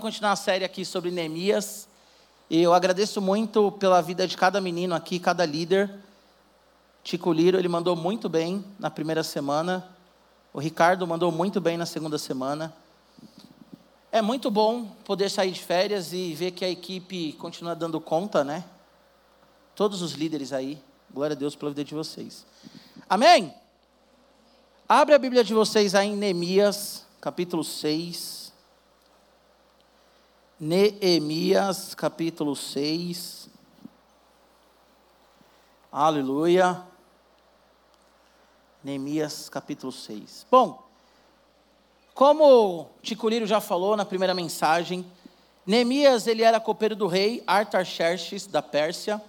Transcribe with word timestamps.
continuar 0.00 0.30
a 0.30 0.36
série 0.36 0.64
aqui 0.64 0.84
sobre 0.84 1.10
Neemias. 1.10 1.88
Eu 2.48 2.72
agradeço 2.72 3.20
muito 3.20 3.72
pela 3.72 4.00
vida 4.00 4.28
de 4.28 4.36
cada 4.36 4.60
menino 4.60 4.94
aqui, 4.94 5.18
cada 5.18 5.44
líder. 5.44 5.92
Tico 7.02 7.32
Liro, 7.32 7.58
ele 7.58 7.66
mandou 7.66 7.96
muito 7.96 8.28
bem 8.28 8.64
na 8.78 8.90
primeira 8.90 9.24
semana. 9.24 9.84
O 10.54 10.60
Ricardo 10.60 11.04
mandou 11.04 11.32
muito 11.32 11.60
bem 11.60 11.76
na 11.76 11.84
segunda 11.84 12.16
semana. 12.16 12.72
É 14.12 14.22
muito 14.22 14.52
bom 14.52 14.84
poder 15.04 15.28
sair 15.30 15.50
de 15.50 15.60
férias 15.60 16.12
e 16.12 16.32
ver 16.32 16.52
que 16.52 16.64
a 16.64 16.70
equipe 16.70 17.32
continua 17.32 17.74
dando 17.74 18.00
conta, 18.00 18.44
né? 18.44 18.62
Todos 19.74 20.00
os 20.00 20.12
líderes 20.12 20.52
aí. 20.52 20.80
Glória 21.12 21.34
a 21.34 21.36
Deus 21.36 21.56
pela 21.56 21.72
vida 21.72 21.82
de 21.82 21.96
vocês. 21.96 22.46
Amém? 23.10 23.52
Abre 24.88 25.16
a 25.16 25.18
Bíblia 25.18 25.42
de 25.42 25.52
vocês 25.52 25.92
aí 25.96 26.06
em 26.06 26.16
Neemias, 26.16 27.04
capítulo 27.20 27.64
6. 27.64 28.37
Neemias 30.60 31.94
capítulo 31.94 32.56
6. 32.56 33.48
Aleluia. 35.92 36.82
Neemias 38.82 39.48
capítulo 39.48 39.92
6. 39.92 40.46
Bom, 40.50 40.82
como 42.12 42.88
Ticuliro 43.02 43.46
já 43.46 43.60
falou 43.60 43.96
na 43.96 44.04
primeira 44.04 44.34
mensagem, 44.34 45.06
Neemias 45.64 46.26
ele 46.26 46.42
era 46.42 46.58
copeiro 46.58 46.96
do 46.96 47.06
rei 47.06 47.40
Artaxerxes 47.46 48.44
da 48.48 48.60
Pérsia. 48.60 49.22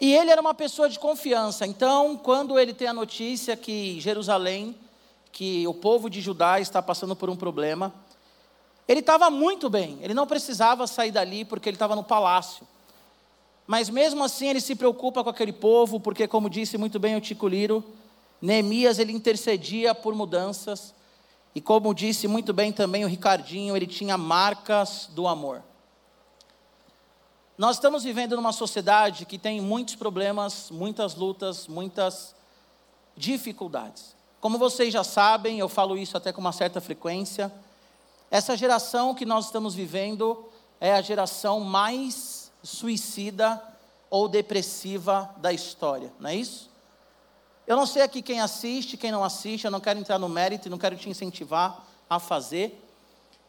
E 0.00 0.14
ele 0.14 0.30
era 0.30 0.40
uma 0.40 0.54
pessoa 0.54 0.88
de 0.88 0.98
confiança. 0.98 1.66
Então, 1.66 2.16
quando 2.16 2.58
ele 2.58 2.72
tem 2.72 2.88
a 2.88 2.94
notícia 2.94 3.58
que 3.58 4.00
Jerusalém, 4.00 4.74
que 5.30 5.66
o 5.68 5.74
povo 5.74 6.08
de 6.08 6.22
Judá 6.22 6.58
está 6.60 6.80
passando 6.80 7.14
por 7.14 7.28
um 7.28 7.36
problema, 7.36 7.92
ele 8.86 9.00
estava 9.00 9.30
muito 9.30 9.70
bem, 9.70 9.98
ele 10.02 10.14
não 10.14 10.26
precisava 10.26 10.86
sair 10.86 11.10
dali 11.10 11.44
porque 11.44 11.68
ele 11.68 11.76
estava 11.76 11.96
no 11.96 12.04
palácio. 12.04 12.66
Mas 13.66 13.88
mesmo 13.88 14.22
assim 14.22 14.48
ele 14.48 14.60
se 14.60 14.74
preocupa 14.74 15.24
com 15.24 15.30
aquele 15.30 15.52
povo, 15.52 15.98
porque 15.98 16.28
como 16.28 16.50
disse 16.50 16.76
muito 16.76 16.98
bem 16.98 17.16
o 17.16 17.20
Tico 17.20 17.48
Liro, 17.48 17.82
Neemias 18.40 18.98
ele 18.98 19.12
intercedia 19.12 19.94
por 19.94 20.14
mudanças, 20.14 20.94
e 21.54 21.60
como 21.60 21.94
disse 21.94 22.28
muito 22.28 22.52
bem 22.52 22.72
também 22.72 23.04
o 23.04 23.08
Ricardinho, 23.08 23.76
ele 23.76 23.86
tinha 23.86 24.18
marcas 24.18 25.08
do 25.12 25.26
amor. 25.26 25.62
Nós 27.56 27.76
estamos 27.76 28.02
vivendo 28.02 28.34
numa 28.34 28.52
sociedade 28.52 29.24
que 29.24 29.38
tem 29.38 29.60
muitos 29.60 29.94
problemas, 29.94 30.70
muitas 30.70 31.14
lutas, 31.14 31.68
muitas 31.68 32.34
dificuldades. 33.16 34.16
Como 34.40 34.58
vocês 34.58 34.92
já 34.92 35.04
sabem, 35.04 35.60
eu 35.60 35.68
falo 35.68 35.96
isso 35.96 36.16
até 36.16 36.32
com 36.32 36.40
uma 36.40 36.52
certa 36.52 36.80
frequência, 36.80 37.50
essa 38.30 38.56
geração 38.56 39.14
que 39.14 39.24
nós 39.24 39.46
estamos 39.46 39.74
vivendo 39.74 40.44
é 40.80 40.92
a 40.92 41.00
geração 41.00 41.60
mais 41.60 42.52
suicida 42.62 43.62
ou 44.10 44.28
depressiva 44.28 45.30
da 45.38 45.52
história, 45.52 46.12
não 46.18 46.30
é 46.30 46.36
isso? 46.36 46.70
Eu 47.66 47.76
não 47.76 47.86
sei 47.86 48.02
aqui 48.02 48.20
quem 48.20 48.40
assiste, 48.40 48.96
quem 48.96 49.10
não 49.10 49.24
assiste, 49.24 49.64
eu 49.64 49.70
não 49.70 49.80
quero 49.80 49.98
entrar 49.98 50.18
no 50.18 50.28
mérito, 50.28 50.68
não 50.68 50.78
quero 50.78 50.96
te 50.96 51.08
incentivar 51.08 51.82
a 52.08 52.18
fazer, 52.18 52.80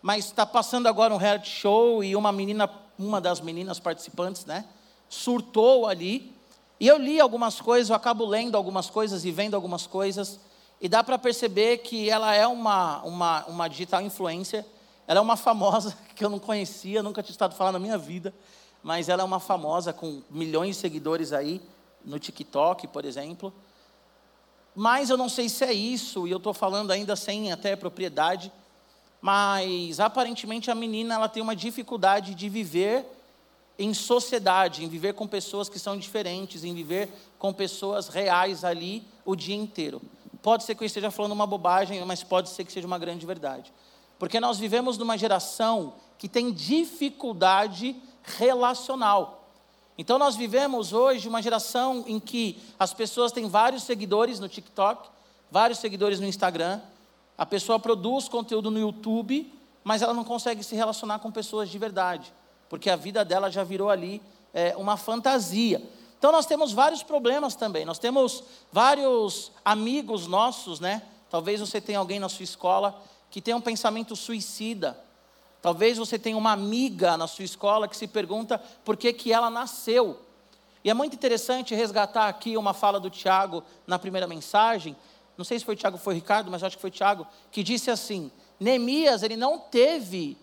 mas 0.01 0.25
está 0.25 0.45
passando 0.45 0.87
agora 0.87 1.13
um 1.13 1.17
reality 1.17 1.49
show 1.49 2.03
e 2.03 2.15
uma 2.15 2.31
menina, 2.31 2.69
uma 2.97 3.19
das 3.19 3.41
meninas 3.41 3.79
participantes, 3.79 4.45
né, 4.45 4.65
surtou 5.09 5.87
ali, 5.87 6.33
e 6.79 6.87
eu 6.87 6.97
li 6.97 7.19
algumas 7.19 7.59
coisas, 7.59 7.89
eu 7.89 7.95
acabo 7.95 8.25
lendo 8.25 8.55
algumas 8.55 8.89
coisas 8.89 9.25
e 9.25 9.31
vendo 9.31 9.55
algumas 9.55 9.87
coisas, 9.87 10.39
e 10.86 10.88
dá 10.88 11.03
para 11.03 11.17
perceber 11.17 11.80
que 11.80 12.11
ela 12.11 12.36
é 12.36 12.45
uma, 12.45 13.02
uma, 13.02 13.44
uma 13.45 13.67
digital 13.67 14.03
influencer, 14.03 14.64
ela 15.08 15.17
é 15.17 15.22
uma 15.22 15.36
famosa 15.36 15.97
que 16.16 16.23
eu 16.23 16.30
não 16.30 16.38
conhecia, 16.38 17.02
nunca 17.02 17.23
tinha 17.23 17.31
estado 17.31 17.55
falando 17.55 17.73
na 17.73 17.80
minha 17.80 17.97
vida, 17.97 18.31
mas 18.83 19.09
ela 19.09 19.23
é 19.23 19.25
uma 19.25 19.39
famosa 19.39 19.92
com 19.92 20.22
milhões 20.30 20.75
de 20.75 20.81
seguidores 20.83 21.33
aí 21.33 21.59
no 22.05 22.19
TikTok, 22.19 22.88
por 22.89 23.03
exemplo. 23.03 23.52
Mas 24.76 25.09
eu 25.09 25.17
não 25.17 25.27
sei 25.27 25.49
se 25.49 25.64
é 25.64 25.73
isso, 25.73 26.27
e 26.27 26.30
eu 26.30 26.37
estou 26.37 26.54
falando 26.54 26.92
ainda 26.92 27.15
sem 27.15 27.52
até 27.52 27.76
propriedade, 27.76 28.52
mas 29.20 29.99
aparentemente 29.99 30.70
a 30.70 30.76
menina 30.76 31.15
ela 31.15 31.27
tem 31.27 31.42
uma 31.42 31.55
dificuldade 31.55 32.36
de 32.36 32.48
viver 32.48 33.08
em 33.80 33.92
sociedade, 33.92 34.83
em 34.83 34.88
viver 34.88 35.15
com 35.15 35.26
pessoas 35.26 35.67
que 35.67 35.80
são 35.80 35.98
diferentes, 35.98 36.64
em 36.64 36.76
viver 36.76 37.09
com 37.39 37.52
pessoas 37.52 38.08
reais 38.08 38.64
ali 38.64 39.04
o 39.26 39.36
dia 39.36 39.55
inteiro. 39.55 39.99
Pode 40.45 40.64
ser 40.64 40.76
que 40.76 40.83
eu 40.83 40.86
esteja 40.86 41.10
falando 41.10 41.32
uma 41.32 41.48
bobagem, 41.48 42.06
mas 42.06 42.22
pode 42.22 42.50
ser 42.50 42.64
que 42.64 42.72
seja 42.72 42.86
uma 42.86 43.00
grande 43.00 43.26
verdade. 43.26 43.73
Porque 44.20 44.39
nós 44.39 44.60
vivemos 44.60 44.95
numa 44.95 45.17
geração 45.17 45.95
que 46.20 46.30
tem 46.30 46.52
dificuldade 46.52 47.95
relacional. 48.22 49.50
Então 49.98 50.20
nós 50.20 50.36
vivemos 50.36 50.94
hoje 50.94 51.28
uma 51.28 51.42
geração 51.42 52.04
em 52.06 52.20
que 52.20 52.61
as 52.78 52.94
pessoas 52.94 53.32
têm 53.32 53.50
vários 53.50 53.82
seguidores 53.82 54.39
no 54.39 54.48
TikTok, 54.48 55.10
vários 55.50 55.80
seguidores 55.80 56.20
no 56.20 56.28
Instagram, 56.28 56.80
a 57.36 57.45
pessoa 57.48 57.80
produz 57.80 58.30
conteúdo 58.30 58.70
no 58.70 58.77
YouTube, 58.77 59.52
mas 59.83 60.04
ela 60.04 60.14
não 60.14 60.23
consegue 60.23 60.64
se 60.64 60.76
relacionar 60.76 61.17
com 61.17 61.32
pessoas 61.32 61.72
de 61.72 61.80
verdade, 61.80 62.32
porque 62.70 62.92
a 62.92 62.95
vida 62.95 63.26
dela 63.26 63.50
já 63.50 63.64
virou 63.64 63.89
ali 63.89 64.22
é, 64.54 64.76
uma 64.77 64.95
fantasia. 64.95 65.82
Então 66.25 66.33
nós 66.33 66.47
temos 66.47 66.73
vários 66.73 67.03
problemas 67.03 67.53
também. 67.53 67.86
Nós 67.86 67.99
temos 67.99 68.43
vários 68.71 69.52
amigos 69.63 70.25
nossos, 70.25 70.80
né? 70.80 71.03
Talvez 71.30 71.59
você 71.59 71.80
tenha 71.80 71.99
alguém 71.99 72.19
na 72.19 72.27
sua 72.27 72.43
escola 72.43 72.99
que 73.30 73.39
tem 73.39 73.53
um 73.53 73.61
pensamento 73.61 74.15
suicida. 74.15 74.99
Talvez 75.61 75.99
você 75.99 76.17
tenha 76.17 76.35
uma 76.35 76.52
amiga 76.52 77.15
na 77.15 77.27
sua 77.27 77.45
escola 77.45 77.87
que 77.87 77.95
se 77.95 78.08
pergunta 78.08 78.58
por 78.83 78.97
que, 78.97 79.14
que 79.14 79.31
ela 79.31 79.52
nasceu. 79.52 80.19
E 80.83 80.89
é 80.89 80.95
muito 80.95 81.14
interessante 81.14 81.75
resgatar 81.75 82.27
aqui 82.27 82.58
uma 82.58 82.73
fala 82.73 82.99
do 82.99 83.11
Tiago 83.11 83.64
na 83.85 83.99
primeira 83.99 84.25
mensagem. 84.25 84.97
Não 85.37 85.45
sei 85.45 85.59
se 85.59 85.65
foi 85.65 85.75
Tiago 85.75 85.97
ou 85.97 86.02
foi 86.02 86.15
Ricardo, 86.15 86.49
mas 86.49 86.64
acho 86.64 86.75
que 86.75 86.81
foi 86.81 86.89
Tiago, 86.89 87.27
que 87.52 87.61
disse 87.61 87.91
assim: 87.91 88.31
Neemias, 88.59 89.21
ele 89.21 89.37
não 89.37 89.59
teve 89.59 90.35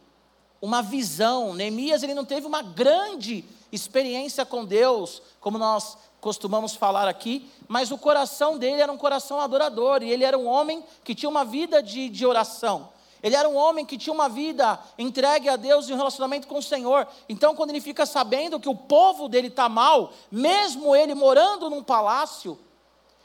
uma 0.61 0.81
visão, 0.81 1.55
Neemias, 1.55 2.05
ele 2.05 2.15
não 2.15 2.25
teve 2.25 2.47
uma 2.47 2.63
grande 2.63 3.45
experiência 3.73 4.45
com 4.45 4.65
Deus, 4.65 5.23
como 5.41 5.59
nós 5.59 5.97
costumamos 6.21 6.77
falar 6.77 7.09
aqui, 7.09 7.51
mas 7.67 7.91
o 7.91 7.99
coração 7.99 8.57
dele 8.57 8.81
era 8.81 8.93
um 8.93 8.97
coração 8.97 9.41
adorador, 9.41 10.03
e 10.03 10.11
ele 10.11 10.23
era 10.23 10.39
um 10.39 10.47
homem 10.47 10.85
que 11.03 11.15
tinha 11.15 11.29
uma 11.29 11.45
vida 11.45 11.83
de, 11.83 12.09
de 12.09 12.25
oração. 12.25 12.91
Ele 13.23 13.35
era 13.37 13.49
um 13.49 13.57
homem 13.57 13.87
que 13.87 13.97
tinha 13.97 14.13
uma 14.13 14.29
vida 14.29 14.79
entregue 14.99 15.49
a 15.49 15.57
Deus 15.57 15.89
e 15.89 15.93
um 15.93 15.97
relacionamento 15.97 16.49
com 16.49 16.59
o 16.59 16.63
Senhor. 16.63 17.07
Então, 17.29 17.55
quando 17.55 17.71
ele 17.71 17.81
fica 17.81 18.05
sabendo 18.05 18.59
que 18.59 18.69
o 18.69 18.75
povo 18.75 19.29
dele 19.29 19.47
está 19.47 19.69
mal, 19.69 20.13
mesmo 20.31 20.95
ele 20.95 21.15
morando 21.15 21.71
num 21.71 21.83
palácio, 21.83 22.59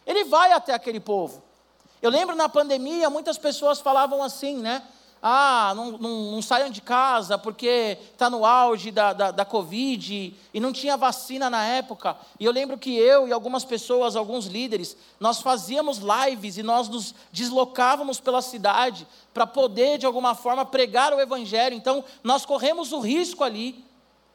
ele 0.05 0.23
vai 0.23 0.51
até 0.51 0.73
aquele 0.73 0.99
povo. 0.99 1.43
Eu 2.01 2.11
lembro 2.11 2.35
na 2.35 2.47
pandemia, 2.47 3.09
muitas 3.09 3.39
pessoas 3.39 3.79
falavam 3.79 4.21
assim, 4.21 4.57
né? 4.57 4.83
Ah, 5.21 5.73
não, 5.75 5.91
não, 5.97 6.31
não 6.31 6.41
saiam 6.41 6.69
de 6.69 6.81
casa 6.81 7.37
porque 7.37 7.97
está 8.11 8.29
no 8.29 8.45
auge 8.45 8.91
da, 8.91 9.13
da, 9.13 9.31
da, 9.31 9.45
Covid 9.45 10.35
e 10.53 10.59
não 10.59 10.71
tinha 10.71 10.95
vacina 10.95 11.49
na 11.49 11.63
época. 11.65 12.15
E 12.39 12.45
eu 12.45 12.51
lembro 12.51 12.77
que 12.77 12.95
eu 12.95 13.27
e 13.27 13.31
algumas 13.31 13.65
pessoas, 13.65 14.15
alguns 14.15 14.45
líderes, 14.45 14.95
nós 15.19 15.41
fazíamos 15.41 15.99
lives 15.99 16.57
e 16.57 16.63
nós 16.63 16.87
nos 16.87 17.15
deslocávamos 17.31 18.19
pela 18.19 18.41
cidade 18.41 19.07
para 19.33 19.47
poder, 19.47 19.97
de 19.97 20.05
alguma 20.05 20.35
forma, 20.35 20.65
pregar 20.65 21.13
o 21.13 21.19
Evangelho. 21.19 21.75
Então, 21.75 22.03
nós 22.23 22.45
corremos 22.45 22.91
o 22.91 22.99
risco 22.99 23.43
ali 23.43 23.83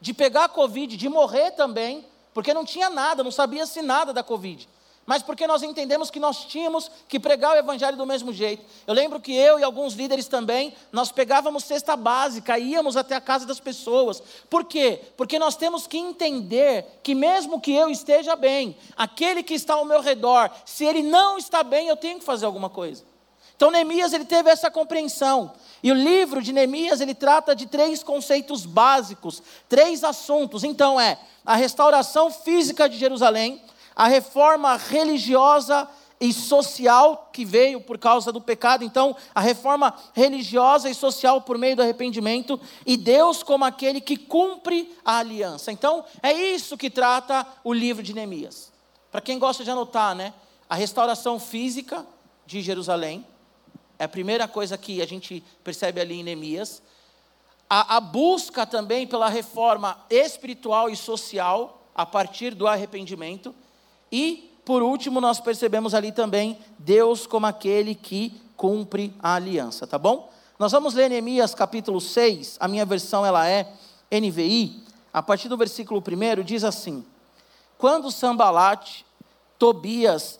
de 0.01 0.13
pegar 0.13 0.45
a 0.45 0.49
Covid, 0.49 0.97
de 0.97 1.07
morrer 1.07 1.51
também, 1.51 2.05
porque 2.33 2.53
não 2.53 2.65
tinha 2.65 2.89
nada, 2.89 3.23
não 3.23 3.31
sabia-se 3.31 3.81
nada 3.81 4.11
da 4.11 4.21
Covid 4.21 4.67
mas 5.05 5.21
porque 5.21 5.45
nós 5.45 5.63
entendemos 5.63 6.09
que 6.09 6.19
nós 6.19 6.45
tínhamos 6.45 6.89
que 7.07 7.19
pregar 7.19 7.55
o 7.55 7.59
evangelho 7.59 7.97
do 7.97 8.05
mesmo 8.05 8.31
jeito. 8.31 8.63
Eu 8.87 8.93
lembro 8.93 9.19
que 9.19 9.33
eu 9.33 9.59
e 9.59 9.63
alguns 9.63 9.93
líderes 9.93 10.27
também, 10.27 10.73
nós 10.91 11.11
pegávamos 11.11 11.65
cesta 11.65 11.95
básica, 11.95 12.57
íamos 12.57 12.95
até 12.95 13.15
a 13.15 13.21
casa 13.21 13.45
das 13.45 13.59
pessoas. 13.59 14.21
Por 14.49 14.63
quê? 14.63 15.01
Porque 15.17 15.37
nós 15.37 15.55
temos 15.55 15.87
que 15.87 15.97
entender 15.97 16.99
que 17.03 17.13
mesmo 17.13 17.59
que 17.59 17.73
eu 17.73 17.89
esteja 17.89 18.35
bem, 18.35 18.77
aquele 18.95 19.43
que 19.43 19.53
está 19.53 19.73
ao 19.73 19.85
meu 19.85 20.01
redor, 20.01 20.49
se 20.65 20.85
ele 20.85 21.03
não 21.03 21.37
está 21.37 21.63
bem, 21.63 21.87
eu 21.87 21.97
tenho 21.97 22.19
que 22.19 22.25
fazer 22.25 22.45
alguma 22.45 22.69
coisa. 22.69 23.03
Então 23.55 23.71
Neemias 23.71 24.13
ele 24.13 24.25
teve 24.25 24.49
essa 24.49 24.71
compreensão. 24.71 25.53
E 25.81 25.91
o 25.91 25.95
livro 25.95 26.41
de 26.41 26.51
Neemias 26.51 27.01
ele 27.01 27.13
trata 27.13 27.55
de 27.55 27.65
três 27.65 28.03
conceitos 28.03 28.65
básicos, 28.65 29.43
três 29.69 30.03
assuntos. 30.03 30.63
Então 30.63 30.99
é 30.99 31.19
a 31.45 31.55
restauração 31.55 32.31
física 32.31 32.87
de 32.87 32.97
Jerusalém, 32.97 33.61
a 33.95 34.07
reforma 34.07 34.77
religiosa 34.77 35.87
e 36.19 36.31
social 36.31 37.29
que 37.33 37.43
veio 37.43 37.81
por 37.81 37.97
causa 37.97 38.31
do 38.31 38.39
pecado, 38.39 38.83
então 38.83 39.15
a 39.35 39.41
reforma 39.41 39.93
religiosa 40.13 40.89
e 40.89 40.95
social 40.95 41.41
por 41.41 41.57
meio 41.57 41.75
do 41.75 41.81
arrependimento, 41.81 42.59
e 42.85 42.95
Deus 42.95 43.43
como 43.43 43.65
aquele 43.65 43.99
que 43.99 44.15
cumpre 44.15 44.95
a 45.03 45.17
aliança. 45.17 45.71
Então 45.71 46.05
é 46.21 46.31
isso 46.31 46.77
que 46.77 46.89
trata 46.89 47.45
o 47.63 47.73
livro 47.73 48.01
de 48.01 48.13
Neemias. 48.13 48.71
Para 49.11 49.21
quem 49.21 49.37
gosta 49.37 49.63
de 49.63 49.71
anotar, 49.71 50.15
né? 50.15 50.33
A 50.69 50.75
restauração 50.75 51.39
física 51.39 52.05
de 52.45 52.61
Jerusalém 52.61 53.25
é 53.99 54.05
a 54.05 54.09
primeira 54.09 54.47
coisa 54.47 54.77
que 54.77 55.01
a 55.01 55.05
gente 55.05 55.43
percebe 55.63 55.99
ali 55.99 56.21
em 56.21 56.23
Neemias. 56.23 56.81
a, 57.69 57.97
a 57.97 57.99
busca 57.99 58.67
também 58.67 59.07
pela 59.07 59.27
reforma 59.29 59.97
espiritual 60.07 60.91
e 60.91 60.95
social 60.95 61.81
a 61.95 62.05
partir 62.05 62.53
do 62.53 62.67
arrependimento. 62.67 63.53
E, 64.13 64.55
por 64.63 64.83
último, 64.83 65.19
nós 65.19 65.39
percebemos 65.39 65.95
ali 65.95 66.11
também 66.11 66.59
Deus 66.77 67.25
como 67.25 67.47
aquele 67.47 67.95
que 67.95 68.39
cumpre 68.55 69.11
a 69.19 69.33
aliança, 69.33 69.87
tá 69.87 69.97
bom? 69.97 70.31
Nós 70.59 70.71
vamos 70.71 70.93
ler 70.93 71.09
Neemias 71.09 71.55
capítulo 71.55 71.99
6, 71.99 72.57
a 72.59 72.67
minha 72.67 72.85
versão 72.85 73.25
ela 73.25 73.49
é 73.49 73.73
NVI, 74.11 74.83
a 75.11 75.23
partir 75.23 75.49
do 75.49 75.57
versículo 75.57 75.99
1 75.99 76.43
diz 76.43 76.63
assim: 76.63 77.03
Quando 77.75 78.11
Sambalate, 78.11 79.03
Tobias, 79.57 80.39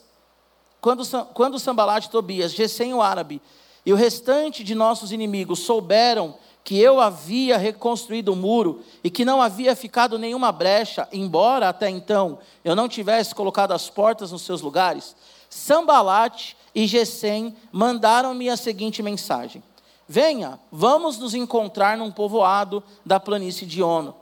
quando, 0.80 1.04
quando 1.34 1.58
Sambalate, 1.58 2.12
Tobias, 2.12 2.54
Gesem 2.54 2.94
o 2.94 3.02
árabe 3.02 3.42
e 3.84 3.92
o 3.92 3.96
restante 3.96 4.64
de 4.64 4.76
nossos 4.76 5.12
inimigos 5.12 5.62
souberam 5.62 6.36
que 6.64 6.80
eu 6.80 7.00
havia 7.00 7.58
reconstruído 7.58 8.32
o 8.32 8.36
muro 8.36 8.82
e 9.04 9.10
que 9.10 9.26
não 9.26 9.42
havia 9.42 9.76
ficado 9.76 10.18
nenhuma 10.18 10.52
brecha, 10.52 11.08
embora 11.12 11.68
até 11.68 11.90
então 11.90 12.40
eu 12.64 12.76
não 12.76 12.88
tivesse 12.88 13.36
colocado 13.36 13.74
as 13.74 13.90
portas 13.90 14.32
nos 14.32 14.44
seus 14.44 14.62
lugares, 14.62 15.16
Sambalate 15.50 16.58
e 16.74 16.88
Gesem 16.88 17.56
mandaram-me 17.72 18.50
a 18.50 18.58
seguinte 18.58 19.04
mensagem: 19.04 19.62
Venha, 20.08 20.60
vamos 20.72 21.20
nos 21.20 21.34
encontrar 21.34 21.98
num 21.98 22.12
povoado 22.12 22.82
da 23.06 23.20
planície 23.20 23.68
de 23.68 23.84
Ono. 23.84 24.16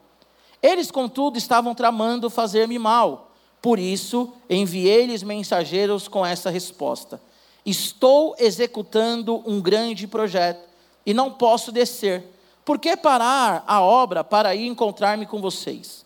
Eles, 0.62 0.92
contudo, 0.92 1.38
estavam 1.38 1.74
tramando 1.74 2.30
fazer-me 2.30 2.78
mal. 2.78 3.32
Por 3.62 3.80
isso, 3.80 4.34
enviei-lhes 4.50 5.24
mensageiros 5.24 6.08
com 6.08 6.26
essa 6.26 6.50
resposta: 6.50 7.22
Estou 7.66 8.36
executando 8.40 9.42
um 9.46 9.62
grande 9.62 10.08
projeto 10.08 10.71
e 11.06 11.14
não 11.14 11.32
posso 11.32 11.72
descer. 11.72 12.24
Por 12.64 12.80
que 12.80 12.96
parar 12.96 13.64
a 13.68 13.82
obra 13.82 14.24
para 14.24 14.56
ir 14.56 14.68
encontrar-me 14.68 15.26
com 15.26 15.42
vocês? 15.42 16.06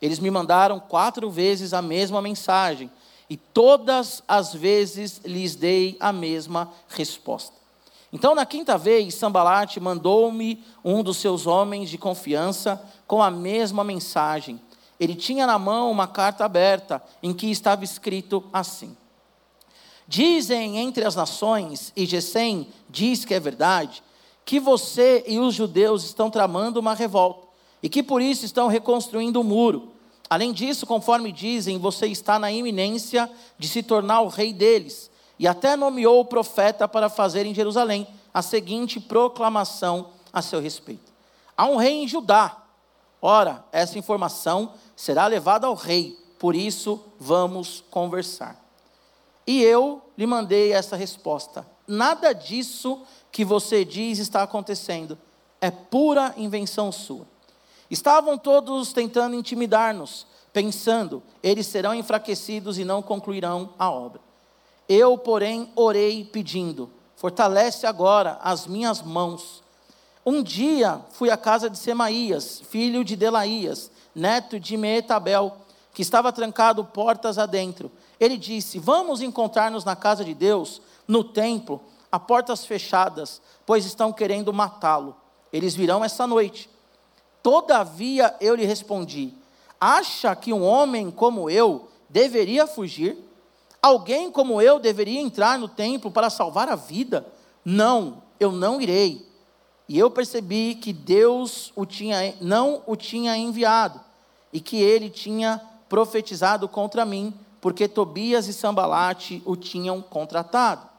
Eles 0.00 0.18
me 0.18 0.30
mandaram 0.30 0.78
quatro 0.78 1.30
vezes 1.30 1.72
a 1.72 1.80
mesma 1.80 2.20
mensagem, 2.20 2.90
e 3.28 3.36
todas 3.36 4.22
as 4.28 4.52
vezes 4.52 5.20
lhes 5.24 5.56
dei 5.56 5.96
a 5.98 6.12
mesma 6.12 6.70
resposta. 6.88 7.54
Então, 8.12 8.34
na 8.34 8.46
quinta 8.46 8.78
vez, 8.78 9.14
Sambalate 9.14 9.80
mandou-me 9.80 10.62
um 10.84 11.02
dos 11.02 11.16
seus 11.16 11.46
homens 11.46 11.90
de 11.90 11.98
confiança 11.98 12.80
com 13.06 13.22
a 13.22 13.30
mesma 13.30 13.82
mensagem. 13.82 14.60
Ele 15.00 15.16
tinha 15.16 15.46
na 15.46 15.58
mão 15.58 15.90
uma 15.90 16.06
carta 16.06 16.44
aberta 16.44 17.02
em 17.22 17.32
que 17.32 17.50
estava 17.50 17.82
escrito 17.82 18.44
assim: 18.52 18.96
Dizem 20.06 20.78
entre 20.78 21.04
as 21.04 21.16
nações, 21.16 21.92
e 21.96 22.06
Gesem 22.06 22.68
diz 22.88 23.24
que 23.24 23.34
é 23.34 23.40
verdade, 23.40 24.02
que 24.44 24.60
você 24.60 25.24
e 25.26 25.38
os 25.38 25.54
judeus 25.54 26.04
estão 26.04 26.30
tramando 26.30 26.78
uma 26.78 26.94
revolta 26.94 27.46
e 27.82 27.88
que 27.88 28.02
por 28.02 28.20
isso 28.20 28.44
estão 28.44 28.68
reconstruindo 28.68 29.40
o 29.40 29.44
muro. 29.44 29.92
Além 30.28 30.52
disso, 30.52 30.86
conforme 30.86 31.30
dizem, 31.30 31.78
você 31.78 32.06
está 32.06 32.38
na 32.38 32.50
iminência 32.50 33.30
de 33.58 33.68
se 33.68 33.82
tornar 33.82 34.20
o 34.20 34.28
rei 34.28 34.52
deles 34.52 35.10
e 35.38 35.46
até 35.46 35.76
nomeou 35.76 36.20
o 36.20 36.24
profeta 36.24 36.88
para 36.88 37.08
fazer 37.08 37.46
em 37.46 37.54
Jerusalém 37.54 38.06
a 38.32 38.42
seguinte 38.42 38.98
proclamação 38.98 40.10
a 40.32 40.40
seu 40.42 40.60
respeito: 40.60 41.12
Há 41.56 41.66
um 41.66 41.76
rei 41.76 42.02
em 42.02 42.08
Judá. 42.08 42.62
Ora, 43.20 43.64
essa 43.72 43.98
informação 43.98 44.72
será 44.94 45.26
levada 45.26 45.66
ao 45.66 45.74
rei, 45.74 46.18
por 46.38 46.54
isso 46.54 47.00
vamos 47.18 47.82
conversar. 47.90 48.62
E 49.46 49.62
eu 49.62 50.02
lhe 50.16 50.26
mandei 50.26 50.72
essa 50.72 50.96
resposta: 50.96 51.66
Nada 51.86 52.32
disso 52.32 53.02
que 53.34 53.44
você 53.44 53.84
diz 53.84 54.20
está 54.20 54.44
acontecendo. 54.44 55.18
É 55.60 55.68
pura 55.68 56.32
invenção 56.36 56.92
sua. 56.92 57.26
Estavam 57.90 58.38
todos 58.38 58.92
tentando 58.92 59.34
intimidar-nos, 59.34 60.24
pensando, 60.52 61.20
eles 61.42 61.66
serão 61.66 61.92
enfraquecidos 61.92 62.78
e 62.78 62.84
não 62.84 63.02
concluirão 63.02 63.70
a 63.76 63.90
obra. 63.90 64.20
Eu, 64.88 65.18
porém, 65.18 65.68
orei 65.74 66.24
pedindo: 66.24 66.88
fortalece 67.16 67.88
agora 67.88 68.38
as 68.40 68.68
minhas 68.68 69.02
mãos. 69.02 69.64
Um 70.24 70.40
dia 70.40 71.00
fui 71.10 71.28
à 71.28 71.36
casa 71.36 71.68
de 71.68 71.76
Semaías, 71.76 72.62
filho 72.70 73.04
de 73.04 73.16
Delaías, 73.16 73.90
neto 74.14 74.60
de 74.60 74.76
Meetabel, 74.76 75.56
que 75.92 76.02
estava 76.02 76.32
trancado 76.32 76.84
portas 76.84 77.36
adentro. 77.36 77.90
Ele 78.20 78.36
disse: 78.36 78.78
Vamos 78.78 79.20
encontrar-nos 79.20 79.84
na 79.84 79.96
casa 79.96 80.24
de 80.24 80.34
Deus, 80.34 80.80
no 81.08 81.24
templo 81.24 81.80
a 82.14 82.18
portas 82.20 82.64
fechadas, 82.64 83.42
pois 83.66 83.84
estão 83.84 84.12
querendo 84.12 84.52
matá-lo. 84.52 85.16
Eles 85.52 85.74
virão 85.74 86.04
essa 86.04 86.28
noite. 86.28 86.70
Todavia 87.42 88.36
eu 88.40 88.54
lhe 88.54 88.64
respondi: 88.64 89.34
Acha 89.80 90.36
que 90.36 90.52
um 90.52 90.62
homem 90.62 91.10
como 91.10 91.50
eu 91.50 91.88
deveria 92.08 92.68
fugir? 92.68 93.18
Alguém 93.82 94.30
como 94.30 94.62
eu 94.62 94.78
deveria 94.78 95.20
entrar 95.20 95.58
no 95.58 95.66
templo 95.66 96.08
para 96.08 96.30
salvar 96.30 96.68
a 96.68 96.76
vida? 96.76 97.26
Não, 97.64 98.22
eu 98.38 98.52
não 98.52 98.80
irei. 98.80 99.28
E 99.88 99.98
eu 99.98 100.08
percebi 100.08 100.76
que 100.76 100.92
Deus 100.92 101.72
o 101.74 101.84
tinha, 101.84 102.32
não 102.40 102.80
o 102.86 102.94
tinha 102.94 103.36
enviado 103.36 104.00
e 104.52 104.60
que 104.60 104.80
ele 104.80 105.10
tinha 105.10 105.60
profetizado 105.88 106.68
contra 106.68 107.04
mim, 107.04 107.34
porque 107.60 107.88
Tobias 107.88 108.46
e 108.46 108.52
Sambalate 108.52 109.42
o 109.44 109.56
tinham 109.56 110.00
contratado. 110.00 110.93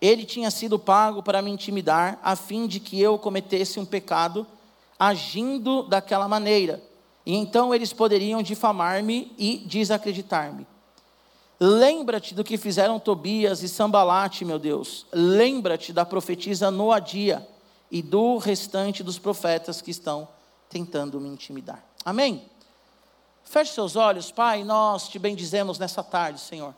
Ele 0.00 0.24
tinha 0.24 0.50
sido 0.50 0.78
pago 0.78 1.22
para 1.22 1.42
me 1.42 1.50
intimidar, 1.50 2.18
a 2.22 2.34
fim 2.34 2.66
de 2.66 2.80
que 2.80 3.00
eu 3.00 3.18
cometesse 3.18 3.78
um 3.78 3.84
pecado, 3.84 4.46
agindo 4.98 5.82
daquela 5.82 6.26
maneira. 6.26 6.82
E 7.26 7.34
então 7.34 7.74
eles 7.74 7.92
poderiam 7.92 8.42
difamar-me 8.42 9.32
e 9.36 9.58
desacreditar-me. 9.58 10.66
Lembra-te 11.58 12.34
do 12.34 12.42
que 12.42 12.56
fizeram 12.56 12.98
Tobias 12.98 13.62
e 13.62 13.68
Sambalate, 13.68 14.46
meu 14.46 14.58
Deus. 14.58 15.06
Lembra-te 15.12 15.92
da 15.92 16.06
profetisa 16.06 16.70
Noadia 16.70 17.46
e 17.90 18.00
do 18.00 18.38
restante 18.38 19.02
dos 19.02 19.18
profetas 19.18 19.82
que 19.82 19.90
estão 19.90 20.26
tentando 20.70 21.20
me 21.20 21.28
intimidar. 21.28 21.84
Amém? 22.02 22.42
Feche 23.44 23.74
seus 23.74 23.96
olhos, 23.96 24.30
Pai, 24.30 24.64
nós 24.64 25.08
te 25.08 25.18
bendizemos 25.18 25.78
nessa 25.78 26.02
tarde, 26.02 26.40
Senhor. 26.40 26.74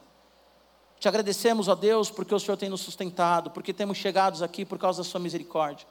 Te 1.02 1.08
agradecemos, 1.08 1.66
ó 1.66 1.74
Deus, 1.74 2.12
porque 2.12 2.32
o 2.32 2.38
Senhor 2.38 2.56
tem 2.56 2.68
nos 2.68 2.80
sustentado, 2.80 3.50
porque 3.50 3.72
temos 3.72 3.98
chegado 3.98 4.40
aqui 4.44 4.64
por 4.64 4.78
causa 4.78 5.02
da 5.02 5.04
Sua 5.04 5.18
misericórdia. 5.18 5.84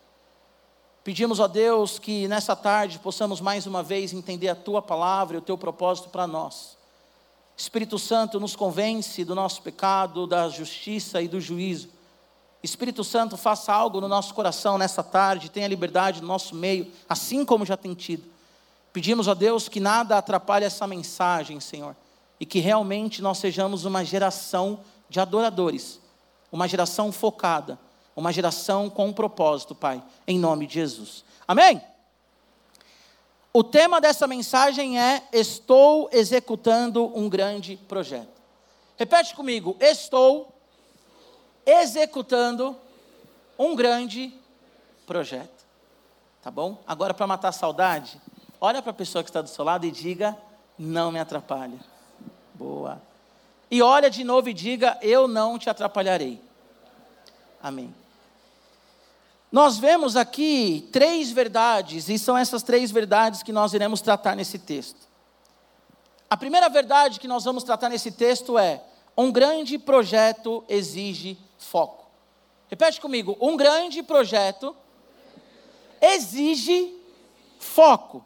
Pedimos, 1.03 1.37
ó 1.37 1.49
Deus, 1.49 1.99
que 1.99 2.29
nessa 2.29 2.55
tarde 2.55 2.97
possamos 2.97 3.41
mais 3.41 3.67
uma 3.67 3.83
vez 3.83 4.13
entender 4.13 4.47
a 4.47 4.55
Tua 4.55 4.81
palavra 4.81 5.35
e 5.35 5.39
o 5.39 5.41
Teu 5.41 5.57
propósito 5.57 6.07
para 6.07 6.25
nós. 6.25 6.77
Espírito 7.57 7.99
Santo 7.99 8.39
nos 8.39 8.55
convence 8.55 9.25
do 9.25 9.35
nosso 9.35 9.61
pecado, 9.61 10.25
da 10.25 10.47
justiça 10.47 11.21
e 11.21 11.27
do 11.27 11.41
juízo. 11.41 11.89
Espírito 12.63 13.03
Santo, 13.03 13.35
faça 13.35 13.73
algo 13.73 13.99
no 13.99 14.07
nosso 14.07 14.33
coração 14.33 14.77
nessa 14.77 15.03
tarde, 15.03 15.51
tenha 15.51 15.67
liberdade 15.67 16.21
no 16.21 16.27
nosso 16.27 16.55
meio, 16.55 16.89
assim 17.09 17.43
como 17.43 17.65
já 17.65 17.75
tem 17.75 17.93
tido. 17.93 18.23
Pedimos 18.93 19.27
a 19.27 19.33
Deus 19.33 19.67
que 19.67 19.81
nada 19.81 20.17
atrapalhe 20.17 20.63
essa 20.63 20.87
mensagem, 20.87 21.59
Senhor, 21.59 21.97
e 22.39 22.45
que 22.45 22.59
realmente 22.59 23.21
nós 23.21 23.39
sejamos 23.39 23.83
uma 23.83 24.05
geração 24.05 24.79
de 25.11 25.19
adoradores, 25.19 25.99
uma 26.49 26.69
geração 26.69 27.11
focada, 27.11 27.77
uma 28.15 28.31
geração 28.31 28.89
com 28.89 29.07
um 29.07 29.13
propósito, 29.13 29.75
Pai, 29.75 30.01
em 30.25 30.39
nome 30.39 30.65
de 30.65 30.75
Jesus. 30.75 31.25
Amém? 31.45 31.81
O 33.51 33.61
tema 33.61 33.99
dessa 33.99 34.25
mensagem 34.25 34.97
é: 34.97 35.21
Estou 35.33 36.09
executando 36.13 37.11
um 37.13 37.27
grande 37.27 37.75
projeto. 37.75 38.41
Repete 38.95 39.35
comigo: 39.35 39.75
Estou 39.81 40.55
executando 41.65 42.77
um 43.59 43.75
grande 43.75 44.33
projeto. 45.05 45.65
Tá 46.41 46.49
bom? 46.49 46.81
Agora, 46.87 47.13
para 47.13 47.27
matar 47.27 47.49
a 47.49 47.51
saudade, 47.51 48.17
olha 48.61 48.81
para 48.81 48.91
a 48.91 48.95
pessoa 48.95 49.25
que 49.25 49.29
está 49.29 49.41
do 49.41 49.49
seu 49.49 49.65
lado 49.65 49.85
e 49.85 49.91
diga: 49.91 50.37
Não 50.79 51.11
me 51.11 51.19
atrapalha. 51.19 51.79
Boa. 52.53 53.10
E 53.71 53.81
olha 53.81 54.09
de 54.09 54.25
novo 54.25 54.49
e 54.49 54.53
diga: 54.53 54.97
Eu 55.01 55.29
não 55.29 55.57
te 55.57 55.69
atrapalharei. 55.69 56.41
Amém. 57.63 57.95
Nós 59.49 59.77
vemos 59.77 60.17
aqui 60.17 60.89
três 60.91 61.31
verdades, 61.31 62.09
e 62.09 62.19
são 62.19 62.37
essas 62.37 62.63
três 62.63 62.91
verdades 62.91 63.41
que 63.41 63.51
nós 63.53 63.73
iremos 63.73 64.01
tratar 64.01 64.35
nesse 64.35 64.59
texto. 64.59 65.09
A 66.29 66.35
primeira 66.35 66.69
verdade 66.69 67.19
que 67.19 67.27
nós 67.27 67.45
vamos 67.45 67.63
tratar 67.63 67.87
nesse 67.87 68.11
texto 68.11 68.57
é: 68.57 68.83
um 69.17 69.31
grande 69.31 69.77
projeto 69.77 70.63
exige 70.67 71.37
foco. 71.57 72.05
Repete 72.69 72.99
comigo: 72.99 73.37
um 73.39 73.55
grande 73.55 74.03
projeto 74.03 74.75
exige 76.01 76.93
foco. 77.57 78.25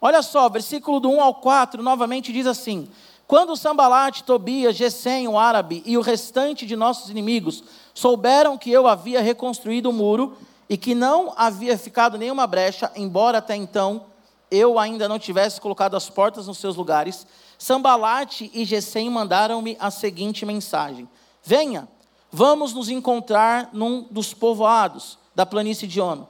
Olha 0.00 0.22
só, 0.22 0.48
versículo 0.48 1.00
do 1.00 1.10
1 1.10 1.20
ao 1.20 1.34
4 1.36 1.82
novamente 1.82 2.32
diz 2.32 2.46
assim: 2.46 2.90
quando 3.26 3.56
Sambalate, 3.56 4.24
Tobias, 4.24 4.76
Gesem, 4.76 5.26
o 5.26 5.38
árabe, 5.38 5.82
e 5.86 5.96
o 5.96 6.02
restante 6.02 6.66
de 6.66 6.76
nossos 6.76 7.08
inimigos 7.10 7.64
souberam 7.94 8.58
que 8.58 8.70
eu 8.70 8.86
havia 8.86 9.20
reconstruído 9.20 9.90
o 9.90 9.92
muro 9.92 10.36
e 10.68 10.76
que 10.76 10.94
não 10.94 11.32
havia 11.36 11.76
ficado 11.78 12.18
nenhuma 12.18 12.46
brecha, 12.46 12.90
embora 12.94 13.38
até 13.38 13.56
então 13.56 14.06
eu 14.50 14.78
ainda 14.78 15.08
não 15.08 15.18
tivesse 15.18 15.60
colocado 15.60 15.96
as 15.96 16.08
portas 16.08 16.46
nos 16.46 16.58
seus 16.58 16.76
lugares, 16.76 17.26
Sambalate 17.58 18.50
e 18.52 18.64
Gesem 18.64 19.08
mandaram-me 19.08 19.76
a 19.80 19.90
seguinte 19.90 20.44
mensagem: 20.44 21.08
Venha, 21.42 21.88
vamos 22.30 22.74
nos 22.74 22.88
encontrar 22.88 23.70
num 23.72 24.06
dos 24.10 24.34
povoados 24.34 25.18
da 25.34 25.46
planície 25.46 25.88
de 25.88 26.00
Ono. 26.00 26.28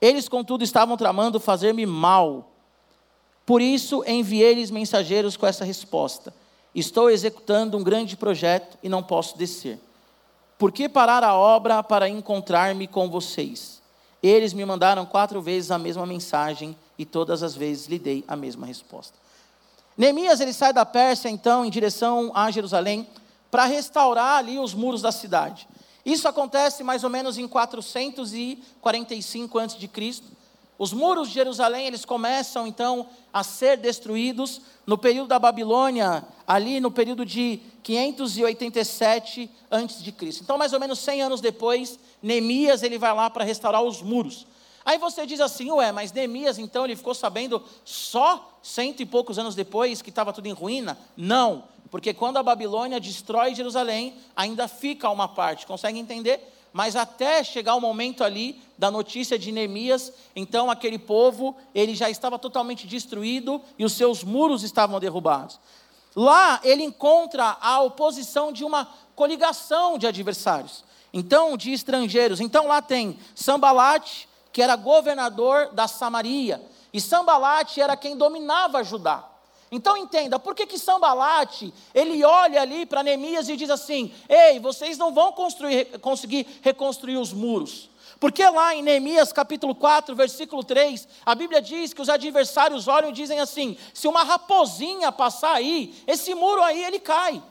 Eles, 0.00 0.28
contudo, 0.28 0.62
estavam 0.62 0.96
tramando 0.96 1.40
fazer-me 1.40 1.86
mal. 1.86 2.52
Por 3.46 3.62
isso 3.62 4.02
enviei-lhes 4.04 4.72
mensageiros 4.72 5.36
com 5.36 5.46
essa 5.46 5.64
resposta: 5.64 6.34
Estou 6.74 7.08
executando 7.08 7.78
um 7.78 7.84
grande 7.84 8.16
projeto 8.16 8.76
e 8.82 8.88
não 8.88 9.04
posso 9.04 9.38
descer. 9.38 9.78
Por 10.58 10.72
que 10.72 10.88
parar 10.88 11.22
a 11.22 11.34
obra 11.34 11.82
para 11.82 12.08
encontrar-me 12.08 12.88
com 12.88 13.08
vocês? 13.08 13.80
Eles 14.22 14.52
me 14.52 14.64
mandaram 14.64 15.06
quatro 15.06 15.40
vezes 15.40 15.70
a 15.70 15.78
mesma 15.78 16.04
mensagem 16.04 16.76
e 16.98 17.04
todas 17.04 17.42
as 17.42 17.54
vezes 17.54 17.86
lhe 17.86 17.98
dei 17.98 18.24
a 18.26 18.34
mesma 18.34 18.66
resposta. 18.66 19.14
Neemias 19.96 20.40
ele 20.40 20.52
sai 20.52 20.72
da 20.72 20.84
Pérsia 20.84 21.28
então 21.28 21.64
em 21.64 21.70
direção 21.70 22.32
a 22.34 22.50
Jerusalém 22.50 23.06
para 23.50 23.66
restaurar 23.66 24.38
ali 24.38 24.58
os 24.58 24.74
muros 24.74 25.02
da 25.02 25.12
cidade. 25.12 25.68
Isso 26.04 26.26
acontece 26.26 26.82
mais 26.82 27.04
ou 27.04 27.10
menos 27.10 27.38
em 27.38 27.46
445 27.46 29.58
a.C. 29.58 30.22
Os 30.78 30.92
muros 30.92 31.28
de 31.28 31.34
Jerusalém, 31.34 31.86
eles 31.86 32.04
começam 32.04 32.66
então 32.66 33.08
a 33.32 33.42
ser 33.42 33.78
destruídos 33.78 34.60
no 34.86 34.98
período 34.98 35.28
da 35.28 35.38
Babilônia, 35.38 36.24
ali 36.46 36.80
no 36.80 36.90
período 36.90 37.24
de 37.24 37.60
587 37.82 39.50
a.C. 39.70 40.40
Então, 40.42 40.58
mais 40.58 40.72
ou 40.72 40.80
menos 40.80 40.98
100 40.98 41.22
anos 41.22 41.40
depois, 41.40 41.98
Neemias 42.22 42.82
ele 42.82 42.98
vai 42.98 43.14
lá 43.14 43.30
para 43.30 43.44
restaurar 43.44 43.82
os 43.82 44.02
muros. 44.02 44.46
Aí 44.84 44.98
você 44.98 45.26
diz 45.26 45.40
assim, 45.40 45.70
ué, 45.72 45.90
mas 45.90 46.12
Neemias 46.12 46.58
então 46.58 46.84
ele 46.84 46.94
ficou 46.94 47.14
sabendo 47.14 47.62
só 47.84 48.56
cento 48.62 49.00
e 49.00 49.06
poucos 49.06 49.38
anos 49.38 49.54
depois 49.54 50.00
que 50.00 50.10
estava 50.10 50.32
tudo 50.32 50.46
em 50.46 50.52
ruína? 50.52 50.96
Não, 51.16 51.64
porque 51.90 52.14
quando 52.14 52.36
a 52.36 52.42
Babilônia 52.42 53.00
destrói 53.00 53.54
Jerusalém, 53.54 54.14
ainda 54.36 54.68
fica 54.68 55.10
uma 55.10 55.26
parte, 55.26 55.66
consegue 55.66 55.98
entender? 55.98 56.55
Mas 56.76 56.94
até 56.94 57.42
chegar 57.42 57.74
o 57.74 57.80
momento 57.80 58.22
ali 58.22 58.60
da 58.76 58.90
notícia 58.90 59.38
de 59.38 59.50
Neemias, 59.50 60.12
então 60.36 60.70
aquele 60.70 60.98
povo, 60.98 61.56
ele 61.74 61.94
já 61.94 62.10
estava 62.10 62.38
totalmente 62.38 62.86
destruído 62.86 63.62
e 63.78 63.84
os 63.86 63.94
seus 63.94 64.22
muros 64.22 64.62
estavam 64.62 65.00
derrubados. 65.00 65.58
Lá 66.14 66.60
ele 66.62 66.82
encontra 66.82 67.56
a 67.62 67.80
oposição 67.80 68.52
de 68.52 68.62
uma 68.62 68.86
coligação 69.14 69.96
de 69.96 70.06
adversários, 70.06 70.84
então 71.14 71.56
de 71.56 71.72
estrangeiros. 71.72 72.40
Então 72.40 72.66
lá 72.66 72.82
tem 72.82 73.18
Sambalate, 73.34 74.28
que 74.52 74.60
era 74.60 74.76
governador 74.76 75.70
da 75.72 75.88
Samaria, 75.88 76.60
e 76.92 77.00
Sambalate 77.00 77.80
era 77.80 77.96
quem 77.96 78.18
dominava 78.18 78.84
Judá. 78.84 79.24
Então 79.76 79.94
entenda, 79.94 80.38
por 80.38 80.54
que 80.54 80.64
que 80.64 80.78
Sambalate, 80.78 81.70
ele 81.94 82.24
olha 82.24 82.62
ali 82.62 82.86
para 82.86 83.02
Neemias 83.02 83.46
e 83.46 83.56
diz 83.58 83.68
assim: 83.68 84.10
"Ei, 84.26 84.58
vocês 84.58 84.96
não 84.96 85.12
vão 85.12 85.34
conseguir 86.00 86.46
reconstruir 86.62 87.18
os 87.18 87.30
muros". 87.30 87.90
Porque 88.18 88.42
lá 88.48 88.74
em 88.74 88.80
Neemias 88.80 89.34
capítulo 89.34 89.74
4, 89.74 90.16
versículo 90.16 90.64
3, 90.64 91.06
a 91.26 91.34
Bíblia 91.34 91.60
diz 91.60 91.92
que 91.92 92.00
os 92.00 92.08
adversários 92.08 92.88
olham 92.88 93.10
e 93.10 93.12
dizem 93.12 93.38
assim: 93.38 93.76
"Se 93.92 94.08
uma 94.08 94.22
raposinha 94.22 95.12
passar 95.12 95.52
aí, 95.52 95.94
esse 96.06 96.34
muro 96.34 96.62
aí 96.62 96.82
ele 96.82 96.98
cai". 96.98 97.42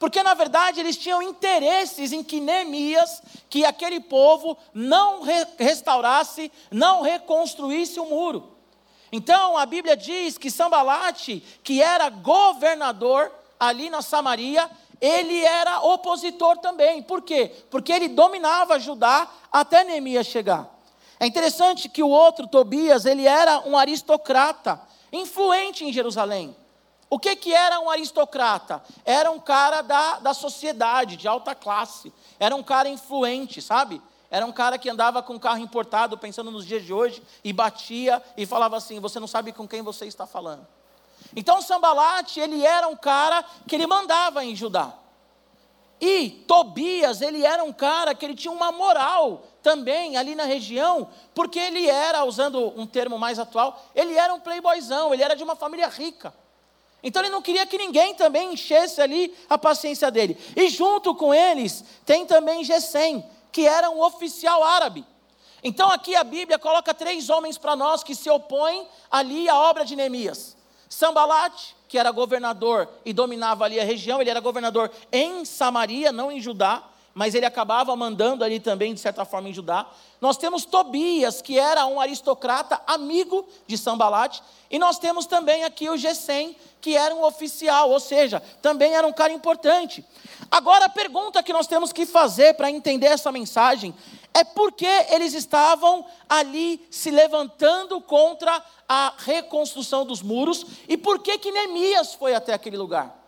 Porque 0.00 0.20
na 0.20 0.34
verdade 0.34 0.80
eles 0.80 0.96
tinham 0.96 1.22
interesses 1.22 2.10
em 2.10 2.24
que 2.24 2.40
Neemias, 2.40 3.22
que 3.48 3.64
aquele 3.64 4.00
povo 4.00 4.58
não 4.74 5.22
restaurasse, 5.56 6.50
não 6.72 7.02
reconstruísse 7.02 8.00
o 8.00 8.06
muro. 8.06 8.51
Então 9.12 9.58
a 9.58 9.66
Bíblia 9.66 9.94
diz 9.94 10.38
que 10.38 10.50
Sambalate, 10.50 11.40
que 11.62 11.82
era 11.82 12.08
governador 12.08 13.30
ali 13.60 13.90
na 13.90 14.00
Samaria, 14.00 14.68
ele 14.98 15.44
era 15.44 15.82
opositor 15.82 16.56
também. 16.58 17.02
Por 17.02 17.20
quê? 17.20 17.52
Porque 17.70 17.92
ele 17.92 18.08
dominava 18.08 18.78
Judá 18.78 19.28
até 19.52 19.84
Neemias 19.84 20.26
chegar. 20.26 20.66
É 21.20 21.26
interessante 21.26 21.88
que 21.88 22.02
o 22.02 22.08
outro, 22.08 22.46
Tobias, 22.46 23.04
ele 23.04 23.26
era 23.26 23.60
um 23.60 23.76
aristocrata, 23.76 24.80
influente 25.12 25.84
em 25.84 25.92
Jerusalém. 25.92 26.56
O 27.10 27.18
que, 27.18 27.36
que 27.36 27.52
era 27.52 27.78
um 27.78 27.90
aristocrata? 27.90 28.82
Era 29.04 29.30
um 29.30 29.38
cara 29.38 29.82
da, 29.82 30.18
da 30.20 30.32
sociedade, 30.32 31.16
de 31.16 31.28
alta 31.28 31.54
classe. 31.54 32.10
Era 32.40 32.56
um 32.56 32.62
cara 32.62 32.88
influente, 32.88 33.60
sabe? 33.60 34.00
Era 34.32 34.46
um 34.46 34.50
cara 34.50 34.78
que 34.78 34.88
andava 34.88 35.22
com 35.22 35.34
um 35.34 35.38
carro 35.38 35.58
importado, 35.58 36.16
pensando 36.16 36.50
nos 36.50 36.64
dias 36.64 36.82
de 36.82 36.90
hoje, 36.90 37.22
e 37.44 37.52
batia 37.52 38.22
e 38.34 38.46
falava 38.46 38.78
assim: 38.78 38.98
Você 38.98 39.20
não 39.20 39.26
sabe 39.26 39.52
com 39.52 39.68
quem 39.68 39.82
você 39.82 40.06
está 40.06 40.26
falando. 40.26 40.66
Então 41.36 41.60
Sambalate, 41.60 42.40
ele 42.40 42.64
era 42.64 42.88
um 42.88 42.96
cara 42.96 43.44
que 43.68 43.74
ele 43.74 43.86
mandava 43.86 44.42
em 44.42 44.56
Judá. 44.56 44.94
E 46.00 46.30
Tobias, 46.48 47.20
ele 47.20 47.44
era 47.44 47.62
um 47.62 47.74
cara 47.74 48.14
que 48.14 48.24
ele 48.24 48.34
tinha 48.34 48.50
uma 48.50 48.72
moral 48.72 49.44
também 49.62 50.16
ali 50.16 50.34
na 50.34 50.44
região, 50.44 51.10
porque 51.34 51.58
ele 51.58 51.86
era, 51.86 52.24
usando 52.24 52.72
um 52.74 52.86
termo 52.86 53.18
mais 53.18 53.38
atual, 53.38 53.84
ele 53.94 54.14
era 54.14 54.32
um 54.32 54.40
playboyzão, 54.40 55.12
ele 55.12 55.22
era 55.22 55.36
de 55.36 55.44
uma 55.44 55.54
família 55.54 55.88
rica. 55.88 56.32
Então 57.02 57.20
ele 57.20 57.30
não 57.30 57.42
queria 57.42 57.66
que 57.66 57.76
ninguém 57.76 58.14
também 58.14 58.54
enchesse 58.54 58.98
ali 59.02 59.36
a 59.48 59.58
paciência 59.58 60.10
dele. 60.10 60.38
E 60.56 60.70
junto 60.70 61.14
com 61.14 61.34
eles 61.34 61.84
tem 62.06 62.24
também 62.24 62.64
Gesem, 62.64 63.22
que 63.52 63.68
era 63.68 63.90
um 63.90 64.02
oficial 64.02 64.64
árabe. 64.64 65.04
Então 65.62 65.90
aqui 65.90 66.16
a 66.16 66.24
Bíblia 66.24 66.58
coloca 66.58 66.92
três 66.92 67.30
homens 67.30 67.56
para 67.56 67.76
nós 67.76 68.02
que 68.02 68.14
se 68.14 68.28
opõem 68.28 68.88
ali 69.10 69.48
à 69.48 69.56
obra 69.56 69.84
de 69.84 69.94
Neemias. 69.94 70.56
Sambalat, 70.88 71.52
que 71.86 71.98
era 71.98 72.10
governador 72.10 72.88
e 73.04 73.12
dominava 73.12 73.64
ali 73.64 73.78
a 73.78 73.84
região, 73.84 74.20
ele 74.20 74.30
era 74.30 74.40
governador 74.40 74.90
em 75.12 75.44
Samaria, 75.44 76.10
não 76.10 76.32
em 76.32 76.40
Judá, 76.40 76.82
mas 77.14 77.34
ele 77.34 77.46
acabava 77.46 77.94
mandando 77.94 78.44
ali 78.44 78.58
também, 78.58 78.94
de 78.94 79.00
certa 79.00 79.24
forma, 79.24 79.48
em 79.48 79.52
Judá. 79.52 79.86
Nós 80.20 80.36
temos 80.36 80.64
Tobias, 80.64 81.42
que 81.42 81.58
era 81.58 81.86
um 81.86 82.00
aristocrata 82.00 82.80
amigo 82.86 83.46
de 83.66 83.76
Sambalat, 83.76 84.40
e 84.70 84.78
nós 84.78 84.98
temos 84.98 85.26
também 85.26 85.64
aqui 85.64 85.90
o 85.90 85.96
Gesem, 85.96 86.56
que 86.80 86.96
era 86.96 87.14
um 87.14 87.24
oficial, 87.24 87.90
ou 87.90 88.00
seja, 88.00 88.40
também 88.60 88.94
era 88.94 89.06
um 89.06 89.12
cara 89.12 89.32
importante. 89.32 90.04
Agora 90.50 90.86
a 90.86 90.88
pergunta 90.88 91.42
que 91.42 91.52
nós 91.52 91.66
temos 91.66 91.92
que 91.92 92.06
fazer 92.06 92.54
para 92.54 92.70
entender 92.70 93.06
essa 93.06 93.30
mensagem 93.30 93.94
é 94.34 94.44
por 94.44 94.72
que 94.72 94.86
eles 95.10 95.34
estavam 95.34 96.04
ali 96.28 96.86
se 96.90 97.10
levantando 97.10 98.00
contra 98.00 98.62
a 98.88 99.12
reconstrução 99.18 100.04
dos 100.06 100.22
muros 100.22 100.64
e 100.88 100.96
por 100.96 101.18
que 101.18 101.38
que 101.38 101.52
Neemias 101.52 102.14
foi 102.14 102.34
até 102.34 102.54
aquele 102.54 102.76
lugar? 102.76 103.21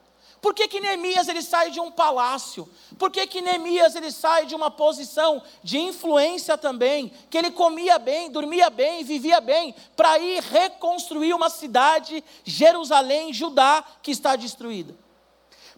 Por 0.45 0.53
que, 0.53 0.69
que 0.69 0.79
Neemias 0.79 1.27
ele 1.27 1.41
sai 1.41 1.71
de 1.71 1.81
um 1.81 1.91
palácio? 1.91 2.69
Por 2.99 3.11
que, 3.11 3.27
que 3.27 3.41
Neemias 3.41 3.97
ele 3.97 4.13
sai 4.13 4.45
de 4.45 4.55
uma 4.55 4.71
posição 4.71 5.43
de 5.63 5.79
influência 5.79 6.59
também? 6.59 7.11
Que 7.31 7.39
ele 7.39 7.51
comia 7.51 7.99
bem, 7.99 8.31
dormia 8.31 8.69
bem, 8.69 9.03
vivia 9.03 9.41
bem, 9.41 9.75
para 9.97 10.19
ir 10.19 10.43
reconstruir 10.43 11.33
uma 11.33 11.49
cidade, 11.49 12.23
Jerusalém, 12.45 13.33
Judá, 13.33 13.83
que 14.03 14.11
está 14.11 14.37
destruída. 14.37 14.95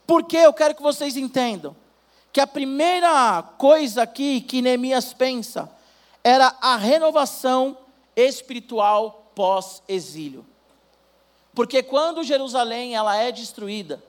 Porque 0.04 0.36
eu 0.36 0.52
quero 0.52 0.74
que 0.74 0.82
vocês 0.82 1.16
entendam 1.16 1.76
que 2.32 2.40
a 2.40 2.46
primeira 2.46 3.44
coisa 3.58 4.02
aqui 4.02 4.40
que 4.40 4.60
Neemias 4.60 5.12
pensa 5.12 5.70
era 6.24 6.56
a 6.60 6.74
renovação 6.74 7.78
espiritual 8.16 9.30
pós-exílio. 9.32 10.44
Porque 11.54 11.84
quando 11.84 12.24
Jerusalém 12.24 12.96
ela 12.96 13.14
é 13.14 13.30
destruída, 13.30 14.02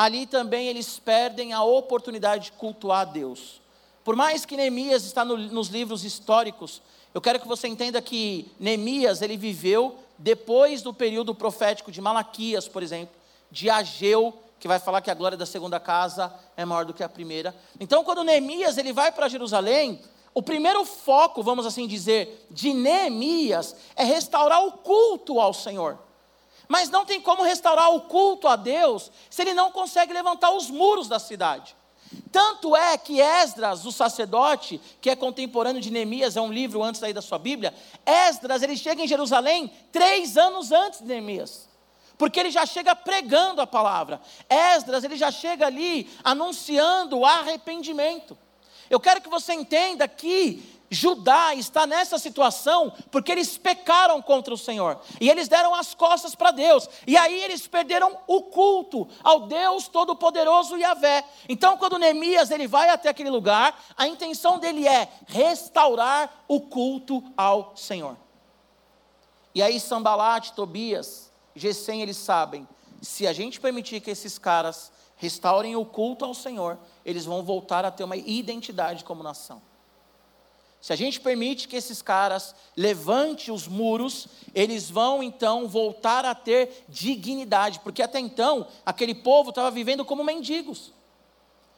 ali 0.00 0.24
também 0.24 0.66
eles 0.66 0.98
perdem 0.98 1.52
a 1.52 1.62
oportunidade 1.62 2.44
de 2.44 2.52
cultuar 2.52 3.00
a 3.00 3.04
Deus. 3.04 3.60
Por 4.02 4.16
mais 4.16 4.46
que 4.46 4.56
Neemias 4.56 5.04
está 5.04 5.26
no, 5.26 5.36
nos 5.36 5.68
livros 5.68 6.06
históricos, 6.06 6.80
eu 7.12 7.20
quero 7.20 7.38
que 7.38 7.46
você 7.46 7.68
entenda 7.68 8.00
que 8.00 8.50
Neemias 8.58 9.20
ele 9.20 9.36
viveu 9.36 9.98
depois 10.16 10.80
do 10.80 10.94
período 10.94 11.34
profético 11.34 11.92
de 11.92 12.00
Malaquias, 12.00 12.66
por 12.66 12.82
exemplo, 12.82 13.14
de 13.50 13.68
Ageu, 13.68 14.32
que 14.58 14.66
vai 14.66 14.78
falar 14.78 15.02
que 15.02 15.10
a 15.10 15.14
glória 15.14 15.36
da 15.36 15.44
segunda 15.44 15.78
casa 15.78 16.32
é 16.56 16.64
maior 16.64 16.86
do 16.86 16.94
que 16.94 17.02
a 17.02 17.08
primeira. 17.08 17.54
Então, 17.78 18.02
quando 18.02 18.24
Neemias 18.24 18.78
ele 18.78 18.94
vai 18.94 19.12
para 19.12 19.28
Jerusalém, 19.28 20.00
o 20.32 20.42
primeiro 20.42 20.82
foco, 20.86 21.42
vamos 21.42 21.66
assim 21.66 21.86
dizer, 21.86 22.46
de 22.50 22.72
Neemias 22.72 23.76
é 23.94 24.04
restaurar 24.04 24.64
o 24.64 24.72
culto 24.72 25.38
ao 25.38 25.52
Senhor. 25.52 25.98
Mas 26.70 26.88
não 26.88 27.04
tem 27.04 27.20
como 27.20 27.42
restaurar 27.42 27.92
o 27.92 28.02
culto 28.02 28.46
a 28.46 28.54
Deus 28.54 29.10
se 29.28 29.42
ele 29.42 29.52
não 29.52 29.72
consegue 29.72 30.12
levantar 30.12 30.52
os 30.52 30.70
muros 30.70 31.08
da 31.08 31.18
cidade. 31.18 31.74
Tanto 32.30 32.76
é 32.76 32.96
que 32.96 33.20
Esdras, 33.20 33.84
o 33.84 33.90
sacerdote, 33.90 34.80
que 35.00 35.10
é 35.10 35.16
contemporâneo 35.16 35.82
de 35.82 35.90
Neemias, 35.90 36.36
é 36.36 36.40
um 36.40 36.52
livro 36.52 36.80
antes 36.80 37.02
aí 37.02 37.12
da 37.12 37.20
sua 37.20 37.40
Bíblia, 37.40 37.74
Esdras, 38.06 38.62
ele 38.62 38.76
chega 38.76 39.02
em 39.02 39.08
Jerusalém 39.08 39.68
três 39.90 40.36
anos 40.36 40.70
antes 40.70 41.00
de 41.00 41.06
Neemias. 41.06 41.68
Porque 42.16 42.38
ele 42.38 42.52
já 42.52 42.64
chega 42.64 42.94
pregando 42.94 43.60
a 43.60 43.66
palavra. 43.66 44.20
Esdras, 44.48 45.02
ele 45.02 45.16
já 45.16 45.32
chega 45.32 45.66
ali 45.66 46.08
anunciando 46.22 47.18
o 47.18 47.26
arrependimento. 47.26 48.38
Eu 48.88 49.00
quero 49.00 49.20
que 49.20 49.28
você 49.28 49.54
entenda 49.54 50.06
que 50.06 50.79
Judá 50.92 51.54
está 51.54 51.86
nessa 51.86 52.18
situação 52.18 52.92
porque 53.12 53.30
eles 53.30 53.56
pecaram 53.56 54.20
contra 54.20 54.52
o 54.52 54.58
Senhor 54.58 55.00
e 55.20 55.30
eles 55.30 55.46
deram 55.46 55.72
as 55.72 55.94
costas 55.94 56.34
para 56.34 56.50
Deus, 56.50 56.88
e 57.06 57.16
aí 57.16 57.42
eles 57.44 57.64
perderam 57.68 58.18
o 58.26 58.42
culto 58.42 59.08
ao 59.22 59.46
Deus 59.46 59.86
Todo-Poderoso 59.86 60.76
Yahvé. 60.76 61.24
Então, 61.48 61.76
quando 61.76 61.98
Neemias 61.98 62.50
ele 62.50 62.66
vai 62.66 62.88
até 62.88 63.08
aquele 63.08 63.30
lugar, 63.30 63.80
a 63.96 64.08
intenção 64.08 64.58
dele 64.58 64.88
é 64.88 65.08
restaurar 65.28 66.44
o 66.48 66.60
culto 66.60 67.22
ao 67.36 67.76
Senhor. 67.76 68.16
E 69.54 69.62
aí, 69.62 69.78
Sambalat, 69.78 70.50
Tobias, 70.50 71.30
Gesem, 71.54 72.02
eles 72.02 72.16
sabem: 72.16 72.66
se 73.00 73.28
a 73.28 73.32
gente 73.32 73.60
permitir 73.60 74.00
que 74.00 74.10
esses 74.10 74.38
caras 74.38 74.90
restaurem 75.16 75.76
o 75.76 75.84
culto 75.84 76.24
ao 76.24 76.34
Senhor, 76.34 76.78
eles 77.04 77.24
vão 77.24 77.44
voltar 77.44 77.84
a 77.84 77.90
ter 77.90 78.02
uma 78.02 78.16
identidade 78.16 79.04
como 79.04 79.22
nação. 79.22 79.62
Se 80.80 80.92
a 80.94 80.96
gente 80.96 81.20
permite 81.20 81.68
que 81.68 81.76
esses 81.76 82.00
caras 82.00 82.54
levante 82.74 83.52
os 83.52 83.68
muros, 83.68 84.26
eles 84.54 84.88
vão 84.88 85.22
então 85.22 85.68
voltar 85.68 86.24
a 86.24 86.34
ter 86.34 86.84
dignidade, 86.88 87.80
porque 87.80 88.02
até 88.02 88.18
então 88.18 88.66
aquele 88.84 89.14
povo 89.14 89.50
estava 89.50 89.70
vivendo 89.70 90.04
como 90.04 90.24
mendigos. 90.24 90.92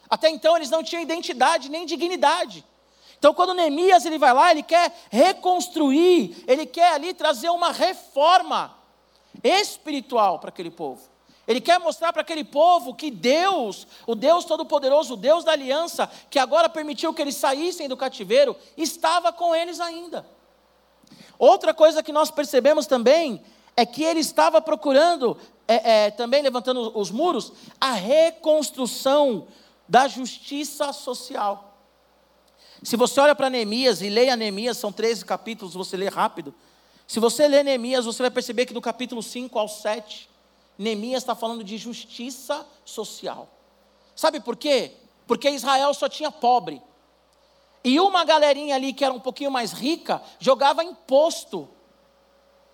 Até 0.09 0.29
então 0.29 0.57
eles 0.57 0.71
não 0.71 0.85
tinham 0.85 1.03
identidade 1.03 1.69
nem 1.69 1.85
dignidade. 1.85 2.65
Então 3.19 3.35
quando 3.35 3.55
Neemias 3.55 4.05
ele 4.05 4.19
vai 4.19 4.33
lá, 4.33 4.53
ele 4.53 4.63
quer 4.63 4.95
reconstruir, 5.11 6.45
ele 6.47 6.65
quer 6.65 6.93
ali 6.93 7.13
trazer 7.13 7.49
uma 7.51 7.73
reforma 7.73 8.77
espiritual 9.43 10.39
para 10.39 10.51
aquele 10.51 10.71
povo. 10.71 11.12
Ele 11.47 11.61
quer 11.61 11.79
mostrar 11.81 12.13
para 12.13 12.23
aquele 12.23 12.45
povo 12.45 12.95
que 12.95 13.11
Deus, 13.11 13.87
o 14.07 14.15
Deus 14.15 14.45
Todo-Poderoso, 14.45 15.15
o 15.15 15.17
Deus 15.17 15.45
da 15.45 15.53
aliança, 15.53 16.09
que 16.31 16.39
agora 16.39 16.69
permitiu 16.69 17.13
que 17.13 17.21
eles 17.21 17.37
saíssem 17.37 17.89
do 17.89 17.97
cativeiro, 17.97 18.57
estava 18.77 19.33
com 19.33 19.55
eles 19.55 19.81
ainda. 19.81 20.25
Outra 21.39 21.75
coisa 21.75 22.03
que 22.03 22.13
nós 22.13 22.31
percebemos 22.31 22.87
também 22.87 23.43
é 23.77 23.85
que 23.85 24.05
ele 24.05 24.21
estava 24.21 24.61
procurando, 24.61 25.37
é, 25.67 26.07
é, 26.07 26.11
também 26.11 26.43
levantando 26.43 26.97
os 26.97 27.11
muros, 27.11 27.53
a 27.81 27.93
reconstrução 27.93 29.49
da 29.89 30.07
justiça 30.07 30.93
social. 30.93 31.77
Se 32.83 32.97
você 32.97 33.21
olha 33.21 33.35
para 33.35 33.51
Neemias 33.51 34.01
e 34.03 34.09
leia 34.09 34.37
Neemias, 34.37 34.77
são 34.77 34.93
13 34.93 35.25
capítulos, 35.25 35.75
você 35.75 35.97
lê 35.97 36.09
rápido. 36.09 36.55
Se 37.07 37.19
você 37.19 37.49
lê 37.49 37.63
Neemias, 37.63 38.05
você 38.05 38.23
vai 38.23 38.31
perceber 38.31 38.67
que 38.67 38.75
do 38.75 38.81
capítulo 38.81 39.23
5 39.23 39.59
ao 39.59 39.69
7, 39.69 40.29
Neemias 40.83 41.23
está 41.23 41.35
falando 41.35 41.63
de 41.63 41.79
justiça 41.79 42.67
social. 42.85 43.49
Sabe 44.17 44.41
por 44.41 44.57
quê? 44.57 44.93
Porque 45.27 45.49
Israel 45.49 45.95
só 45.95 46.09
tinha 46.09 46.31
pobre. 46.31 46.83
E 47.85 47.99
uma 48.01 48.25
galerinha 48.25 48.75
ali 48.75 48.93
que 48.93 49.05
era 49.05 49.15
um 49.15 49.21
pouquinho 49.21 49.51
mais 49.51 49.73
rica 49.73 50.21
jogava 50.39 50.85
imposto 50.85 51.69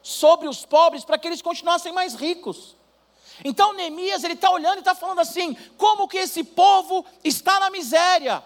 sobre 0.02 0.48
os 0.48 0.64
pobres 0.64 1.04
para 1.04 1.18
que 1.18 1.28
eles 1.28 1.42
continuassem 1.42 1.92
mais 1.92 2.14
ricos. 2.14 2.76
Então 3.44 3.74
Neemias 3.74 4.24
ele 4.24 4.34
está 4.34 4.50
olhando 4.50 4.76
e 4.76 4.78
está 4.80 4.94
falando 4.94 5.20
assim: 5.20 5.54
como 5.76 6.08
que 6.08 6.16
esse 6.16 6.42
povo 6.42 7.04
está 7.22 7.60
na 7.60 7.70
miséria? 7.70 8.42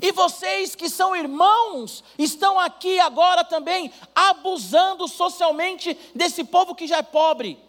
E 0.00 0.12
vocês 0.12 0.74
que 0.74 0.88
são 0.88 1.16
irmãos 1.16 2.04
estão 2.18 2.58
aqui 2.58 3.00
agora 3.00 3.44
também 3.44 3.92
abusando 4.14 5.08
socialmente 5.08 5.96
desse 6.14 6.44
povo 6.44 6.74
que 6.74 6.86
já 6.86 6.98
é 6.98 7.02
pobre. 7.02 7.67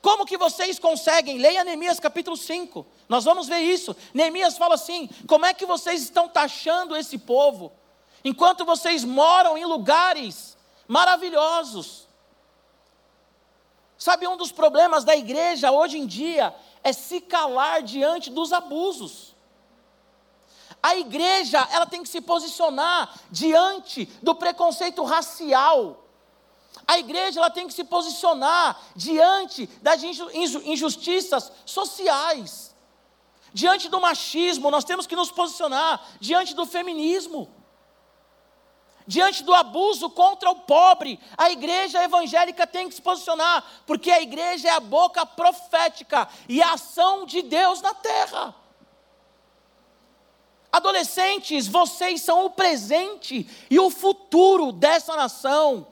Como 0.00 0.26
que 0.26 0.38
vocês 0.38 0.78
conseguem? 0.78 1.38
Leia 1.38 1.64
Neemias 1.64 1.98
capítulo 1.98 2.36
5. 2.36 2.86
Nós 3.08 3.24
vamos 3.24 3.48
ver 3.48 3.60
isso. 3.60 3.96
Neemias 4.14 4.56
fala 4.56 4.74
assim: 4.74 5.08
como 5.26 5.46
é 5.46 5.52
que 5.52 5.66
vocês 5.66 6.02
estão 6.02 6.28
taxando 6.28 6.96
esse 6.96 7.18
povo? 7.18 7.72
Enquanto 8.24 8.64
vocês 8.64 9.04
moram 9.04 9.56
em 9.56 9.64
lugares 9.64 10.56
maravilhosos. 10.88 12.08
Sabe, 13.98 14.26
um 14.26 14.36
dos 14.36 14.50
problemas 14.50 15.04
da 15.04 15.14
igreja 15.14 15.70
hoje 15.70 15.98
em 15.98 16.06
dia 16.06 16.54
é 16.82 16.92
se 16.92 17.20
calar 17.20 17.82
diante 17.82 18.30
dos 18.30 18.52
abusos. 18.52 19.36
A 20.82 20.96
igreja, 20.96 21.66
ela 21.72 21.86
tem 21.86 22.02
que 22.02 22.08
se 22.08 22.20
posicionar 22.20 23.12
diante 23.30 24.06
do 24.22 24.34
preconceito 24.34 25.02
racial 25.02 26.07
a 26.88 26.98
igreja 26.98 27.38
ela 27.38 27.50
tem 27.50 27.66
que 27.66 27.74
se 27.74 27.84
posicionar 27.84 28.80
diante 28.96 29.66
das 29.82 30.02
injustiças 30.02 31.52
sociais. 31.66 32.74
Diante 33.52 33.90
do 33.90 34.00
machismo, 34.00 34.70
nós 34.70 34.84
temos 34.84 35.06
que 35.06 35.14
nos 35.14 35.30
posicionar 35.30 36.02
diante 36.18 36.54
do 36.54 36.64
feminismo. 36.64 37.46
Diante 39.06 39.42
do 39.42 39.52
abuso 39.52 40.08
contra 40.08 40.50
o 40.50 40.60
pobre, 40.60 41.20
a 41.36 41.50
igreja 41.50 42.02
evangélica 42.02 42.66
tem 42.66 42.88
que 42.88 42.94
se 42.94 43.02
posicionar, 43.02 43.62
porque 43.86 44.10
a 44.10 44.22
igreja 44.22 44.68
é 44.68 44.70
a 44.70 44.80
boca 44.80 45.26
profética 45.26 46.26
e 46.48 46.62
a 46.62 46.72
ação 46.72 47.26
de 47.26 47.42
Deus 47.42 47.82
na 47.82 47.92
terra. 47.92 48.54
Adolescentes, 50.72 51.66
vocês 51.66 52.22
são 52.22 52.46
o 52.46 52.50
presente 52.50 53.46
e 53.70 53.78
o 53.78 53.90
futuro 53.90 54.72
dessa 54.72 55.14
nação. 55.16 55.86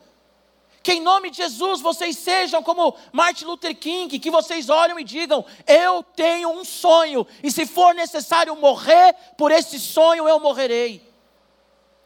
Que 0.86 0.92
em 0.92 1.00
nome 1.00 1.30
de 1.30 1.38
Jesus 1.38 1.80
vocês 1.80 2.16
sejam 2.16 2.62
como 2.62 2.94
Martin 3.10 3.44
Luther 3.44 3.76
King, 3.76 4.20
que 4.20 4.30
vocês 4.30 4.68
olham 4.68 5.00
e 5.00 5.02
digam: 5.02 5.44
Eu 5.66 6.00
tenho 6.14 6.48
um 6.48 6.64
sonho, 6.64 7.26
e 7.42 7.50
se 7.50 7.66
for 7.66 7.92
necessário 7.92 8.54
morrer 8.54 9.12
por 9.36 9.50
esse 9.50 9.80
sonho, 9.80 10.28
eu 10.28 10.38
morrerei. 10.38 11.02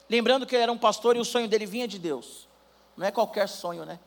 Lembrando 0.09 0.47
que 0.47 0.57
ele 0.57 0.63
era 0.63 0.73
um 0.73 0.79
pastor 0.79 1.15
e 1.15 1.21
o 1.21 1.27
sonho 1.27 1.47
dele 1.47 1.67
vinha 1.67 1.87
de 1.87 1.99
Deus, 1.99 2.49
não 2.97 3.07
é 3.07 3.11
qualquer 3.11 3.51
sonho, 3.51 3.85
né? 3.85 4.01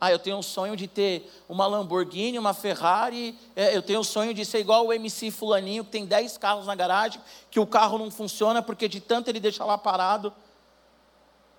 Ah, 0.00 0.12
eu 0.12 0.20
tenho 0.20 0.36
um 0.36 0.42
sonho 0.42 0.76
de 0.76 0.86
ter 0.86 1.28
uma 1.48 1.66
Lamborghini, 1.66 2.38
uma 2.38 2.54
Ferrari, 2.54 3.36
é, 3.56 3.76
eu 3.76 3.82
tenho 3.82 3.98
um 3.98 4.04
sonho 4.04 4.32
de 4.32 4.44
ser 4.44 4.60
igual 4.60 4.86
o 4.86 4.92
MC 4.92 5.32
Fulaninho, 5.32 5.84
que 5.84 5.90
tem 5.90 6.06
10 6.06 6.38
carros 6.38 6.66
na 6.66 6.76
garagem, 6.76 7.20
que 7.50 7.58
o 7.58 7.66
carro 7.66 7.98
não 7.98 8.08
funciona 8.08 8.62
porque 8.62 8.86
de 8.86 9.00
tanto 9.00 9.26
ele 9.30 9.40
deixa 9.40 9.64
lá 9.64 9.76
parado. 9.76 10.32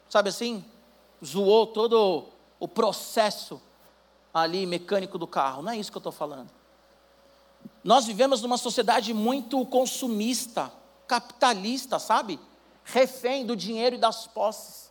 Sabe 0.07 0.29
assim? 0.29 0.63
Zoou 1.21 1.67
todo 1.67 2.31
o 2.63 2.67
processo 2.67 3.61
ali 4.33 4.65
mecânico 4.65 5.17
do 5.17 5.27
carro. 5.27 5.61
Não 5.61 5.73
é 5.73 5.77
isso 5.77 5.91
que 5.91 5.97
eu 5.97 5.99
estou 5.99 6.13
falando. 6.13 6.49
Nós 7.83 8.05
vivemos 8.05 8.41
numa 8.41 8.55
sociedade 8.55 9.13
muito 9.13 9.65
consumista, 9.65 10.71
capitalista, 11.05 11.99
sabe? 11.99 12.39
Refém 12.85 13.45
do 13.45 13.53
dinheiro 13.53 13.97
e 13.97 13.99
das 13.99 14.27
posses. 14.27 14.89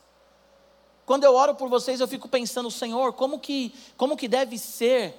Quando 1.07 1.25
eu 1.25 1.35
oro 1.35 1.55
por 1.55 1.71
vocês, 1.71 1.99
eu 1.99 2.07
fico 2.07 2.29
pensando, 2.29 2.71
Senhor, 2.71 3.15
como 3.15 3.39
que, 3.39 3.75
como 3.97 4.19
que 4.19 4.29
deve 4.29 4.59
ser 4.59 5.19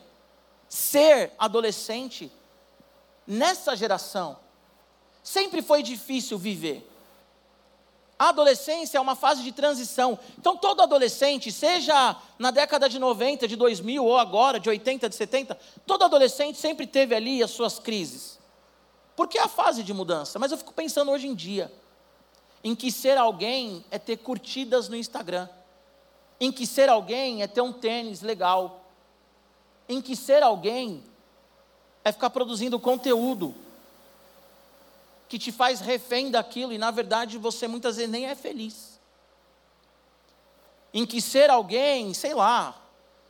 ser 0.69 1.31
adolescente 1.39 2.31
nessa 3.25 3.75
geração? 3.75 4.37
Sempre 5.23 5.63
foi 5.63 5.81
difícil 5.81 6.37
viver. 6.37 6.87
A 8.23 8.29
adolescência 8.29 8.97
é 8.97 9.01
uma 9.01 9.17
fase 9.17 9.43
de 9.43 9.51
transição. 9.51 10.17
Então, 10.39 10.55
todo 10.55 10.81
adolescente, 10.81 11.51
seja 11.51 12.15
na 12.39 12.51
década 12.51 12.87
de 12.87 12.97
90, 12.97 13.49
de 13.49 13.57
2000 13.57 14.01
ou 14.01 14.17
agora, 14.17 14.61
de 14.61 14.69
80, 14.69 15.09
de 15.09 15.15
70, 15.15 15.59
todo 15.85 16.05
adolescente 16.05 16.57
sempre 16.57 16.87
teve 16.87 17.13
ali 17.13 17.43
as 17.43 17.51
suas 17.51 17.79
crises. 17.79 18.39
Porque 19.13 19.37
é 19.37 19.41
a 19.41 19.49
fase 19.49 19.83
de 19.83 19.93
mudança. 19.93 20.39
Mas 20.39 20.53
eu 20.53 20.57
fico 20.57 20.73
pensando 20.73 21.11
hoje 21.11 21.27
em 21.27 21.35
dia, 21.35 21.69
em 22.63 22.73
que 22.73 22.93
ser 22.93 23.17
alguém 23.17 23.83
é 23.91 23.99
ter 23.99 24.15
curtidas 24.15 24.87
no 24.87 24.95
Instagram, 24.95 25.49
em 26.39 26.49
que 26.49 26.65
ser 26.65 26.87
alguém 26.87 27.43
é 27.43 27.47
ter 27.47 27.59
um 27.59 27.73
tênis 27.73 28.21
legal, 28.21 28.85
em 29.89 30.01
que 30.01 30.15
ser 30.15 30.41
alguém 30.41 31.03
é 32.05 32.11
ficar 32.13 32.29
produzindo 32.29 32.79
conteúdo 32.79 33.53
que 35.33 35.39
te 35.39 35.51
faz 35.51 35.79
refém 35.79 36.29
daquilo 36.29 36.71
e 36.71 36.77
na 36.77 36.91
verdade 36.91 37.39
você 37.39 37.67
muitas 37.67 37.95
vezes 37.95 38.11
nem 38.11 38.27
é 38.27 38.35
feliz. 38.35 38.99
Em 40.93 41.07
que 41.07 41.19
ser 41.19 41.49
alguém, 41.49 42.13
sei 42.13 42.35
lá, 42.35 42.79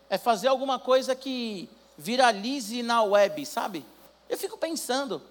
é 0.10 0.18
fazer 0.18 0.50
alguma 0.50 0.78
coisa 0.78 1.16
que 1.16 1.70
viralize 1.98 2.84
na 2.84 3.02
web, 3.04 3.46
sabe? 3.46 3.86
Eu 4.28 4.38
fico 4.38 4.58
pensando, 4.58 5.22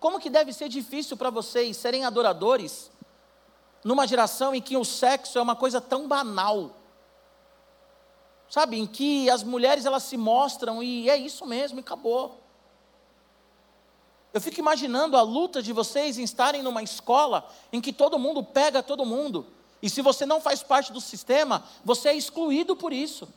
como 0.00 0.18
que 0.18 0.30
deve 0.30 0.50
ser 0.50 0.70
difícil 0.70 1.14
para 1.14 1.28
vocês 1.28 1.76
serem 1.76 2.06
adoradores 2.06 2.90
numa 3.84 4.06
geração 4.06 4.54
em 4.54 4.62
que 4.62 4.78
o 4.78 4.84
sexo 4.84 5.38
é 5.38 5.42
uma 5.42 5.54
coisa 5.54 5.78
tão 5.78 6.08
banal. 6.08 6.74
Sabe, 8.48 8.78
em 8.78 8.86
que 8.86 9.28
as 9.28 9.42
mulheres 9.42 9.84
elas 9.84 10.04
se 10.04 10.16
mostram 10.16 10.82
e 10.82 11.10
é 11.10 11.18
isso 11.18 11.44
mesmo, 11.44 11.78
e 11.78 11.82
acabou. 11.82 12.41
Eu 14.32 14.40
fico 14.40 14.60
imaginando 14.60 15.16
a 15.16 15.22
luta 15.22 15.62
de 15.62 15.72
vocês 15.72 16.18
em 16.18 16.22
estarem 16.22 16.62
numa 16.62 16.82
escola 16.82 17.48
em 17.72 17.80
que 17.80 17.92
todo 17.92 18.18
mundo 18.18 18.42
pega 18.42 18.82
todo 18.82 19.04
mundo. 19.04 19.46
E 19.82 19.90
se 19.90 20.00
você 20.00 20.24
não 20.24 20.40
faz 20.40 20.62
parte 20.62 20.92
do 20.92 21.00
sistema, 21.00 21.64
você 21.84 22.08
é 22.10 22.14
excluído 22.14 22.74
por 22.74 22.92
isso. 22.92 23.28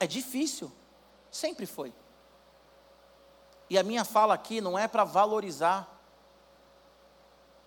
É 0.00 0.06
difícil, 0.06 0.72
sempre 1.30 1.66
foi. 1.66 1.92
E 3.70 3.78
a 3.78 3.82
minha 3.82 4.04
fala 4.04 4.34
aqui 4.34 4.60
não 4.60 4.78
é 4.78 4.88
para 4.88 5.04
valorizar 5.04 5.96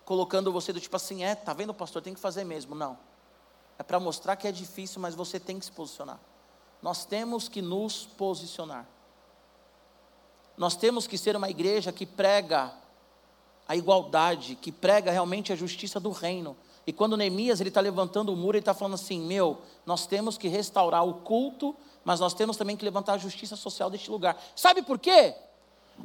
colocando 0.04 0.52
você 0.52 0.72
do 0.72 0.80
tipo 0.80 0.96
assim, 0.96 1.24
é, 1.24 1.34
tá 1.34 1.52
vendo, 1.52 1.72
pastor, 1.72 2.02
tem 2.02 2.12
que 2.12 2.20
fazer 2.20 2.44
mesmo. 2.44 2.74
Não. 2.74 2.98
É 3.78 3.82
para 3.82 4.00
mostrar 4.00 4.36
que 4.36 4.46
é 4.46 4.52
difícil, 4.52 5.00
mas 5.00 5.14
você 5.14 5.38
tem 5.38 5.58
que 5.58 5.64
se 5.64 5.72
posicionar. 5.72 6.20
Nós 6.82 7.04
temos 7.04 7.48
que 7.48 7.62
nos 7.62 8.04
posicionar. 8.04 8.86
Nós 10.56 10.76
temos 10.76 11.06
que 11.06 11.16
ser 11.16 11.36
uma 11.36 11.48
igreja 11.48 11.92
que 11.92 12.06
prega 12.06 12.72
a 13.66 13.76
igualdade, 13.76 14.54
que 14.54 14.70
prega 14.70 15.10
realmente 15.10 15.52
a 15.52 15.56
justiça 15.56 15.98
do 15.98 16.10
reino. 16.10 16.56
E 16.86 16.92
quando 16.92 17.16
Neemias 17.16 17.60
ele 17.60 17.68
está 17.68 17.80
levantando 17.80 18.32
o 18.32 18.36
muro, 18.36 18.56
ele 18.56 18.62
está 18.62 18.74
falando 18.74 18.94
assim: 18.94 19.20
meu, 19.20 19.62
nós 19.86 20.06
temos 20.06 20.36
que 20.36 20.48
restaurar 20.48 21.06
o 21.06 21.14
culto, 21.14 21.74
mas 22.04 22.20
nós 22.20 22.34
temos 22.34 22.56
também 22.56 22.76
que 22.76 22.84
levantar 22.84 23.14
a 23.14 23.18
justiça 23.18 23.56
social 23.56 23.88
deste 23.88 24.10
lugar. 24.10 24.40
Sabe 24.56 24.82
por 24.82 24.98
quê? 24.98 25.34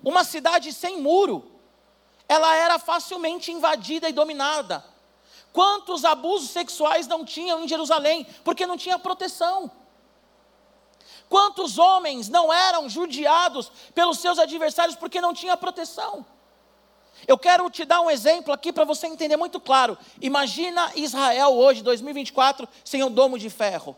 Uma 0.04 0.24
cidade 0.24 0.72
sem 0.72 1.02
muro, 1.02 1.46
ela 2.28 2.56
era 2.56 2.78
facilmente 2.78 3.52
invadida 3.52 4.08
e 4.08 4.14
dominada. 4.14 4.84
Quantos 5.52 6.06
abusos 6.06 6.52
sexuais 6.52 7.08
não 7.08 7.26
tinham 7.26 7.64
em 7.64 7.68
Jerusalém? 7.68 8.28
Porque 8.44 8.68
não 8.68 8.78
tinha 8.78 9.00
proteção. 9.00 9.72
Quantos 11.30 11.78
homens 11.78 12.30
não 12.30 12.52
eram 12.52 12.88
judiados 12.90 13.72
pelos 13.94 14.20
seus 14.20 14.40
adversários 14.40 14.96
porque 14.96 15.20
não 15.20 15.34
tinha 15.34 15.58
proteção? 15.58 16.26
Eu 17.28 17.38
quero 17.38 17.70
te 17.70 17.84
dar 17.84 18.02
um 18.02 18.10
exemplo 18.10 18.54
aqui 18.54 18.72
para 18.72 18.86
você 18.86 19.08
entender 19.08 19.36
muito 19.36 19.60
claro. 19.60 19.98
Imagina 20.22 20.92
Israel 20.96 21.54
hoje, 21.54 21.82
2024, 21.82 22.68
sem 22.84 23.04
um 23.04 23.12
domo 23.12 23.38
de 23.40 23.50
ferro. 23.50 23.96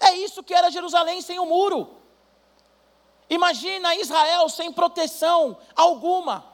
É 0.00 0.14
isso 0.14 0.42
que 0.42 0.54
era 0.54 0.70
Jerusalém 0.70 1.20
sem 1.20 1.38
o 1.38 1.42
um 1.42 1.46
muro. 1.46 1.90
Imagina 3.28 3.94
Israel 3.96 4.48
sem 4.48 4.72
proteção 4.72 5.56
alguma 5.74 6.44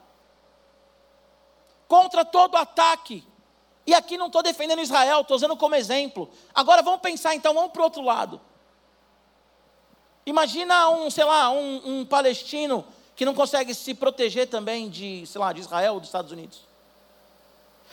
contra 1.89 2.25
todo 2.25 2.57
ataque. 2.57 3.27
E 3.87 3.95
aqui 3.95 4.19
não 4.19 4.27
estou 4.27 4.43
defendendo 4.43 4.81
Israel, 4.81 5.23
estou 5.23 5.37
usando 5.37 5.57
como 5.57 5.75
exemplo. 5.75 6.31
Agora 6.55 6.83
vamos 6.83 7.01
pensar 7.01 7.35
então, 7.35 7.55
vamos 7.55 7.73
para 7.73 7.81
o 7.81 7.85
outro 7.85 8.03
lado. 8.03 8.41
Imagina 10.31 10.89
um, 10.91 11.11
sei 11.11 11.25
lá, 11.25 11.51
um, 11.51 11.83
um 11.85 12.05
palestino 12.05 12.85
que 13.17 13.25
não 13.25 13.35
consegue 13.35 13.75
se 13.75 13.93
proteger 13.95 14.49
também 14.49 14.89
de, 14.89 15.27
sei 15.27 15.41
lá, 15.41 15.53
de 15.53 15.61
Israel 15.61 15.95
ou 15.95 15.99
dos 15.99 16.09
Estados 16.09 16.31
Unidos. 16.31 16.61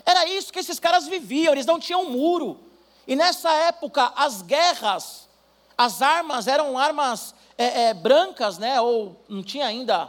Era 0.05 0.23
isso 0.29 0.53
que 0.53 0.59
esses 0.59 0.79
caras 0.79 1.07
viviam, 1.07 1.51
eles 1.51 1.65
não 1.65 1.79
tinham 1.79 2.07
muro. 2.07 2.59
E 3.07 3.15
nessa 3.15 3.51
época, 3.51 4.13
as 4.15 4.43
guerras, 4.43 5.27
as 5.75 6.03
armas 6.03 6.45
eram 6.45 6.77
armas 6.77 7.33
é, 7.57 7.85
é, 7.85 7.93
brancas, 7.95 8.59
né? 8.59 8.79
Ou 8.79 9.19
não 9.27 9.41
tinha 9.41 9.65
ainda 9.65 10.07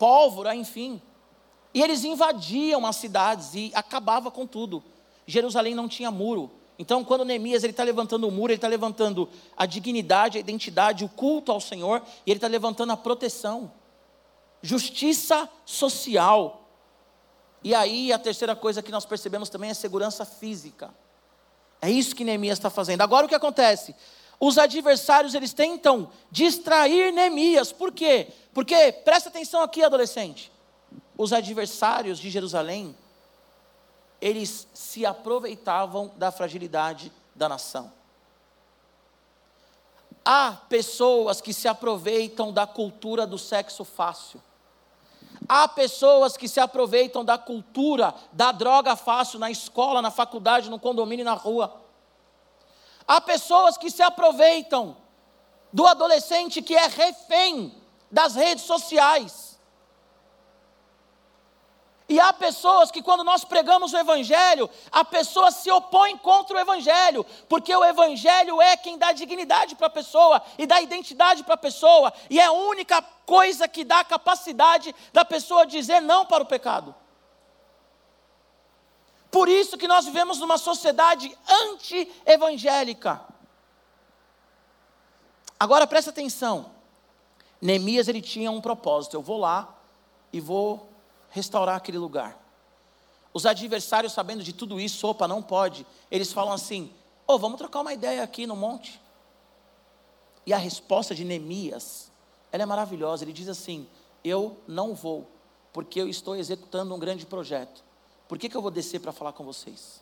pólvora, 0.00 0.52
enfim. 0.52 1.00
E 1.72 1.80
eles 1.80 2.02
invadiam 2.02 2.84
as 2.84 2.96
cidades 2.96 3.54
e 3.54 3.70
acabava 3.72 4.32
com 4.32 4.48
tudo. 4.48 4.82
Jerusalém 5.28 5.76
não 5.76 5.86
tinha 5.86 6.10
muro. 6.10 6.50
Então, 6.80 7.04
quando 7.04 7.26
Neemias 7.26 7.62
está 7.62 7.84
levantando 7.84 8.26
o 8.26 8.30
muro, 8.30 8.52
ele 8.52 8.56
está 8.56 8.66
levantando 8.66 9.28
a 9.54 9.66
dignidade, 9.66 10.38
a 10.38 10.40
identidade, 10.40 11.04
o 11.04 11.10
culto 11.10 11.52
ao 11.52 11.60
Senhor, 11.60 12.02
e 12.24 12.30
ele 12.30 12.38
está 12.38 12.48
levantando 12.48 12.90
a 12.90 12.96
proteção, 12.96 13.70
justiça 14.62 15.46
social. 15.66 16.66
E 17.62 17.74
aí 17.74 18.10
a 18.14 18.18
terceira 18.18 18.56
coisa 18.56 18.82
que 18.82 18.90
nós 18.90 19.04
percebemos 19.04 19.50
também 19.50 19.68
é 19.68 19.74
segurança 19.74 20.24
física. 20.24 20.88
É 21.82 21.90
isso 21.90 22.16
que 22.16 22.24
Neemias 22.24 22.56
está 22.56 22.70
fazendo. 22.70 23.02
Agora 23.02 23.26
o 23.26 23.28
que 23.28 23.34
acontece? 23.34 23.94
Os 24.40 24.56
adversários 24.56 25.34
eles 25.34 25.52
tentam 25.52 26.10
distrair 26.30 27.12
Neemias. 27.12 27.72
Por 27.72 27.92
quê? 27.92 28.28
Porque 28.54 28.90
presta 29.04 29.28
atenção 29.28 29.60
aqui, 29.60 29.84
adolescente. 29.84 30.50
Os 31.14 31.30
adversários 31.34 32.18
de 32.18 32.30
Jerusalém 32.30 32.96
eles 34.20 34.68
se 34.74 35.06
aproveitavam 35.06 36.12
da 36.16 36.30
fragilidade 36.30 37.12
da 37.34 37.48
nação. 37.48 37.92
Há 40.24 40.52
pessoas 40.68 41.40
que 41.40 41.54
se 41.54 41.66
aproveitam 41.66 42.52
da 42.52 42.66
cultura 42.66 43.26
do 43.26 43.38
sexo 43.38 43.84
fácil. 43.84 44.40
Há 45.48 45.66
pessoas 45.66 46.36
que 46.36 46.46
se 46.46 46.60
aproveitam 46.60 47.24
da 47.24 47.38
cultura 47.38 48.14
da 48.30 48.52
droga 48.52 48.94
fácil 48.94 49.38
na 49.38 49.50
escola, 49.50 50.02
na 50.02 50.10
faculdade, 50.10 50.68
no 50.68 50.78
condomínio 50.78 51.24
na 51.24 51.32
rua. 51.32 51.80
Há 53.06 53.20
pessoas 53.20 53.78
que 53.78 53.90
se 53.90 54.02
aproveitam 54.02 54.96
do 55.72 55.86
adolescente 55.86 56.60
que 56.60 56.76
é 56.76 56.86
refém 56.86 57.74
das 58.10 58.34
redes 58.34 58.64
sociais 58.64 59.49
e 62.10 62.18
há 62.18 62.32
pessoas 62.32 62.90
que, 62.90 63.00
quando 63.00 63.22
nós 63.22 63.44
pregamos 63.44 63.92
o 63.92 63.96
Evangelho, 63.96 64.68
a 64.90 65.04
pessoa 65.04 65.52
se 65.52 65.70
opõe 65.70 66.18
contra 66.18 66.56
o 66.56 66.60
Evangelho, 66.60 67.24
porque 67.48 67.72
o 67.72 67.84
Evangelho 67.84 68.60
é 68.60 68.76
quem 68.76 68.98
dá 68.98 69.12
dignidade 69.12 69.76
para 69.76 69.86
a 69.86 69.90
pessoa 69.90 70.42
e 70.58 70.66
dá 70.66 70.80
identidade 70.80 71.44
para 71.44 71.54
a 71.54 71.56
pessoa, 71.56 72.12
e 72.28 72.40
é 72.40 72.46
a 72.46 72.50
única 72.50 73.00
coisa 73.24 73.68
que 73.68 73.84
dá 73.84 74.00
a 74.00 74.04
capacidade 74.04 74.92
da 75.12 75.24
pessoa 75.24 75.64
dizer 75.64 76.00
não 76.00 76.26
para 76.26 76.42
o 76.42 76.46
pecado. 76.46 76.92
Por 79.30 79.48
isso 79.48 79.78
que 79.78 79.86
nós 79.86 80.04
vivemos 80.04 80.40
numa 80.40 80.58
sociedade 80.58 81.32
anti-evangélica. 81.48 83.20
Agora 85.60 85.86
presta 85.86 86.10
atenção. 86.10 86.72
Neemias 87.62 88.08
ele 88.08 88.20
tinha 88.20 88.50
um 88.50 88.60
propósito. 88.60 89.14
Eu 89.14 89.22
vou 89.22 89.38
lá 89.38 89.72
e 90.32 90.40
vou 90.40 90.89
restaurar 91.30 91.76
aquele 91.76 91.98
lugar. 91.98 92.38
Os 93.32 93.46
adversários, 93.46 94.12
sabendo 94.12 94.42
de 94.42 94.52
tudo 94.52 94.80
isso, 94.80 95.06
opa, 95.06 95.26
não 95.28 95.42
pode, 95.42 95.86
eles 96.10 96.32
falam 96.32 96.52
assim: 96.52 96.92
oh, 97.26 97.38
vamos 97.38 97.58
trocar 97.58 97.80
uma 97.80 97.92
ideia 97.92 98.22
aqui 98.22 98.46
no 98.46 98.56
monte. 98.56 99.00
E 100.44 100.52
a 100.52 100.58
resposta 100.58 101.14
de 101.14 101.24
Neemias, 101.24 102.10
ela 102.50 102.64
é 102.64 102.66
maravilhosa. 102.66 103.24
Ele 103.24 103.32
diz 103.32 103.48
assim: 103.48 103.86
Eu 104.24 104.58
não 104.66 104.94
vou, 104.94 105.30
porque 105.72 106.00
eu 106.00 106.08
estou 106.08 106.36
executando 106.36 106.94
um 106.94 106.98
grande 106.98 107.24
projeto. 107.24 107.84
Por 108.28 108.38
que, 108.38 108.48
que 108.48 108.56
eu 108.56 108.62
vou 108.62 108.70
descer 108.70 109.00
para 109.00 109.12
falar 109.12 109.32
com 109.32 109.44
vocês? 109.44 110.00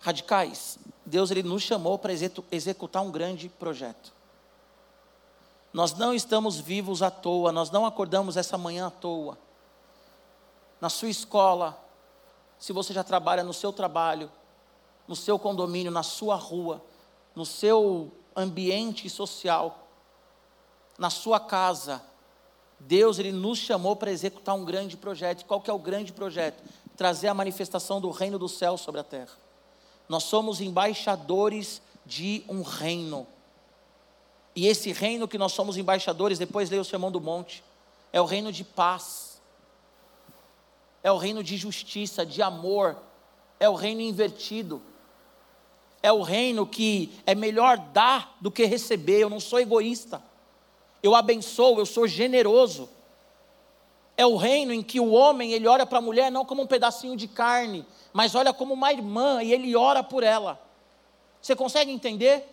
Radicais, 0.00 0.78
Deus 1.06 1.30
ele 1.30 1.44
nos 1.44 1.62
chamou 1.62 1.96
para 1.96 2.12
executar 2.50 3.02
um 3.02 3.10
grande 3.10 3.48
projeto. 3.48 4.12
Nós 5.72 5.94
não 5.94 6.14
estamos 6.14 6.58
vivos 6.58 7.02
à 7.02 7.10
toa, 7.10 7.50
nós 7.50 7.70
não 7.70 7.86
acordamos 7.86 8.36
essa 8.36 8.58
manhã 8.58 8.88
à 8.88 8.90
toa. 8.90 9.38
Na 10.80 10.88
sua 10.88 11.08
escola, 11.08 11.78
se 12.58 12.72
você 12.72 12.92
já 12.92 13.02
trabalha 13.02 13.42
no 13.42 13.54
seu 13.54 13.72
trabalho, 13.72 14.30
no 15.08 15.16
seu 15.16 15.38
condomínio, 15.38 15.90
na 15.90 16.02
sua 16.02 16.36
rua, 16.36 16.82
no 17.34 17.46
seu 17.46 18.12
ambiente 18.36 19.08
social, 19.08 19.86
na 20.98 21.08
sua 21.08 21.40
casa, 21.40 22.02
Deus 22.78 23.18
ele 23.18 23.32
nos 23.32 23.58
chamou 23.58 23.96
para 23.96 24.10
executar 24.10 24.54
um 24.54 24.64
grande 24.64 24.96
projeto. 24.96 25.44
Qual 25.44 25.60
que 25.60 25.70
é 25.70 25.72
o 25.72 25.78
grande 25.78 26.12
projeto? 26.12 26.62
Trazer 26.96 27.28
a 27.28 27.34
manifestação 27.34 28.00
do 28.00 28.10
reino 28.10 28.38
do 28.38 28.48
céu 28.48 28.76
sobre 28.76 29.00
a 29.00 29.04
terra. 29.04 29.32
Nós 30.08 30.24
somos 30.24 30.60
embaixadores 30.60 31.80
de 32.04 32.44
um 32.48 32.62
reino. 32.62 33.26
E 34.54 34.66
esse 34.66 34.92
reino 34.92 35.26
que 35.26 35.38
nós 35.38 35.52
somos 35.52 35.76
embaixadores, 35.76 36.38
depois 36.38 36.68
leia 36.68 36.82
o 36.82 36.84
Sermão 36.84 37.10
do 37.10 37.20
Monte, 37.20 37.64
é 38.12 38.20
o 38.20 38.26
reino 38.26 38.52
de 38.52 38.64
paz, 38.64 39.40
é 41.02 41.10
o 41.10 41.16
reino 41.16 41.42
de 41.42 41.56
justiça, 41.56 42.24
de 42.24 42.42
amor, 42.42 42.96
é 43.58 43.68
o 43.68 43.74
reino 43.74 44.00
invertido, 44.00 44.82
é 46.02 46.12
o 46.12 46.22
reino 46.22 46.66
que 46.66 47.12
é 47.24 47.34
melhor 47.34 47.78
dar 47.78 48.36
do 48.40 48.50
que 48.50 48.64
receber. 48.64 49.20
Eu 49.20 49.30
não 49.30 49.40
sou 49.40 49.58
egoísta, 49.58 50.22
eu 51.02 51.14
abençoo, 51.14 51.78
eu 51.78 51.86
sou 51.86 52.06
generoso. 52.06 52.88
É 54.14 54.26
o 54.26 54.36
reino 54.36 54.74
em 54.74 54.82
que 54.82 55.00
o 55.00 55.10
homem 55.12 55.52
ele 55.52 55.66
olha 55.66 55.86
para 55.86 55.98
a 55.98 56.02
mulher 56.02 56.30
não 56.30 56.44
como 56.44 56.62
um 56.62 56.66
pedacinho 56.66 57.16
de 57.16 57.26
carne, 57.26 57.86
mas 58.12 58.34
olha 58.34 58.52
como 58.52 58.74
uma 58.74 58.92
irmã 58.92 59.42
e 59.42 59.52
ele 59.52 59.74
ora 59.74 60.02
por 60.02 60.22
ela. 60.22 60.60
Você 61.40 61.56
consegue 61.56 61.90
entender? 61.90 62.51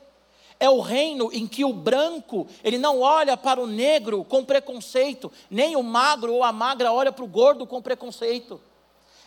É 0.59 0.69
o 0.69 0.81
reino 0.81 1.29
em 1.31 1.47
que 1.47 1.63
o 1.63 1.71
branco, 1.71 2.45
ele 2.63 2.77
não 2.77 2.99
olha 2.99 3.37
para 3.37 3.61
o 3.61 3.67
negro 3.67 4.25
com 4.25 4.43
preconceito, 4.43 5.31
nem 5.49 5.77
o 5.77 5.83
magro 5.83 6.33
ou 6.33 6.43
a 6.43 6.51
magra 6.51 6.91
olha 6.91 7.13
para 7.13 7.23
o 7.23 7.27
gordo 7.27 7.65
com 7.65 7.81
preconceito. 7.81 8.59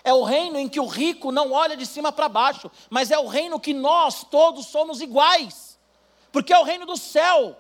É 0.05 0.13
o 0.13 0.25
reino 0.25 0.59
em 0.59 0.69
que 0.69 0.81
o 0.81 0.87
rico 0.87 1.33
não 1.33 1.53
olha 1.53 1.77
de 1.77 1.87
cima 1.87 2.13
para 2.13 2.29
baixo, 2.29 2.71
mas 2.91 3.11
é 3.11 3.19
o 3.19 3.29
reino 3.29 3.59
que 3.59 3.73
nós 3.73 4.25
todos 4.25 4.67
somos 4.67 5.01
iguais. 5.01 5.79
Porque 6.31 6.53
é 6.53 6.59
o 6.59 6.65
reino 6.65 6.85
do 6.85 6.97
céu. 6.97 7.57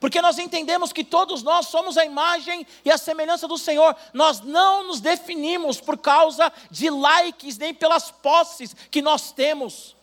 Porque 0.00 0.20
nós 0.20 0.38
entendemos 0.38 0.92
que 0.92 1.04
todos 1.04 1.42
nós 1.42 1.68
somos 1.68 1.96
a 1.96 2.04
imagem 2.04 2.66
e 2.84 2.90
a 2.90 2.98
semelhança 2.98 3.46
do 3.46 3.56
Senhor. 3.56 3.94
Nós 4.12 4.40
não 4.40 4.88
nos 4.88 5.00
definimos 5.00 5.80
por 5.80 5.96
causa 5.98 6.52
de 6.70 6.90
likes 6.90 7.58
nem 7.58 7.72
pelas 7.72 8.10
posses 8.10 8.74
que 8.90 9.00
nós 9.00 9.30
temos. 9.30 9.94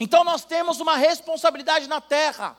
Então 0.00 0.24
nós 0.24 0.46
temos 0.46 0.80
uma 0.80 0.96
responsabilidade 0.96 1.86
na 1.86 2.00
terra. 2.00 2.56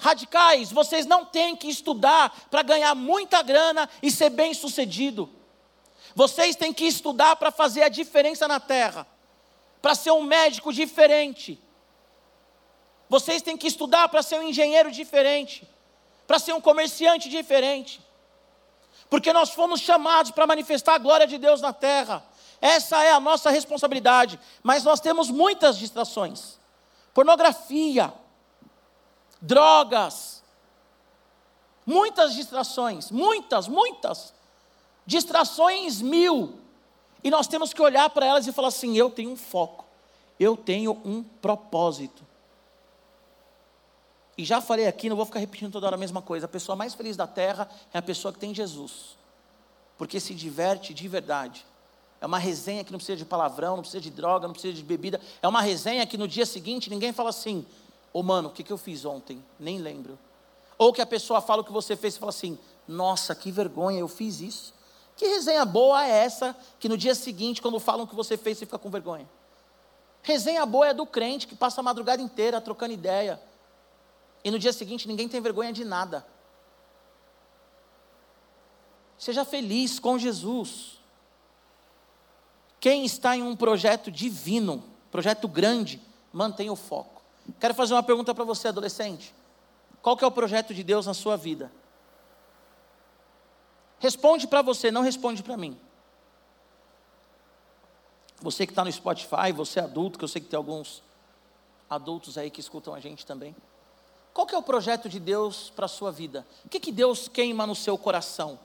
Radicais, 0.00 0.72
vocês 0.72 1.06
não 1.06 1.24
têm 1.24 1.54
que 1.54 1.68
estudar 1.68 2.48
para 2.50 2.62
ganhar 2.62 2.94
muita 2.96 3.40
grana 3.42 3.88
e 4.02 4.10
ser 4.10 4.30
bem 4.30 4.52
sucedido. 4.52 5.30
Vocês 6.16 6.56
têm 6.56 6.72
que 6.72 6.84
estudar 6.84 7.36
para 7.36 7.52
fazer 7.52 7.84
a 7.84 7.88
diferença 7.88 8.48
na 8.48 8.58
terra, 8.58 9.06
para 9.80 9.94
ser 9.94 10.10
um 10.10 10.22
médico 10.22 10.72
diferente. 10.72 11.62
Vocês 13.08 13.40
têm 13.40 13.56
que 13.56 13.68
estudar 13.68 14.08
para 14.08 14.22
ser 14.22 14.40
um 14.40 14.42
engenheiro 14.42 14.90
diferente, 14.90 15.68
para 16.26 16.40
ser 16.40 16.52
um 16.52 16.60
comerciante 16.60 17.28
diferente. 17.28 18.00
Porque 19.08 19.32
nós 19.32 19.50
fomos 19.50 19.80
chamados 19.80 20.32
para 20.32 20.46
manifestar 20.46 20.94
a 20.94 20.98
glória 20.98 21.26
de 21.26 21.38
Deus 21.38 21.60
na 21.60 21.72
terra. 21.72 22.24
Essa 22.60 23.02
é 23.04 23.12
a 23.12 23.20
nossa 23.20 23.50
responsabilidade. 23.50 24.38
Mas 24.62 24.84
nós 24.84 25.00
temos 25.00 25.30
muitas 25.30 25.78
distrações: 25.78 26.58
pornografia, 27.12 28.12
drogas, 29.40 30.42
muitas 31.84 32.34
distrações, 32.34 33.10
muitas, 33.10 33.68
muitas. 33.68 34.34
Distrações 35.04 36.02
mil. 36.02 36.58
E 37.22 37.30
nós 37.30 37.46
temos 37.46 37.72
que 37.72 37.80
olhar 37.80 38.08
para 38.10 38.26
elas 38.26 38.46
e 38.46 38.52
falar 38.52 38.68
assim: 38.68 38.96
eu 38.96 39.10
tenho 39.10 39.30
um 39.30 39.36
foco, 39.36 39.84
eu 40.38 40.56
tenho 40.56 40.92
um 41.04 41.22
propósito. 41.22 42.24
E 44.38 44.44
já 44.44 44.60
falei 44.60 44.86
aqui, 44.86 45.08
não 45.08 45.16
vou 45.16 45.24
ficar 45.24 45.38
repetindo 45.38 45.72
toda 45.72 45.86
hora 45.86 45.96
a 45.96 45.98
mesma 45.98 46.20
coisa. 46.20 46.44
A 46.44 46.48
pessoa 46.48 46.76
mais 46.76 46.94
feliz 46.94 47.16
da 47.16 47.26
terra 47.26 47.68
é 47.92 47.98
a 47.98 48.02
pessoa 48.02 48.32
que 48.32 48.38
tem 48.38 48.54
Jesus, 48.54 49.16
porque 49.96 50.20
se 50.20 50.34
diverte 50.34 50.92
de 50.92 51.08
verdade. 51.08 51.64
É 52.20 52.26
uma 52.26 52.38
resenha 52.38 52.82
que 52.82 52.90
não 52.90 52.98
precisa 52.98 53.16
de 53.16 53.24
palavrão, 53.24 53.76
não 53.76 53.82
precisa 53.82 54.00
de 54.00 54.10
droga, 54.10 54.46
não 54.46 54.52
precisa 54.52 54.72
de 54.72 54.82
bebida. 54.82 55.20
É 55.42 55.48
uma 55.48 55.60
resenha 55.60 56.06
que 56.06 56.16
no 56.16 56.26
dia 56.26 56.46
seguinte 56.46 56.88
ninguém 56.88 57.12
fala 57.12 57.30
assim: 57.30 57.66
Ô 58.12 58.20
oh, 58.20 58.22
mano, 58.22 58.48
o 58.48 58.52
que, 58.52 58.62
que 58.62 58.72
eu 58.72 58.78
fiz 58.78 59.04
ontem? 59.04 59.44
Nem 59.58 59.78
lembro. 59.78 60.18
Ou 60.78 60.92
que 60.92 61.02
a 61.02 61.06
pessoa 61.06 61.40
fala 61.40 61.62
o 61.62 61.64
que 61.64 61.72
você 61.72 61.94
fez 61.94 62.16
e 62.16 62.18
fala 62.18 62.30
assim: 62.30 62.58
Nossa, 62.88 63.34
que 63.34 63.50
vergonha, 63.50 64.00
eu 64.00 64.08
fiz 64.08 64.40
isso. 64.40 64.74
Que 65.16 65.26
resenha 65.26 65.64
boa 65.64 66.04
é 66.04 66.10
essa 66.10 66.54
que 66.78 66.88
no 66.88 66.96
dia 66.96 67.14
seguinte, 67.14 67.62
quando 67.62 67.78
falam 67.80 68.04
o 68.04 68.08
que 68.08 68.14
você 68.14 68.36
fez, 68.36 68.58
você 68.58 68.66
fica 68.66 68.78
com 68.78 68.90
vergonha? 68.90 69.28
Resenha 70.22 70.66
boa 70.66 70.88
é 70.88 70.94
do 70.94 71.06
crente 71.06 71.46
que 71.46 71.54
passa 71.54 71.80
a 71.80 71.84
madrugada 71.84 72.20
inteira 72.20 72.60
trocando 72.60 72.92
ideia. 72.92 73.40
E 74.44 74.50
no 74.50 74.58
dia 74.58 74.72
seguinte 74.72 75.08
ninguém 75.08 75.28
tem 75.28 75.40
vergonha 75.40 75.72
de 75.72 75.84
nada. 75.84 76.26
Seja 79.18 79.44
feliz 79.44 79.98
com 79.98 80.18
Jesus. 80.18 80.95
Quem 82.86 83.04
está 83.04 83.36
em 83.36 83.42
um 83.42 83.56
projeto 83.56 84.12
divino, 84.12 84.80
projeto 85.10 85.48
grande, 85.48 86.00
mantenha 86.32 86.72
o 86.72 86.76
foco. 86.76 87.20
Quero 87.58 87.74
fazer 87.74 87.94
uma 87.94 88.02
pergunta 88.04 88.32
para 88.32 88.44
você, 88.44 88.68
adolescente. 88.68 89.34
Qual 90.00 90.16
que 90.16 90.22
é 90.22 90.26
o 90.28 90.30
projeto 90.30 90.72
de 90.72 90.84
Deus 90.84 91.04
na 91.04 91.12
sua 91.12 91.36
vida? 91.36 91.72
Responde 93.98 94.46
para 94.46 94.62
você, 94.62 94.92
não 94.92 95.02
responde 95.02 95.42
para 95.42 95.56
mim. 95.56 95.76
Você 98.40 98.64
que 98.64 98.70
está 98.70 98.84
no 98.84 98.92
Spotify, 98.92 99.50
você 99.52 99.80
adulto, 99.80 100.16
que 100.16 100.24
eu 100.24 100.28
sei 100.28 100.40
que 100.40 100.46
tem 100.46 100.56
alguns 100.56 101.02
adultos 101.90 102.38
aí 102.38 102.52
que 102.52 102.60
escutam 102.60 102.94
a 102.94 103.00
gente 103.00 103.26
também. 103.26 103.52
Qual 104.32 104.46
que 104.46 104.54
é 104.54 104.58
o 104.58 104.62
projeto 104.62 105.08
de 105.08 105.18
Deus 105.18 105.72
para 105.74 105.86
a 105.86 105.88
sua 105.88 106.12
vida? 106.12 106.46
O 106.64 106.68
que, 106.68 106.78
que 106.78 106.92
Deus 106.92 107.26
queima 107.26 107.66
no 107.66 107.74
seu 107.74 107.98
coração? 107.98 108.56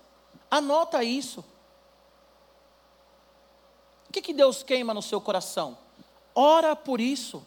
Anota 0.52 1.04
isso. 1.04 1.44
O 4.12 4.14
que, 4.14 4.22
que 4.22 4.34
Deus 4.34 4.62
queima 4.62 4.94
no 4.94 5.02
seu 5.02 5.22
coração? 5.22 5.78
Ora 6.36 6.76
por 6.76 7.00
isso. 7.00 7.42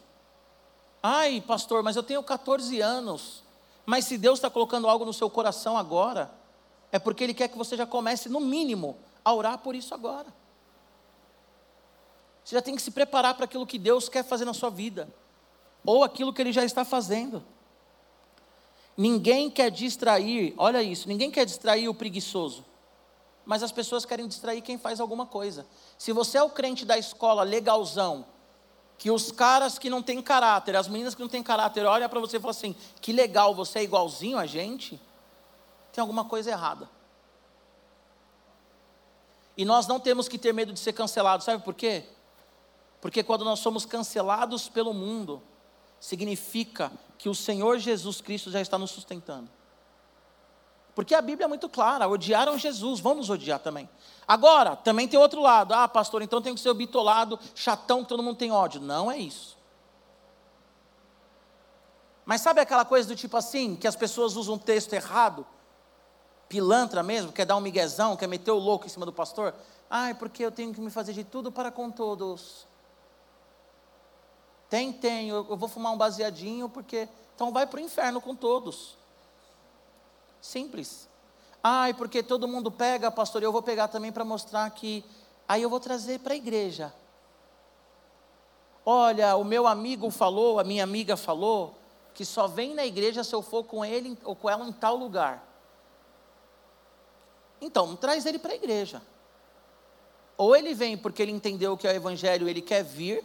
Ai, 1.03 1.42
pastor, 1.46 1.83
mas 1.83 1.94
eu 1.94 2.03
tenho 2.03 2.22
14 2.22 2.81
anos. 2.81 3.42
Mas 3.85 4.07
se 4.07 4.16
Deus 4.16 4.38
está 4.38 4.48
colocando 4.48 4.88
algo 4.88 5.05
no 5.05 5.12
seu 5.12 5.29
coração 5.29 5.77
agora, 5.77 6.33
é 6.90 6.98
porque 6.98 7.22
Ele 7.22 7.35
quer 7.35 7.48
que 7.48 7.59
você 7.59 7.77
já 7.77 7.85
comece, 7.85 8.31
no 8.31 8.40
mínimo, 8.40 8.96
a 9.22 9.35
orar 9.35 9.59
por 9.59 9.74
isso 9.74 9.92
agora. 9.92 10.29
Você 12.42 12.55
já 12.55 12.62
tem 12.62 12.74
que 12.74 12.81
se 12.81 12.92
preparar 12.92 13.35
para 13.35 13.44
aquilo 13.44 13.66
que 13.66 13.79
Deus 13.79 14.09
quer 14.09 14.24
fazer 14.24 14.46
na 14.46 14.55
sua 14.55 14.70
vida, 14.70 15.07
ou 15.85 16.03
aquilo 16.03 16.33
que 16.33 16.40
Ele 16.40 16.50
já 16.50 16.64
está 16.64 16.83
fazendo. 16.83 17.44
Ninguém 18.96 19.50
quer 19.50 19.70
distrair, 19.70 20.55
olha 20.57 20.83
isso, 20.83 21.09
ninguém 21.09 21.31
quer 21.31 21.44
distrair 21.44 21.90
o 21.90 21.94
preguiçoso 21.94 22.64
mas 23.44 23.62
as 23.62 23.72
pessoas 23.72 24.04
querem 24.04 24.26
distrair 24.26 24.62
quem 24.62 24.78
faz 24.78 25.00
alguma 25.00 25.26
coisa. 25.26 25.66
Se 25.98 26.12
você 26.12 26.38
é 26.38 26.42
o 26.42 26.50
crente 26.50 26.85
da 26.85 26.96
escola 26.96 27.42
legalzão, 27.42 28.26
que 28.96 29.11
os 29.11 29.30
caras 29.30 29.78
que 29.78 29.90
não 29.90 30.02
têm 30.02 30.22
caráter, 30.22 30.76
as 30.76 30.88
meninas 30.88 31.14
que 31.14 31.20
não 31.20 31.28
têm 31.28 31.42
caráter, 31.42 31.85
olham 31.85 32.09
para 32.09 32.20
você 32.20 32.37
e 32.37 32.40
falam 32.40 32.50
assim: 32.50 32.74
que 33.00 33.12
legal, 33.12 33.54
você 33.54 33.80
é 33.80 33.83
igualzinho 33.83 34.38
a 34.38 34.46
gente, 34.46 35.00
tem 35.92 36.00
alguma 36.00 36.24
coisa 36.24 36.50
errada. 36.50 36.88
E 39.57 39.64
nós 39.64 39.87
não 39.87 40.00
temos 40.00 40.26
que 40.26 40.38
ter 40.38 40.52
medo 40.52 40.72
de 40.72 40.80
ser 40.80 40.92
cancelados, 40.92 41.44
sabe 41.44 41.62
por 41.62 41.74
quê? 41.74 42.04
Porque 43.00 43.22
quando 43.22 43.44
nós 43.44 43.61
somos 43.61 43.85
cancelados 43.85 44.68
pelo 44.68 44.94
mundo, 44.94 45.42
significa 46.00 46.90
que 47.18 47.28
o 47.28 47.35
Senhor 47.35 47.78
Jesus 47.78 48.20
Cristo 48.20 48.50
já 48.50 48.61
está 48.61 48.78
nos 48.78 48.90
sustentando. 48.90 49.48
Porque 50.94 51.14
a 51.14 51.20
Bíblia 51.20 51.46
é 51.46 51.48
muito 51.48 51.68
clara, 51.68 52.09
odiaram 52.09 52.57
Jesus, 52.57 53.00
vamos 53.00 53.28
odiar 53.28 53.59
também. 53.59 53.88
Agora, 54.26 54.76
também 54.76 55.09
tem 55.09 55.18
outro 55.18 55.40
lado. 55.40 55.74
Ah, 55.74 55.88
pastor, 55.88 56.22
então 56.22 56.40
tem 56.40 56.54
que 56.54 56.61
ser 56.61 56.70
o 56.70 56.74
bitolado, 56.74 57.38
chatão, 57.54 58.02
que 58.02 58.09
todo 58.09 58.22
mundo 58.22 58.37
tem 58.37 58.52
ódio. 58.52 58.80
Não 58.80 59.11
é 59.11 59.18
isso. 59.18 59.57
Mas 62.24 62.40
sabe 62.40 62.61
aquela 62.61 62.85
coisa 62.85 63.09
do 63.09 63.16
tipo 63.16 63.37
assim, 63.37 63.76
que 63.76 63.87
as 63.87 63.96
pessoas 63.96 64.37
usam 64.37 64.54
um 64.54 64.59
texto 64.59 64.92
errado? 64.92 65.44
Pilantra 66.48 67.02
mesmo, 67.02 67.33
quer 67.33 67.44
dar 67.44 67.57
um 67.57 67.61
miguezão, 67.61 68.16
quer 68.16 68.28
meter 68.28 68.52
o 68.52 68.59
louco 68.59 68.87
em 68.87 68.88
cima 68.88 69.04
do 69.04 69.12
pastor? 69.12 69.54
É 69.90 70.14
porque 70.14 70.44
eu 70.44 70.50
tenho 70.50 70.72
que 70.72 70.80
me 70.80 70.90
fazer 70.90 71.12
de 71.12 71.24
tudo 71.24 71.52
para 71.52 71.70
com 71.70 71.90
todos. 71.90 72.66
Tem, 74.68 74.92
tem, 74.92 75.28
eu 75.28 75.57
vou 75.57 75.68
fumar 75.68 75.92
um 75.92 75.96
baseadinho, 75.96 76.68
porque. 76.68 77.09
Então 77.35 77.52
vai 77.52 77.66
para 77.66 77.78
o 77.78 77.83
inferno 77.83 78.20
com 78.20 78.35
todos. 78.35 78.96
Simples. 80.44 81.09
Ai, 81.62 81.94
porque 81.94 82.22
todo 82.22 82.46
mundo 82.46 82.70
pega, 82.70 83.11
pastor, 83.11 83.42
eu 83.42 83.50
vou 83.50 83.62
pegar 83.62 83.88
também 83.88 84.12
para 84.12 84.26
mostrar 84.26 84.68
que. 84.68 85.02
Aí 85.48 85.62
eu 85.62 85.70
vou 85.70 85.80
trazer 85.80 86.20
para 86.20 86.35
a 86.35 86.37
igreja. 86.37 86.92
Olha, 88.85 89.37
o 89.37 89.42
meu 89.42 89.66
amigo 89.66 90.11
falou, 90.11 90.61
a 90.61 90.64
minha 90.64 90.85
amiga 90.85 91.16
falou, 91.16 91.74
que 92.12 92.26
só 92.26 92.46
vem 92.46 92.74
na 92.74 92.85
igreja 92.85 93.24
se 93.24 93.35
eu 93.35 93.40
for 93.40 93.64
com 93.64 93.83
ele 93.83 94.18
ou 94.22 94.37
com 94.37 94.50
ela 94.50 94.66
em 94.66 94.72
tal 94.72 94.96
lugar. 94.96 95.42
Então, 97.59 97.96
traz 97.96 98.26
ele 98.26 98.38
para 98.38 98.52
a 98.52 98.57
igreja. 98.57 99.00
Ou 100.37 100.54
ele 100.54 100.74
vem 100.74 100.94
porque 100.98 101.22
ele 101.22 101.33
entendeu 101.33 101.74
que 101.74 101.88
é 101.88 101.92
o 101.92 101.96
evangelho, 101.96 102.50
ele 102.50 102.61
quer 102.61 102.85
vir, 102.85 103.24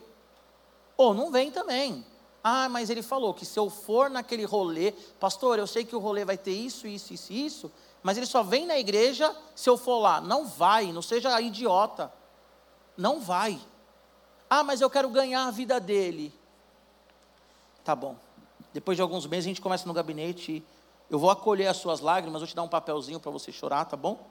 ou 0.96 1.14
não 1.14 1.30
vem 1.30 1.52
também. 1.52 2.06
Ah, 2.44 2.70
mas 2.70 2.90
ele 2.90 3.02
falou 3.02 3.34
que 3.34 3.46
se 3.46 3.60
eu 3.60 3.70
for 3.70 4.10
naquele 4.10 4.46
rolê, 4.46 4.92
pastor, 5.20 5.60
eu 5.60 5.68
sei 5.68 5.84
que 5.84 5.96
o 5.96 6.00
rolê 6.00 6.24
vai 6.24 6.38
ter 6.38 6.54
isso, 6.54 6.88
isso, 6.88 7.14
isso, 7.14 7.34
isso, 7.34 7.72
mas 8.02 8.18
ele 8.18 8.26
só 8.26 8.42
vem 8.42 8.66
na 8.66 8.80
igreja 8.80 9.36
se 9.54 9.70
eu 9.70 9.78
for 9.78 10.00
lá. 10.00 10.22
Não 10.22 10.46
vai, 10.46 10.92
não 10.92 11.02
seja 11.02 11.40
idiota. 11.42 12.12
Não 12.98 13.20
vai. 13.20 13.60
Ah, 14.50 14.64
mas 14.64 14.82
eu 14.82 14.90
quero 14.90 15.10
ganhar 15.10 15.48
a 15.48 15.52
vida 15.52 15.80
dele. 15.80 16.34
Tá 17.84 17.96
bom. 17.96 18.16
Depois 18.74 18.96
de 18.96 19.02
alguns 19.02 19.26
meses 19.26 19.46
a 19.46 19.50
gente 19.50 19.62
começa 19.62 19.86
no 19.86 19.94
gabinete. 19.94 20.64
Eu 21.10 21.20
vou 21.20 21.30
acolher 21.30 21.68
as 21.68 21.78
suas 21.78 22.00
lágrimas, 22.00 22.42
vou 22.42 22.48
te 22.48 22.56
dar 22.56 22.64
um 22.64 22.68
papelzinho 22.68 23.20
para 23.20 23.32
você 23.32 23.52
chorar, 23.52 23.86
tá 23.86 23.98
bom? 23.98 24.28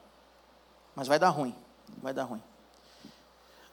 Mas 0.95 1.09
vai 1.09 1.19
dar 1.19 1.31
ruim. 1.31 1.55
Vai 2.03 2.15
dar 2.15 2.25
ruim. 2.25 2.43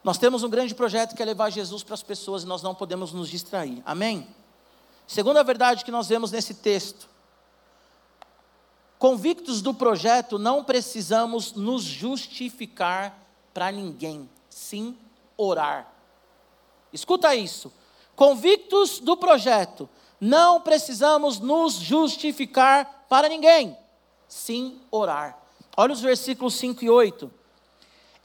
Nós 0.06 0.20
temos 0.20 0.44
um 0.44 0.50
grande 0.52 0.76
projeto 0.76 1.16
que 1.16 1.24
é 1.24 1.26
levar 1.26 1.50
Jesus 1.50 1.82
para 1.82 1.96
as 1.96 2.04
pessoas 2.04 2.44
e 2.44 2.46
nós 2.46 2.62
não 2.62 2.76
podemos 2.76 3.12
nos 3.12 3.28
distrair. 3.28 3.82
Amém? 3.84 4.28
Segunda 5.08 5.44
verdade 5.44 5.84
que 5.84 5.90
nós 5.90 6.08
vemos 6.08 6.32
nesse 6.32 6.54
texto. 6.54 7.10
Convictos 9.00 9.64
do 9.64 9.74
projeto, 9.74 10.38
não 10.38 10.64
precisamos 10.64 11.54
nos 11.54 11.82
justificar 11.82 13.18
para 13.52 13.72
ninguém, 13.72 14.30
sim 14.48 14.96
orar. 15.36 15.92
Escuta 16.94 17.36
isso. 17.36 17.74
Convictos 18.16 19.00
do 19.00 19.18
projeto, 19.18 19.90
não 20.22 20.62
precisamos 20.62 21.40
nos 21.40 21.74
justificar 21.74 23.08
para 23.10 23.28
ninguém, 23.28 23.76
sim 24.28 24.80
orar. 24.92 25.36
Olha 25.76 25.94
os 25.94 26.02
versículos 26.02 26.54
5 26.54 26.86
e 26.86 26.92
8. 26.92 27.45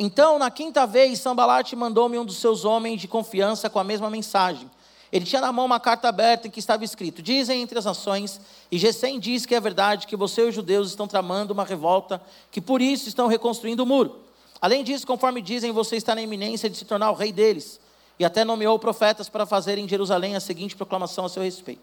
Então, 0.02 0.38
na 0.38 0.50
quinta 0.50 0.86
vez, 0.86 1.20
Sambalate 1.20 1.76
mandou-me 1.76 2.18
um 2.18 2.24
dos 2.24 2.38
seus 2.38 2.64
homens 2.64 3.02
de 3.02 3.06
confiança 3.06 3.68
com 3.68 3.78
a 3.78 3.84
mesma 3.84 4.08
mensagem. 4.08 4.70
Ele 5.12 5.26
tinha 5.26 5.42
na 5.42 5.52
mão 5.52 5.66
uma 5.66 5.78
carta 5.78 6.08
aberta 6.08 6.48
em 6.48 6.50
que 6.50 6.58
estava 6.58 6.82
escrito: 6.82 7.20
Dizem 7.20 7.60
entre 7.60 7.78
as 7.78 7.84
nações, 7.84 8.40
e 8.72 8.78
Gesem 8.78 9.20
diz 9.20 9.44
que 9.44 9.54
é 9.54 9.60
verdade 9.60 10.06
que 10.06 10.16
você 10.16 10.40
e 10.40 10.48
os 10.48 10.54
judeus 10.54 10.88
estão 10.88 11.06
tramando 11.06 11.52
uma 11.52 11.66
revolta, 11.66 12.18
que 12.50 12.62
por 12.62 12.80
isso 12.80 13.10
estão 13.10 13.26
reconstruindo 13.26 13.82
o 13.82 13.86
muro. 13.86 14.20
Além 14.58 14.82
disso, 14.82 15.06
conforme 15.06 15.42
dizem, 15.42 15.70
você 15.70 15.96
está 15.96 16.14
na 16.14 16.22
iminência 16.22 16.70
de 16.70 16.78
se 16.78 16.86
tornar 16.86 17.10
o 17.10 17.14
rei 17.14 17.30
deles. 17.30 17.78
E 18.18 18.24
até 18.24 18.42
nomeou 18.42 18.78
profetas 18.78 19.28
para 19.28 19.44
fazerem 19.44 19.84
em 19.84 19.88
Jerusalém 19.88 20.34
a 20.34 20.40
seguinte 20.40 20.74
proclamação 20.74 21.26
a 21.26 21.28
seu 21.28 21.42
respeito: 21.42 21.82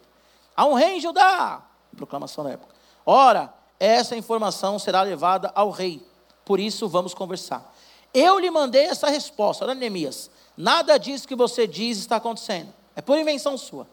Há 0.56 0.66
um 0.66 0.74
rei 0.74 0.98
em 0.98 1.00
Judá! 1.00 1.62
Proclamação 1.96 2.44
na 2.44 2.50
época. 2.54 2.74
Ora, 3.06 3.54
essa 3.80 4.18
informação 4.18 4.80
será 4.80 5.04
levada 5.04 5.52
ao 5.54 5.70
rei. 5.70 6.04
Por 6.44 6.60
isso, 6.60 6.90
vamos 6.90 7.14
conversar. 7.14 7.77
Eu 8.14 8.40
lhe 8.40 8.50
mandei 8.50 8.86
essa 8.86 9.10
resposta. 9.10 9.66
Olha, 9.66 9.76
Neemias. 9.76 10.30
Nada 10.56 10.98
disso 10.98 11.28
que 11.28 11.36
você 11.36 11.68
diz 11.68 11.98
está 12.00 12.16
acontecendo. 12.16 12.74
É 12.96 13.02
por 13.02 13.18
invenção 13.18 13.58
sua. 13.58 13.88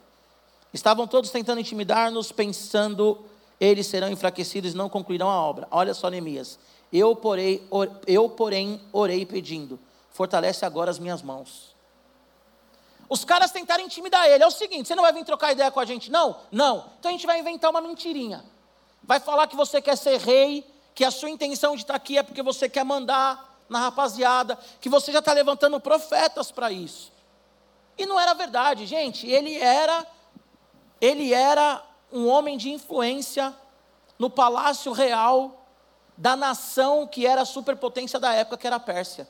Estavam 0.73 1.07
todos 1.07 1.31
tentando 1.31 1.61
intimidar-nos, 1.61 2.33
pensando, 2.33 3.25
eles 3.61 3.87
serão 3.87 4.09
enfraquecidos 4.09 4.73
e 4.73 4.77
não 4.77 4.89
concluirão 4.89 5.31
a 5.31 5.41
obra. 5.41 5.69
Olha 5.71 5.95
só, 5.95 6.09
Neemias. 6.09 6.59
Eu, 6.93 7.15
porém, 7.15 7.61
eu, 8.07 8.29
porém, 8.31 8.81
orei 8.93 9.27
pedindo: 9.27 9.79
fortalece 10.11 10.65
agora 10.65 10.91
as 10.91 10.99
minhas 10.99 11.23
mãos. 11.23 11.75
Os 13.09 13.25
caras 13.25 13.53
tentaram 13.53 13.85
intimidar 13.85 14.27
ele. 14.27 14.43
É 14.43 14.47
o 14.47 14.51
seguinte: 14.51 14.89
você 14.89 14.95
não 14.95 15.03
vai 15.03 15.13
vir 15.13 15.25
trocar 15.25 15.53
ideia 15.53 15.71
com 15.71 15.81
a 15.81 15.85
gente, 15.85 16.11
não? 16.11 16.37
Não. 16.51 16.87
Então 16.99 17.11
a 17.11 17.13
gente 17.13 17.27
vai 17.27 17.39
inventar 17.39 17.71
uma 17.71 17.81
mentirinha. 17.81 18.45
Vai 19.03 19.21
falar 19.21 19.47
que 19.47 19.55
você 19.57 19.83
quer 19.83 19.97
ser 19.97 20.19
rei, 20.19 20.67
que 20.95 21.05
a 21.05 21.11
sua 21.11 21.29
intenção 21.31 21.77
de 21.77 21.83
estar 21.83 21.95
aqui 21.95 22.17
é 22.17 22.23
porque 22.23 22.43
você 22.43 22.69
quer 22.69 22.85
mandar 22.85 23.54
na 23.69 23.81
rapaziada, 23.81 24.59
que 24.81 24.89
você 24.89 25.13
já 25.13 25.21
está 25.21 25.33
levantando 25.33 25.81
profetas 25.81 26.51
para 26.51 26.71
isso. 26.71 27.13
E 27.97 28.07
não 28.07 28.19
era 28.19 28.35
verdade, 28.35 28.87
gente. 28.87 29.27
Ele 29.29 29.57
era, 29.57 30.07
ele 31.01 31.33
era 31.33 31.83
um 32.13 32.29
homem 32.29 32.57
de 32.57 32.71
influência 32.71 33.55
no 34.19 34.29
palácio 34.31 34.93
real 34.93 35.67
da 36.17 36.37
nação 36.37 37.07
que 37.07 37.27
era 37.27 37.43
a 37.43 37.47
superpotência 37.47 38.21
da 38.21 38.33
época, 38.33 38.57
que 38.57 38.67
era 38.67 38.77
a 38.77 38.81
Pérsia. 38.81 39.29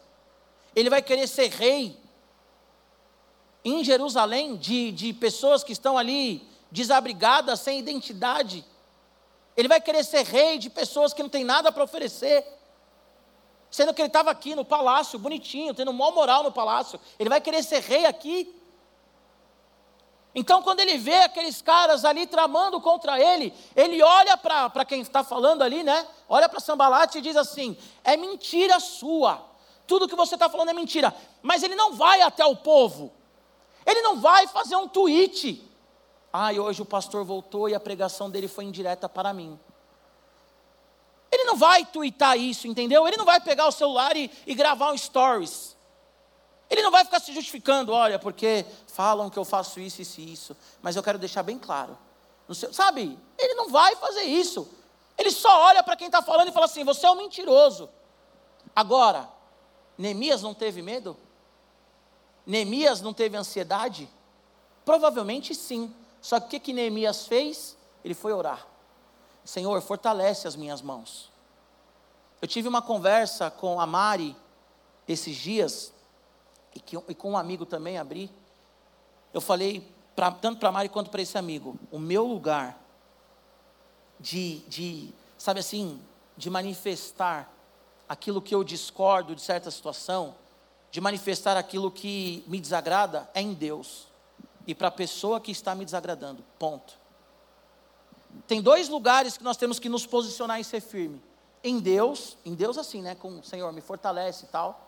Ele 0.75 0.91
vai 0.91 1.01
querer 1.01 1.27
ser 1.27 1.51
rei 1.51 1.99
em 3.65 3.83
Jerusalém 3.83 4.57
de, 4.57 4.93
de 4.93 5.13
pessoas 5.13 5.65
que 5.65 5.73
estão 5.73 5.97
ali 5.97 6.47
desabrigadas, 6.71 7.61
sem 7.61 7.79
identidade. 7.79 8.65
Ele 9.57 9.69
vai 9.69 9.81
querer 9.81 10.05
ser 10.05 10.25
rei 10.25 10.59
de 10.59 10.69
pessoas 10.69 11.15
que 11.15 11.23
não 11.23 11.31
têm 11.31 11.45
nada 11.45 11.73
para 11.73 11.85
oferecer. 11.85 12.45
Sendo 13.75 13.93
que 13.93 14.01
ele 14.01 14.07
estava 14.07 14.31
aqui 14.31 14.55
no 14.55 14.65
palácio, 14.65 15.19
bonitinho, 15.19 15.75
tendo 15.75 15.93
mau 15.93 16.13
moral 16.15 16.45
no 16.45 16.53
palácio. 16.53 17.01
Ele 17.19 17.29
vai 17.29 17.41
querer 17.41 17.61
ser 17.61 17.81
rei 17.81 18.07
aqui. 18.07 18.55
Então, 20.33 20.63
quando 20.63 20.79
ele 20.79 20.97
vê 20.97 21.17
aqueles 21.17 21.61
caras 21.61 22.05
ali 22.05 22.25
tramando 22.25 22.81
contra 22.81 23.19
ele, 23.19 23.53
ele 23.75 24.01
olha 24.01 24.37
para 24.37 24.85
quem 24.85 25.01
está 25.01 25.25
falando 25.25 25.63
ali, 25.63 25.83
né? 25.83 26.07
Olha 26.29 26.49
para 26.49 26.61
Sambalate 26.61 27.19
e 27.19 27.21
diz 27.21 27.37
assim: 27.37 27.77
é 28.05 28.17
mentira 28.17 28.79
sua. 28.79 29.45
Tudo 29.89 30.07
que 30.07 30.15
você 30.15 30.35
está 30.37 30.49
falando 30.49 30.69
é 30.69 30.73
mentira. 30.73 31.13
Mas 31.43 31.65
ele 31.65 31.75
não 31.75 31.95
vai 31.95 32.23
até 32.23 32.47
o 32.47 32.55
povo. 32.55 33.13
Ele 33.85 34.03
não 34.03 34.21
vai 34.21 34.47
fazer 34.47 34.77
um 34.77 34.87
tweet. 34.87 35.69
Ah, 36.33 36.53
e 36.53 36.61
hoje 36.61 36.81
o 36.81 36.87
pastor 36.87 37.25
voltou 37.25 37.69
e 37.69 37.75
a 37.75 37.81
pregação 37.81 38.31
dele 38.31 38.47
foi 38.47 38.63
indireta 38.67 39.09
para 39.09 39.33
mim. 39.33 39.59
Ele 41.35 41.45
não 41.45 41.57
vai 41.57 41.85
twittar 41.85 42.39
isso, 42.39 42.69
entendeu? 42.69 43.07
Ele 43.09 43.17
não 43.17 43.25
vai 43.25 43.41
pegar 43.41 43.67
o 43.67 43.73
celular 43.73 44.17
e, 44.17 44.31
e 44.47 44.55
gravar 44.55 44.93
um 44.93 44.97
stories. 44.97 45.77
Ele 46.71 46.81
não 46.81 46.93
vai 46.93 47.05
ficar 47.05 47.19
se 47.19 47.33
justificando, 47.33 47.93
olha, 47.93 48.21
porque 48.21 48.65
falam 48.87 49.29
que 49.29 49.37
eu 49.37 49.45
faço 49.45 49.81
isso, 49.81 50.01
isso 50.01 50.21
e 50.21 50.33
isso. 50.33 50.57
Mas 50.81 50.95
eu 50.95 51.03
quero 51.03 51.19
deixar 51.19 51.43
bem 51.43 51.59
claro. 51.59 51.99
Seu, 52.53 52.73
sabe? 52.73 53.19
Ele 53.37 53.55
não 53.55 53.69
vai 53.69 53.97
fazer 53.97 54.23
isso. 54.23 54.69
Ele 55.19 55.33
só 55.33 55.63
olha 55.63 55.83
para 55.83 55.97
quem 55.97 56.07
está 56.07 56.23
falando 56.23 56.49
e 56.49 56.53
fala 56.53 56.67
assim: 56.67 56.85
você 56.85 57.05
é 57.05 57.11
um 57.11 57.17
mentiroso. 57.17 57.91
Agora, 58.77 59.29
Neemias 59.99 60.41
não 60.41 60.55
teve 60.55 60.83
medo? 60.83 61.17
Neemias 62.47 63.01
não 63.01 63.13
teve 63.13 63.37
ansiedade? 63.37 64.09
Provavelmente 64.85 65.53
sim. 65.53 65.93
Só 66.21 66.39
que 66.39 66.57
o 66.57 66.61
que, 66.61 66.73
Neemias 66.73 67.27
fez? 67.27 67.77
Ele 68.05 68.15
foi 68.15 68.33
orar. 68.33 68.65
Senhor, 69.45 69.81
fortalece 69.83 70.49
as 70.49 70.57
minhas 70.57 70.81
mãos. 70.81 71.31
Eu 72.41 72.49
tive 72.49 72.69
uma 72.69 72.83
conversa 72.83 73.51
com 73.51 73.81
a 73.81 73.87
Mari 73.87 74.37
esses 75.07 75.37
dias, 75.37 75.93
e, 76.75 76.81
que, 76.81 76.97
e 76.97 77.15
com 77.15 77.33
um 77.33 77.39
amigo 77.39 77.67
também 77.67 77.99
abri, 77.99 78.31
eu 79.33 79.41
falei, 79.41 79.87
pra, 80.17 80.31
tanto 80.31 80.59
para 80.59 80.69
a 80.69 80.73
Mari 80.73 80.89
quanto 80.89 81.11
para 81.11 81.23
esse 81.23 81.37
amigo, 81.37 81.79
o 81.91 81.99
meu 81.99 82.25
lugar 82.27 82.79
de, 84.19 84.61
de, 84.61 85.13
sabe 85.37 85.61
assim, 85.61 86.01
de 86.37 86.49
manifestar 86.49 87.53
aquilo 88.09 88.41
que 88.41 88.55
eu 88.55 88.65
discordo 88.65 89.35
de 89.35 89.43
certa 89.43 89.71
situação, 89.71 90.35
de 90.91 91.01
manifestar 91.01 91.57
aquilo 91.57 91.91
que 91.91 92.45
me 92.47 92.61
desagrada, 92.61 93.29
é 93.35 93.41
em 93.41 93.53
Deus. 93.53 94.07
E 94.67 94.75
para 94.75 94.89
a 94.89 94.93
pessoa 94.93 95.41
que 95.41 95.51
está 95.51 95.75
me 95.75 95.85
desagradando, 95.85 96.45
ponto. 96.59 97.04
Tem 98.47 98.61
dois 98.61 98.89
lugares 98.89 99.37
que 99.37 99.45
nós 99.45 99.57
temos 99.57 99.79
que 99.79 99.89
nos 99.89 100.07
posicionar 100.07 100.61
e 100.61 100.65
ser 100.65 100.81
firme. 100.81 101.23
Em 101.63 101.79
Deus, 101.79 102.37
em 102.45 102.55
Deus 102.55 102.77
assim, 102.77 103.01
né? 103.01 103.15
Com 103.15 103.39
o 103.39 103.45
Senhor, 103.45 103.73
me 103.73 103.81
fortalece 103.81 104.45
e 104.45 104.49
tal 104.49 104.85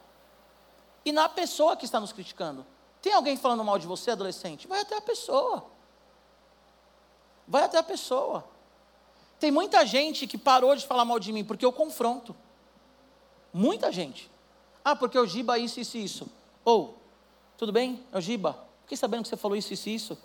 e 1.06 1.12
na 1.12 1.28
pessoa 1.28 1.76
que 1.76 1.84
está 1.84 2.00
nos 2.00 2.12
criticando. 2.12 2.66
Tem 3.00 3.12
alguém 3.12 3.36
falando 3.36 3.62
mal 3.62 3.78
de 3.78 3.86
você, 3.86 4.10
adolescente? 4.10 4.66
Vai 4.66 4.80
até 4.80 4.96
a 4.96 5.00
pessoa. 5.00 5.64
Vai 7.46 7.62
até 7.62 7.78
a 7.78 7.82
pessoa. 7.82 8.44
Tem 9.38 9.52
muita 9.52 9.86
gente 9.86 10.26
que 10.26 10.36
parou 10.36 10.74
de 10.74 10.84
falar 10.84 11.04
mal 11.04 11.20
de 11.20 11.32
mim 11.32 11.44
porque 11.44 11.64
eu 11.64 11.72
confronto. 11.72 12.34
Muita 13.52 13.92
gente. 13.92 14.28
Ah, 14.84 14.96
porque 14.96 15.16
o 15.16 15.24
Giba 15.24 15.56
isso, 15.56 15.78
isso 15.78 15.96
e 15.96 16.04
isso. 16.04 16.28
Ou, 16.64 16.98
tudo 17.56 17.70
bem, 17.70 18.04
o 18.12 18.20
Giba? 18.20 18.58
Fiquei 18.82 18.96
sabendo 18.96 19.22
que 19.22 19.28
você 19.28 19.36
falou 19.36 19.56
isso, 19.56 19.72
isso 19.72 19.88
e 19.88 19.94
isso. 19.94 20.18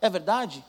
É 0.00 0.10
verdade? 0.10 0.64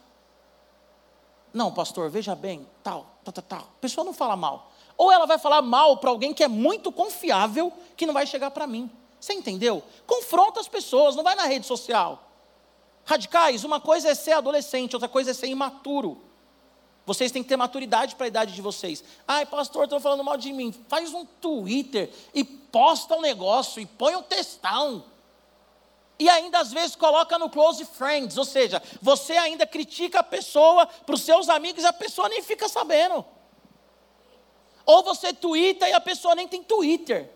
Não, 1.55 1.71
pastor, 1.71 2.09
veja 2.09 2.35
bem, 2.35 2.67
tal, 2.83 3.05
tal, 3.23 3.33
tal, 3.33 3.43
tal. 3.45 3.59
A 3.59 3.79
pessoa 3.79 4.03
não 4.03 4.11
fala 4.11 4.35
mal. 4.35 4.73
Ou 4.97 5.09
ela 5.09 5.25
vai 5.25 5.37
falar 5.37 5.61
mal 5.61 5.95
para 5.95 6.09
alguém 6.09 6.33
que 6.33 6.43
é 6.43 6.49
muito 6.49 6.91
confiável, 6.91 7.71
que 7.95 8.05
não 8.05 8.13
vai 8.13 8.27
chegar 8.27 8.51
para 8.51 8.67
mim. 8.67 8.91
Você 9.21 9.31
entendeu? 9.31 9.81
Confronta 10.05 10.59
as 10.59 10.67
pessoas, 10.67 11.15
não 11.15 11.23
vai 11.23 11.33
na 11.33 11.45
rede 11.45 11.65
social. 11.65 12.29
Radicais, 13.05 13.63
uma 13.63 13.79
coisa 13.79 14.09
é 14.09 14.13
ser 14.13 14.33
adolescente, 14.33 14.97
outra 14.97 15.07
coisa 15.07 15.31
é 15.31 15.33
ser 15.33 15.47
imaturo. 15.47 16.21
Vocês 17.05 17.31
têm 17.31 17.41
que 17.41 17.47
ter 17.47 17.55
maturidade 17.55 18.17
para 18.17 18.25
a 18.25 18.27
idade 18.27 18.53
de 18.53 18.61
vocês. 18.61 19.01
Ai, 19.25 19.45
pastor, 19.45 19.85
estão 19.85 20.01
falando 20.01 20.25
mal 20.25 20.35
de 20.35 20.51
mim. 20.51 20.73
Faz 20.89 21.13
um 21.13 21.23
Twitter 21.23 22.11
e 22.33 22.43
posta 22.43 23.15
um 23.15 23.21
negócio 23.21 23.81
e 23.81 23.85
põe 23.85 24.13
um 24.13 24.23
textão. 24.23 25.05
E 26.17 26.29
ainda 26.29 26.59
às 26.59 26.71
vezes 26.71 26.95
coloca 26.95 27.37
no 27.37 27.49
close 27.49 27.83
friends, 27.83 28.37
ou 28.37 28.45
seja, 28.45 28.81
você 29.01 29.33
ainda 29.33 29.67
critica 29.67 30.19
a 30.19 30.23
pessoa 30.23 30.87
para 30.87 31.15
os 31.15 31.21
seus 31.21 31.49
amigos 31.49 31.83
e 31.83 31.87
a 31.87 31.93
pessoa 31.93 32.29
nem 32.29 32.41
fica 32.41 32.69
sabendo. 32.69 33.25
Ou 34.85 35.03
você 35.03 35.33
twitta 35.33 35.89
e 35.89 35.93
a 35.93 35.99
pessoa 35.99 36.35
nem 36.35 36.47
tem 36.47 36.63
Twitter. 36.63 37.29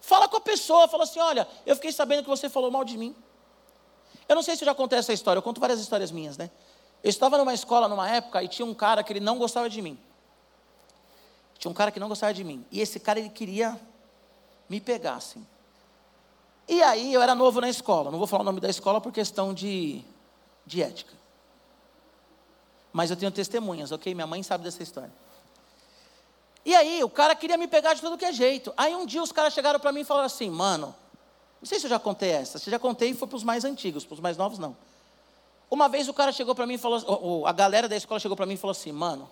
Fala 0.00 0.28
com 0.28 0.36
a 0.36 0.40
pessoa, 0.40 0.86
fala 0.86 1.04
assim: 1.04 1.18
olha, 1.18 1.48
eu 1.64 1.74
fiquei 1.74 1.90
sabendo 1.90 2.22
que 2.22 2.28
você 2.28 2.48
falou 2.48 2.70
mal 2.70 2.84
de 2.84 2.96
mim. 2.96 3.16
Eu 4.28 4.36
não 4.36 4.42
sei 4.42 4.56
se 4.56 4.62
eu 4.62 4.66
já 4.66 4.74
contei 4.74 4.98
essa 4.98 5.12
história, 5.12 5.38
eu 5.38 5.42
conto 5.42 5.60
várias 5.60 5.80
histórias 5.80 6.10
minhas, 6.10 6.36
né? 6.36 6.50
Eu 7.02 7.10
estava 7.10 7.38
numa 7.38 7.54
escola 7.54 7.88
numa 7.88 8.08
época 8.08 8.42
e 8.42 8.48
tinha 8.48 8.66
um 8.66 8.74
cara 8.74 9.02
que 9.02 9.12
ele 9.12 9.20
não 9.20 9.38
gostava 9.38 9.68
de 9.68 9.80
mim. 9.80 9.98
Tinha 11.58 11.70
um 11.70 11.74
cara 11.74 11.90
que 11.90 11.98
não 11.98 12.08
gostava 12.08 12.34
de 12.34 12.44
mim. 12.44 12.64
E 12.70 12.80
esse 12.80 13.00
cara 13.00 13.18
ele 13.18 13.30
queria 13.30 13.80
me 14.68 14.80
pegar, 14.80 15.14
assim. 15.14 15.46
E 16.68 16.82
aí 16.82 17.12
eu 17.12 17.22
era 17.22 17.34
novo 17.34 17.60
na 17.60 17.68
escola. 17.68 18.10
Não 18.10 18.18
vou 18.18 18.26
falar 18.26 18.42
o 18.42 18.44
nome 18.44 18.60
da 18.60 18.68
escola 18.68 19.00
por 19.00 19.12
questão 19.12 19.54
de, 19.54 20.02
de 20.64 20.82
ética. 20.82 21.14
Mas 22.92 23.10
eu 23.10 23.16
tenho 23.16 23.30
testemunhas, 23.30 23.92
ok? 23.92 24.14
Minha 24.14 24.26
mãe 24.26 24.42
sabe 24.42 24.64
dessa 24.64 24.82
história. 24.82 25.12
E 26.64 26.74
aí, 26.74 27.04
o 27.04 27.08
cara 27.08 27.36
queria 27.36 27.56
me 27.56 27.68
pegar 27.68 27.94
de 27.94 28.00
todo 28.00 28.18
que 28.18 28.24
é 28.24 28.32
jeito. 28.32 28.74
Aí 28.76 28.94
um 28.94 29.06
dia 29.06 29.22
os 29.22 29.30
caras 29.30 29.52
chegaram 29.52 29.78
para 29.78 29.92
mim 29.92 30.00
e 30.00 30.04
falaram 30.04 30.26
assim, 30.26 30.50
mano, 30.50 30.92
não 31.60 31.66
sei 31.66 31.78
se 31.78 31.86
eu 31.86 31.90
já 31.90 31.98
contei 31.98 32.30
essa, 32.30 32.58
se 32.58 32.70
já 32.70 32.78
contei 32.78 33.14
foi 33.14 33.28
para 33.28 33.36
os 33.36 33.44
mais 33.44 33.64
antigos, 33.64 34.04
para 34.04 34.14
os 34.14 34.20
mais 34.20 34.36
novos 34.36 34.58
não. 34.58 34.76
Uma 35.70 35.88
vez 35.88 36.08
o 36.08 36.14
cara 36.14 36.32
chegou 36.32 36.54
para 36.54 36.66
mim 36.66 36.74
e 36.74 36.78
falou, 36.78 37.02
ou, 37.06 37.46
a 37.46 37.52
galera 37.52 37.88
da 37.88 37.96
escola 37.96 38.18
chegou 38.18 38.36
para 38.36 38.46
mim 38.46 38.54
e 38.54 38.56
falou 38.56 38.72
assim, 38.72 38.92
mano, 38.92 39.28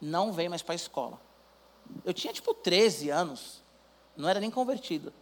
não 0.00 0.32
vem 0.32 0.48
mais 0.48 0.62
para 0.62 0.74
a 0.74 0.76
escola. 0.76 1.20
Eu 2.04 2.12
tinha 2.12 2.32
tipo 2.32 2.54
13 2.54 3.10
anos, 3.10 3.62
não 4.16 4.28
era 4.28 4.38
nem 4.40 4.50
convertido. 4.50 5.12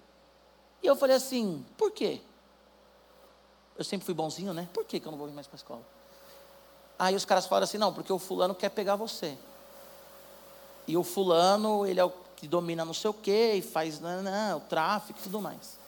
E 0.83 0.87
eu 0.87 0.97
falei 0.97 1.16
assim, 1.16 1.64
por 1.76 1.91
quê? 1.91 2.20
Eu 3.76 3.85
sempre 3.85 4.05
fui 4.05 4.14
bonzinho, 4.14 4.53
né? 4.53 4.68
Por 4.72 4.85
que, 4.85 4.99
que 4.99 5.07
eu 5.07 5.12
não 5.12 5.18
vou 5.18 5.29
vir 5.29 5.35
mais 5.35 5.47
para 5.47 5.57
a 5.57 5.59
escola? 5.59 5.83
Aí 6.99 7.14
os 7.14 7.24
caras 7.24 7.47
falaram 7.47 7.64
assim, 7.64 7.79
não, 7.79 7.95
porque 7.95 8.12
o 8.12 8.18
fulano 8.18 8.55
quer 8.55 8.70
pegar 8.70 8.97
você. 8.97 9.39
E 10.87 10.97
o 10.97 11.05
fulano, 11.05 11.87
ele 11.87 12.01
é 12.01 12.05
o 12.05 12.12
que 12.35 12.49
domina 12.49 12.85
não 12.85 12.95
sei 12.95 13.11
o 13.11 13.14
quê, 13.14 13.55
e 13.55 13.62
faz 13.62 14.01
não, 14.01 14.22
não, 14.22 14.59
o 14.59 14.61
tráfico 14.61 15.18
e 15.18 15.22
tudo 15.22 15.41
mais. 15.41 15.79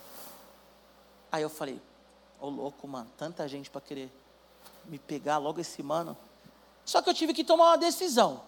Aí 1.31 1.41
eu 1.41 1.49
falei, 1.49 1.81
ô 2.39 2.47
oh, 2.47 2.49
louco, 2.49 2.87
mano, 2.87 3.09
tanta 3.17 3.47
gente 3.47 3.69
para 3.69 3.81
querer 3.81 4.11
me 4.85 4.99
pegar 4.99 5.37
logo 5.37 5.59
esse 5.59 5.81
mano. 5.81 6.15
Só 6.85 7.01
que 7.01 7.09
eu 7.09 7.13
tive 7.13 7.33
que 7.33 7.43
tomar 7.43 7.67
uma 7.67 7.77
decisão. 7.77 8.41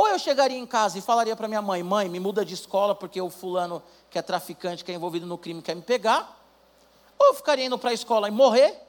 Ou 0.00 0.08
eu 0.08 0.18
chegaria 0.18 0.56
em 0.56 0.64
casa 0.64 0.96
e 0.96 1.02
falaria 1.02 1.36
para 1.36 1.46
minha 1.46 1.60
mãe, 1.60 1.82
mãe, 1.82 2.08
me 2.08 2.18
muda 2.18 2.42
de 2.42 2.54
escola 2.54 2.94
porque 2.94 3.20
o 3.20 3.28
fulano 3.28 3.82
que 4.08 4.18
é 4.18 4.22
traficante, 4.22 4.82
que 4.82 4.90
é 4.90 4.94
envolvido 4.94 5.26
no 5.26 5.36
crime, 5.36 5.60
quer 5.60 5.76
me 5.76 5.82
pegar. 5.82 6.42
Ou 7.18 7.26
eu 7.26 7.34
ficaria 7.34 7.66
indo 7.66 7.78
para 7.78 7.90
a 7.90 7.92
escola 7.92 8.26
e 8.26 8.30
morrer, 8.30 8.80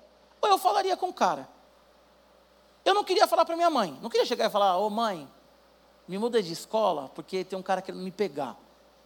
ou 0.42 0.48
eu 0.52 0.58
falaria 0.58 0.96
com 0.96 1.10
o 1.10 1.14
cara. 1.14 1.50
Eu 2.86 2.94
não 2.94 3.04
queria 3.04 3.28
falar 3.28 3.44
para 3.44 3.58
minha 3.58 3.70
mãe, 3.70 4.00
não 4.02 4.10
queria 4.10 4.26
chegar 4.26 4.46
e 4.46 4.50
falar, 4.50 4.78
ô 4.78 4.88
oh, 4.88 4.90
mãe, 4.90 5.30
me 6.08 6.18
muda 6.18 6.42
de 6.42 6.54
escola 6.54 7.12
porque 7.14 7.44
tem 7.44 7.60
um 7.60 7.62
cara 7.62 7.82
querendo 7.82 8.02
me 8.02 8.12
pegar. 8.12 8.56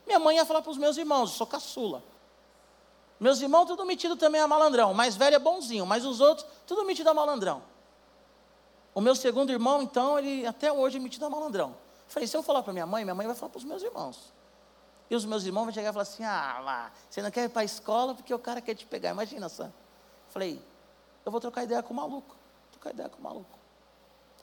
Minha 0.05 0.19
mãe 0.19 0.35
ia 0.35 0.45
falar 0.45 0.61
para 0.61 0.69
os 0.69 0.77
meus 0.77 0.97
irmãos, 0.97 1.31
eu 1.31 1.37
sou 1.37 1.47
caçula. 1.47 2.03
Meus 3.19 3.41
irmãos, 3.41 3.65
tudo 3.65 3.83
metido 3.83 4.15
também 4.15 4.41
a 4.41 4.47
malandrão. 4.47 4.91
O 4.91 4.95
mais 4.95 5.15
velho 5.15 5.37
é 5.37 5.39
bonzinho, 5.39 5.87
mas 5.87 6.05
os 6.05 6.21
outros, 6.21 6.45
tudo 6.67 6.85
metido 6.85 7.09
a 7.09 7.15
malandrão. 7.15 7.63
O 8.93 9.01
meu 9.01 9.15
segundo 9.15 9.51
irmão, 9.51 9.81
então, 9.81 10.19
ele 10.19 10.45
até 10.45 10.71
hoje 10.71 10.97
é 10.97 10.99
metido 10.99 11.25
a 11.25 11.31
malandrão. 11.31 11.83
Falei, 12.07 12.27
se 12.27 12.35
eu 12.35 12.43
falar 12.43 12.63
para 12.63 12.73
minha 12.73 12.85
mãe, 12.85 13.03
minha 13.03 13.15
mãe 13.15 13.25
vai 13.27 13.35
falar 13.35 13.49
para 13.49 13.57
os 13.57 13.63
meus 13.63 13.81
irmãos. 13.81 14.33
E 15.09 15.15
os 15.15 15.25
meus 15.25 15.43
irmãos 15.43 15.65
vão 15.65 15.73
chegar 15.73 15.89
e 15.89 15.93
falar 15.93 16.03
assim: 16.03 16.23
ah, 16.23 16.91
você 17.09 17.21
não 17.21 17.31
quer 17.31 17.45
ir 17.45 17.49
para 17.49 17.61
a 17.61 17.65
escola 17.65 18.15
porque 18.15 18.33
o 18.33 18.39
cara 18.39 18.61
quer 18.61 18.75
te 18.75 18.85
pegar. 18.85 19.11
Imagina 19.11 19.49
só. 19.49 19.69
Falei, 20.29 20.61
eu 21.25 21.31
vou 21.31 21.39
trocar 21.39 21.63
ideia 21.63 21.83
com 21.83 21.93
o 21.93 21.97
maluco. 21.97 22.35
Trocar 22.71 22.91
ideia 22.91 23.09
com 23.09 23.19
o 23.19 23.21
maluco. 23.23 23.59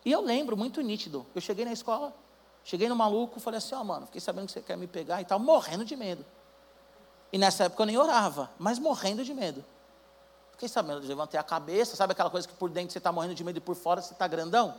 E 0.05 0.11
eu 0.11 0.21
lembro, 0.21 0.57
muito 0.57 0.81
nítido. 0.81 1.27
Eu 1.35 1.41
cheguei 1.41 1.65
na 1.65 1.73
escola, 1.73 2.15
cheguei 2.65 2.89
no 2.89 2.97
maluco, 2.97 3.41
falei 3.41 3.59
assim: 3.59 3.75
ó, 3.75 3.81
oh, 3.81 3.85
mano, 3.85 4.07
fiquei 4.07 4.21
sabendo 4.21 4.47
que 4.47 4.53
você 4.53 4.63
quer 4.63 4.77
me 4.77 4.87
pegar 4.87 5.21
e 5.21 5.25
tal, 5.25 5.39
morrendo 5.39 5.85
de 5.85 5.97
medo. 5.97 6.25
E 7.33 7.39
nessa 7.39 7.65
época 7.65 7.83
eu 7.83 7.87
nem 7.87 7.97
orava, 7.97 8.51
mas 8.59 8.79
morrendo 8.79 9.25
de 9.25 9.33
medo. 9.33 9.65
Fiquei 10.53 10.69
sabendo, 10.69 11.05
levantei 11.07 11.41
a 11.41 11.43
cabeça, 11.43 11.97
sabe 11.97 12.13
aquela 12.13 12.31
coisa 12.31 12.47
que 12.47 12.55
por 12.55 12.71
dentro 12.71 12.93
você 12.93 12.99
está 12.99 13.11
morrendo 13.11 13.35
de 13.35 13.43
medo 13.43 13.57
e 13.57 13.61
por 13.61 13.75
fora 13.75 14.01
você 14.01 14.13
está 14.13 14.29
grandão? 14.29 14.75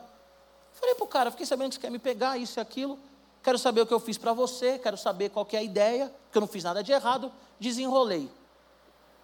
Falei 0.74 0.96
para 0.96 1.04
o 1.04 1.08
cara, 1.08 1.32
fiquei 1.32 1.46
sabendo 1.46 1.70
que 1.70 1.76
você 1.76 1.82
quer 1.82 1.92
me 1.92 2.00
pegar, 2.00 2.38
isso 2.38 2.60
e 2.60 2.62
aquilo. 2.62 3.00
Quero 3.42 3.58
saber 3.58 3.82
o 3.82 3.86
que 3.86 3.94
eu 3.94 4.00
fiz 4.00 4.18
para 4.18 4.34
você, 4.34 4.80
quero 4.80 4.98
saber 4.98 5.30
qual 5.30 5.48
é 5.52 5.58
a 5.58 5.64
ideia, 5.64 6.14
porque 6.26 6.38
eu 6.38 6.42
não 6.42 6.48
fiz 6.48 6.64
nada 6.64 6.84
de 6.84 6.92
errado. 6.92 7.32
Desenrolei. 7.60 8.30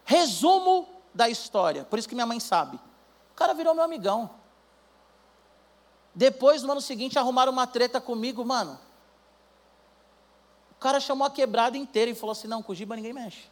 Resumo 0.03 0.87
da 1.13 1.29
história, 1.29 1.83
por 1.83 1.97
isso 1.97 2.07
que 2.07 2.15
minha 2.15 2.25
mãe 2.25 2.39
sabe. 2.39 2.77
O 3.31 3.35
cara 3.35 3.53
virou 3.53 3.73
meu 3.73 3.83
amigão. 3.83 4.29
Depois, 6.13 6.63
no 6.63 6.71
ano 6.71 6.81
seguinte, 6.81 7.17
arrumaram 7.17 7.51
uma 7.51 7.65
treta 7.65 8.01
comigo, 8.01 8.43
mano. 8.43 8.79
O 10.71 10.79
cara 10.79 10.99
chamou 10.99 11.25
a 11.25 11.29
quebrada 11.29 11.77
inteira 11.77 12.11
e 12.11 12.15
falou 12.15 12.31
assim: 12.31 12.47
não, 12.47 12.63
com 12.63 12.73
ninguém 12.73 13.13
mexe. 13.13 13.43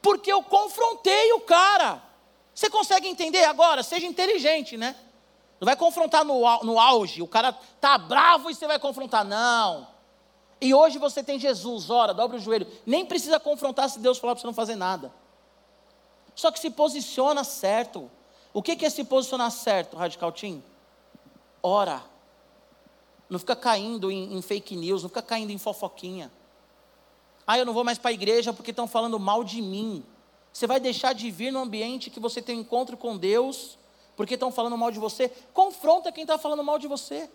Porque 0.00 0.32
eu 0.32 0.42
confrontei 0.42 1.32
o 1.32 1.40
cara. 1.40 2.02
Você 2.54 2.68
consegue 2.68 3.08
entender 3.08 3.44
agora? 3.44 3.82
Seja 3.82 4.06
inteligente, 4.06 4.76
né? 4.76 4.96
Não 5.62 5.66
vai 5.66 5.76
confrontar 5.76 6.24
no, 6.24 6.40
no 6.64 6.80
auge. 6.80 7.22
O 7.22 7.28
cara 7.28 7.52
tá 7.80 7.96
bravo 7.96 8.50
e 8.50 8.54
você 8.56 8.66
vai 8.66 8.80
confrontar. 8.80 9.24
Não. 9.24 9.86
E 10.60 10.74
hoje 10.74 10.98
você 10.98 11.22
tem 11.22 11.38
Jesus, 11.38 11.88
ora, 11.88 12.12
dobra 12.12 12.36
o 12.36 12.40
joelho. 12.40 12.66
Nem 12.84 13.06
precisa 13.06 13.38
confrontar 13.38 13.88
se 13.88 14.00
Deus 14.00 14.18
falar 14.18 14.34
para 14.34 14.40
você 14.40 14.46
não 14.48 14.52
fazer 14.52 14.74
nada. 14.74 15.12
Só 16.34 16.50
que 16.50 16.58
se 16.58 16.68
posiciona 16.68 17.44
certo. 17.44 18.10
O 18.52 18.60
que 18.60 18.84
é 18.84 18.90
se 18.90 19.04
posicionar 19.04 19.52
certo, 19.52 19.96
Radical 19.96 20.32
Team? 20.32 20.60
Ora 21.62 22.02
não 23.30 23.38
fica 23.38 23.54
caindo 23.54 24.10
em, 24.10 24.36
em 24.36 24.42
fake 24.42 24.74
news, 24.74 25.04
não 25.04 25.08
fica 25.08 25.22
caindo 25.22 25.50
em 25.50 25.58
fofoquinha. 25.58 26.28
Ah, 27.46 27.56
eu 27.56 27.64
não 27.64 27.72
vou 27.72 27.84
mais 27.84 27.98
para 27.98 28.10
a 28.10 28.12
igreja 28.12 28.52
porque 28.52 28.72
estão 28.72 28.88
falando 28.88 29.16
mal 29.16 29.44
de 29.44 29.62
mim. 29.62 30.04
Você 30.52 30.66
vai 30.66 30.80
deixar 30.80 31.12
de 31.12 31.30
vir 31.30 31.52
no 31.52 31.60
ambiente 31.60 32.10
que 32.10 32.18
você 32.18 32.42
tem 32.42 32.58
um 32.58 32.62
encontro 32.62 32.96
com 32.96 33.16
Deus 33.16 33.78
porque 34.22 34.34
estão 34.34 34.52
falando 34.52 34.78
mal 34.78 34.92
de 34.92 35.00
você? 35.00 35.28
Confronta 35.52 36.12
quem 36.12 36.22
está 36.22 36.38
falando 36.38 36.62
mal 36.62 36.78
de 36.78 36.86
você. 36.86 37.28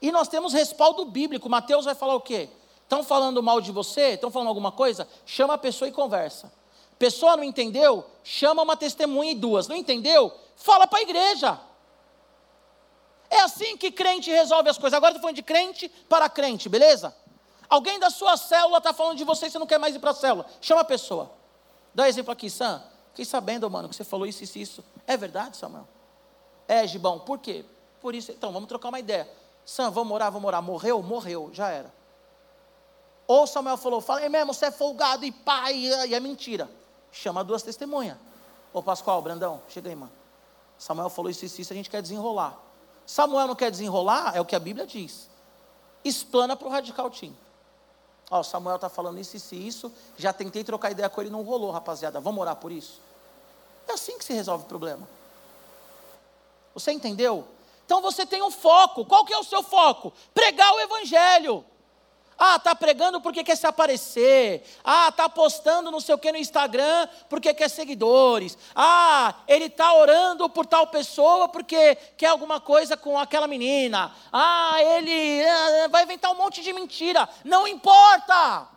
E 0.00 0.12
nós 0.12 0.28
temos 0.28 0.52
respaldo 0.52 1.04
bíblico. 1.06 1.48
Mateus 1.48 1.86
vai 1.86 1.94
falar 1.96 2.14
o 2.14 2.20
quê? 2.20 2.48
Estão 2.84 3.02
falando 3.02 3.42
mal 3.42 3.60
de 3.60 3.72
você? 3.72 4.10
Estão 4.10 4.30
falando 4.30 4.46
alguma 4.46 4.70
coisa? 4.70 5.08
Chama 5.26 5.54
a 5.54 5.58
pessoa 5.58 5.88
e 5.88 5.92
conversa. 5.92 6.52
Pessoa 7.00 7.36
não 7.36 7.42
entendeu? 7.42 8.06
Chama 8.22 8.62
uma 8.62 8.76
testemunha 8.76 9.32
e 9.32 9.34
duas. 9.34 9.66
Não 9.66 9.74
entendeu? 9.74 10.32
Fala 10.54 10.86
para 10.86 11.00
a 11.00 11.02
igreja. 11.02 11.58
É 13.28 13.40
assim 13.40 13.76
que 13.76 13.90
crente 13.90 14.30
resolve 14.30 14.70
as 14.70 14.78
coisas. 14.78 14.96
Agora 14.96 15.14
estou 15.14 15.22
falando 15.22 15.34
de 15.34 15.42
crente 15.42 15.88
para 16.08 16.28
crente, 16.28 16.68
beleza? 16.68 17.12
Alguém 17.68 17.98
da 17.98 18.08
sua 18.08 18.36
célula 18.36 18.78
está 18.78 18.92
falando 18.92 19.18
de 19.18 19.24
você 19.24 19.46
e 19.46 19.50
você 19.50 19.58
não 19.58 19.66
quer 19.66 19.80
mais 19.80 19.96
ir 19.96 19.98
para 19.98 20.12
a 20.12 20.14
célula. 20.14 20.46
Chama 20.60 20.82
a 20.82 20.84
pessoa. 20.84 21.28
Dá 21.92 22.08
exemplo 22.08 22.30
aqui, 22.30 22.48
Sam. 22.48 22.80
Fiquei 23.08 23.24
sabendo, 23.24 23.68
mano, 23.68 23.88
que 23.88 23.96
você 23.96 24.04
falou 24.04 24.28
isso, 24.28 24.44
isso, 24.44 24.58
isso. 24.60 24.84
É 25.06 25.16
verdade, 25.16 25.56
Samuel? 25.56 25.86
É, 26.66 26.86
Gibão. 26.86 27.18
Por 27.18 27.38
quê? 27.38 27.64
Por 28.00 28.14
isso. 28.14 28.32
Então, 28.32 28.52
vamos 28.52 28.68
trocar 28.68 28.88
uma 28.88 28.98
ideia. 28.98 29.28
Sam, 29.64 29.90
vamos 29.90 30.12
orar, 30.12 30.30
vamos 30.30 30.46
orar. 30.46 30.62
Morreu? 30.62 31.02
Morreu. 31.02 31.50
Já 31.52 31.68
era. 31.70 31.92
Ou 33.26 33.46
Samuel 33.46 33.76
falou, 33.76 34.00
falei 34.00 34.28
mesmo, 34.28 34.54
você 34.54 34.66
é 34.66 34.70
folgado 34.70 35.24
e 35.24 35.32
pai, 35.32 35.74
e 35.74 36.14
é 36.14 36.20
mentira. 36.20 36.70
Chama 37.10 37.42
duas 37.42 37.62
testemunhas. 37.62 38.16
Ô 38.72 38.82
Pascoal, 38.82 39.20
Brandão, 39.20 39.60
chega 39.68 39.88
aí, 39.88 39.96
mano. 39.96 40.12
Samuel 40.78 41.08
falou 41.08 41.30
isso, 41.30 41.44
isso, 41.44 41.60
isso, 41.60 41.72
a 41.72 41.76
gente 41.76 41.90
quer 41.90 42.02
desenrolar. 42.02 42.56
Samuel 43.04 43.48
não 43.48 43.54
quer 43.54 43.70
desenrolar, 43.70 44.36
é 44.36 44.40
o 44.40 44.44
que 44.44 44.54
a 44.54 44.60
Bíblia 44.60 44.86
diz. 44.86 45.28
Explana 46.04 46.56
para 46.56 46.68
o 46.68 46.70
radical 46.70 47.10
team. 47.10 47.34
Ó, 48.30 48.42
Samuel 48.42 48.76
está 48.76 48.88
falando 48.88 49.18
isso, 49.18 49.36
isso 49.36 49.54
isso. 49.54 49.92
Já 50.16 50.32
tentei 50.32 50.62
trocar 50.62 50.90
ideia 50.90 51.08
com 51.08 51.20
ele, 51.20 51.30
não 51.30 51.42
rolou, 51.42 51.70
rapaziada. 51.70 52.20
Vamos 52.20 52.40
orar 52.40 52.56
por 52.56 52.70
isso? 52.70 53.00
É 53.88 53.92
assim 53.92 54.18
que 54.18 54.24
se 54.24 54.32
resolve 54.32 54.64
o 54.64 54.68
problema. 54.68 55.08
Você 56.74 56.92
entendeu? 56.92 57.46
Então 57.84 58.02
você 58.02 58.26
tem 58.26 58.42
um 58.42 58.50
foco. 58.50 59.04
Qual 59.04 59.24
que 59.24 59.32
é 59.32 59.38
o 59.38 59.44
seu 59.44 59.62
foco? 59.62 60.12
Pregar 60.34 60.74
o 60.74 60.80
evangelho. 60.80 61.64
Ah, 62.38 62.56
está 62.56 62.74
pregando 62.74 63.20
porque 63.20 63.42
quer 63.42 63.56
se 63.56 63.66
aparecer. 63.66 64.62
Ah, 64.84 65.08
está 65.08 65.28
postando 65.28 65.90
não 65.90 66.00
sei 66.00 66.14
o 66.14 66.18
que 66.18 66.30
no 66.30 66.36
Instagram 66.36 67.08
porque 67.30 67.54
quer 67.54 67.70
seguidores. 67.70 68.58
Ah, 68.74 69.36
ele 69.48 69.66
está 69.66 69.94
orando 69.94 70.48
por 70.50 70.66
tal 70.66 70.86
pessoa 70.88 71.48
porque 71.48 71.94
quer 72.16 72.26
alguma 72.26 72.60
coisa 72.60 72.96
com 72.96 73.18
aquela 73.18 73.46
menina. 73.46 74.12
Ah, 74.30 74.76
ele 74.82 75.42
ah, 75.46 75.88
vai 75.88 76.02
inventar 76.02 76.30
um 76.30 76.36
monte 76.36 76.62
de 76.62 76.72
mentira. 76.72 77.26
Não 77.42 77.66
importa. 77.66 78.75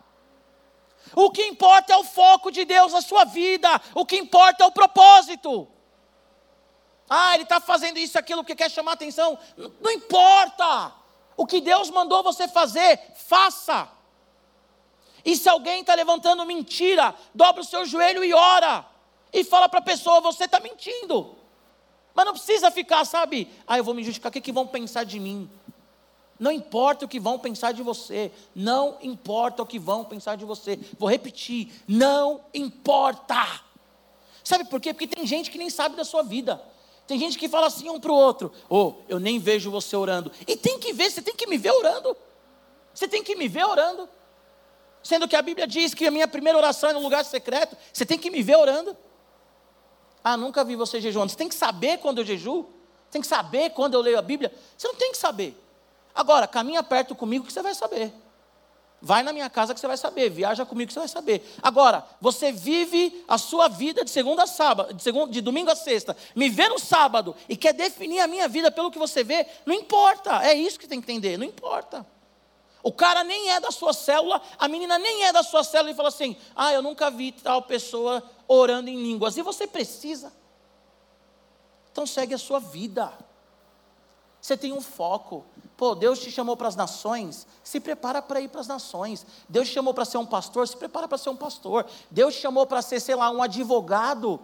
O 1.14 1.30
que 1.30 1.44
importa 1.46 1.92
é 1.92 1.96
o 1.96 2.04
foco 2.04 2.50
de 2.50 2.64
Deus 2.64 2.92
na 2.92 3.00
sua 3.00 3.24
vida. 3.24 3.68
O 3.94 4.06
que 4.06 4.16
importa 4.16 4.64
é 4.64 4.66
o 4.66 4.72
propósito. 4.72 5.68
Ah, 7.08 7.34
ele 7.34 7.42
está 7.42 7.60
fazendo 7.60 7.98
isso, 7.98 8.16
aquilo 8.16 8.44
que 8.44 8.54
quer 8.54 8.70
chamar 8.70 8.92
atenção. 8.92 9.36
Não, 9.80 9.90
importa. 9.90 10.92
O 11.36 11.44
que 11.44 11.60
Deus 11.60 11.90
mandou 11.90 12.22
você 12.22 12.46
fazer, 12.46 13.00
faça. 13.16 13.88
E 15.24 15.36
se 15.36 15.48
alguém 15.48 15.80
está 15.80 15.94
levantando 15.94 16.46
mentira, 16.46 17.14
dobra 17.34 17.62
o 17.62 17.64
seu 17.64 17.84
joelho 17.84 18.22
e 18.22 18.32
ora. 18.32 18.86
E 19.32 19.42
fala 19.42 19.68
para 19.68 19.80
a 19.80 19.82
pessoa: 19.82 20.20
você 20.20 20.44
está 20.44 20.60
mentindo. 20.60 21.36
Mas 22.14 22.26
não 22.26 22.32
precisa 22.32 22.70
ficar, 22.70 23.04
sabe? 23.04 23.50
Ah, 23.66 23.78
eu 23.78 23.84
vou 23.84 23.94
me 23.94 24.04
justificar, 24.04 24.30
o 24.30 24.32
que, 24.32 24.40
que 24.40 24.52
vão 24.52 24.66
pensar 24.66 25.04
de 25.04 25.18
mim? 25.18 25.50
Não 26.40 26.50
importa 26.50 27.04
o 27.04 27.08
que 27.08 27.20
vão 27.20 27.38
pensar 27.38 27.72
de 27.72 27.82
você. 27.82 28.32
Não 28.54 28.96
importa 29.02 29.62
o 29.62 29.66
que 29.66 29.78
vão 29.78 30.02
pensar 30.02 30.36
de 30.36 30.46
você. 30.46 30.80
Vou 30.98 31.06
repetir: 31.06 31.70
não 31.86 32.40
importa. 32.54 33.60
Sabe 34.42 34.64
por 34.64 34.80
quê? 34.80 34.94
Porque 34.94 35.06
tem 35.06 35.26
gente 35.26 35.50
que 35.50 35.58
nem 35.58 35.68
sabe 35.68 35.96
da 35.96 36.04
sua 36.04 36.22
vida. 36.22 36.60
Tem 37.06 37.18
gente 37.18 37.38
que 37.38 37.46
fala 37.46 37.66
assim 37.66 37.90
um 37.90 38.00
para 38.00 38.10
o 38.10 38.14
outro: 38.14 38.50
oh, 38.70 38.94
eu 39.06 39.20
nem 39.20 39.38
vejo 39.38 39.70
você 39.70 39.94
orando. 39.94 40.32
E 40.48 40.56
tem 40.56 40.78
que 40.78 40.94
ver, 40.94 41.10
você 41.10 41.20
tem 41.20 41.34
que 41.34 41.46
me 41.46 41.58
ver 41.58 41.72
orando. 41.72 42.16
Você 42.94 43.06
tem 43.06 43.22
que 43.22 43.36
me 43.36 43.46
ver 43.46 43.66
orando. 43.66 44.08
Sendo 45.02 45.28
que 45.28 45.36
a 45.36 45.42
Bíblia 45.42 45.66
diz 45.66 45.92
que 45.92 46.06
a 46.06 46.10
minha 46.10 46.26
primeira 46.26 46.56
oração 46.56 46.88
é 46.88 46.92
no 46.94 47.00
lugar 47.00 47.22
secreto. 47.26 47.76
Você 47.92 48.06
tem 48.06 48.18
que 48.18 48.30
me 48.30 48.42
ver 48.42 48.56
orando. 48.56 48.96
Ah, 50.24 50.38
nunca 50.38 50.64
vi 50.64 50.74
você 50.74 51.02
jejuando. 51.02 51.30
Você 51.30 51.36
tem 51.36 51.50
que 51.50 51.54
saber 51.54 51.98
quando 51.98 52.18
eu 52.18 52.24
jejuo. 52.24 52.62
Você 52.62 53.10
tem 53.10 53.20
que 53.20 53.26
saber 53.26 53.70
quando 53.70 53.92
eu 53.92 54.00
leio 54.00 54.18
a 54.18 54.22
Bíblia. 54.22 54.50
Você 54.76 54.88
não 54.88 54.94
tem 54.94 55.12
que 55.12 55.18
saber. 55.18 55.54
Agora, 56.20 56.46
caminha 56.46 56.82
perto 56.82 57.14
comigo 57.14 57.46
que 57.46 57.52
você 57.52 57.62
vai 57.62 57.74
saber. 57.74 58.12
Vai 59.00 59.22
na 59.22 59.32
minha 59.32 59.48
casa 59.48 59.72
que 59.72 59.80
você 59.80 59.86
vai 59.86 59.96
saber, 59.96 60.28
viaja 60.28 60.66
comigo 60.66 60.88
que 60.88 60.92
você 60.92 60.98
vai 60.98 61.08
saber. 61.08 61.42
Agora, 61.62 62.04
você 62.20 62.52
vive 62.52 63.24
a 63.26 63.38
sua 63.38 63.68
vida 63.68 64.04
de 64.04 64.10
segunda 64.10 64.42
a 64.42 64.46
sábado, 64.46 64.92
de, 64.92 65.10
de 65.30 65.40
domingo 65.40 65.70
a 65.70 65.74
sexta, 65.74 66.14
me 66.36 66.50
vê 66.50 66.68
no 66.68 66.78
sábado 66.78 67.34
e 67.48 67.56
quer 67.56 67.72
definir 67.72 68.20
a 68.20 68.26
minha 68.26 68.46
vida 68.48 68.70
pelo 68.70 68.90
que 68.90 68.98
você 68.98 69.24
vê, 69.24 69.46
não 69.64 69.74
importa, 69.74 70.44
é 70.44 70.52
isso 70.52 70.78
que 70.78 70.86
tem 70.86 71.00
que 71.00 71.10
entender, 71.10 71.38
não 71.38 71.46
importa. 71.46 72.06
O 72.82 72.92
cara 72.92 73.24
nem 73.24 73.52
é 73.52 73.58
da 73.58 73.70
sua 73.70 73.94
célula, 73.94 74.42
a 74.58 74.68
menina 74.68 74.98
nem 74.98 75.24
é 75.24 75.32
da 75.32 75.42
sua 75.42 75.64
célula 75.64 75.90
e 75.90 75.94
fala 75.94 76.08
assim: 76.08 76.36
ah, 76.54 76.70
eu 76.70 76.82
nunca 76.82 77.10
vi 77.10 77.32
tal 77.32 77.62
pessoa 77.62 78.22
orando 78.46 78.90
em 78.90 79.02
línguas. 79.02 79.38
E 79.38 79.42
você 79.42 79.66
precisa. 79.66 80.30
Então 81.90 82.06
segue 82.06 82.34
a 82.34 82.38
sua 82.38 82.58
vida. 82.58 83.10
Você 84.40 84.56
tem 84.56 84.72
um 84.72 84.80
foco. 84.80 85.44
Pô, 85.76 85.94
Deus 85.94 86.18
te 86.18 86.30
chamou 86.30 86.56
para 86.56 86.68
as 86.68 86.76
nações, 86.76 87.46
se 87.64 87.80
prepara 87.80 88.20
para 88.20 88.40
ir 88.40 88.48
para 88.48 88.60
as 88.60 88.66
nações. 88.66 89.26
Deus 89.48 89.68
te 89.68 89.74
chamou 89.74 89.94
para 89.94 90.04
ser 90.04 90.18
um 90.18 90.26
pastor, 90.26 90.68
se 90.68 90.76
prepara 90.76 91.08
para 91.08 91.18
ser 91.18 91.30
um 91.30 91.36
pastor. 91.36 91.86
Deus 92.10 92.34
te 92.34 92.40
chamou 92.40 92.66
para 92.66 92.82
ser, 92.82 93.00
sei 93.00 93.14
lá, 93.14 93.30
um 93.30 93.42
advogado 93.42 94.40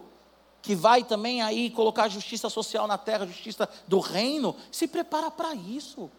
que 0.61 0.75
vai 0.75 1.03
também 1.03 1.41
aí 1.41 1.69
colocar 1.69 2.07
justiça 2.09 2.49
social 2.49 2.87
na 2.87 2.97
terra, 2.97 3.25
justiça 3.25 3.69
do 3.87 3.99
reino, 3.99 4.55
se 4.71 4.87
prepara 4.87 5.29
para 5.31 5.53
isso. 5.53 6.09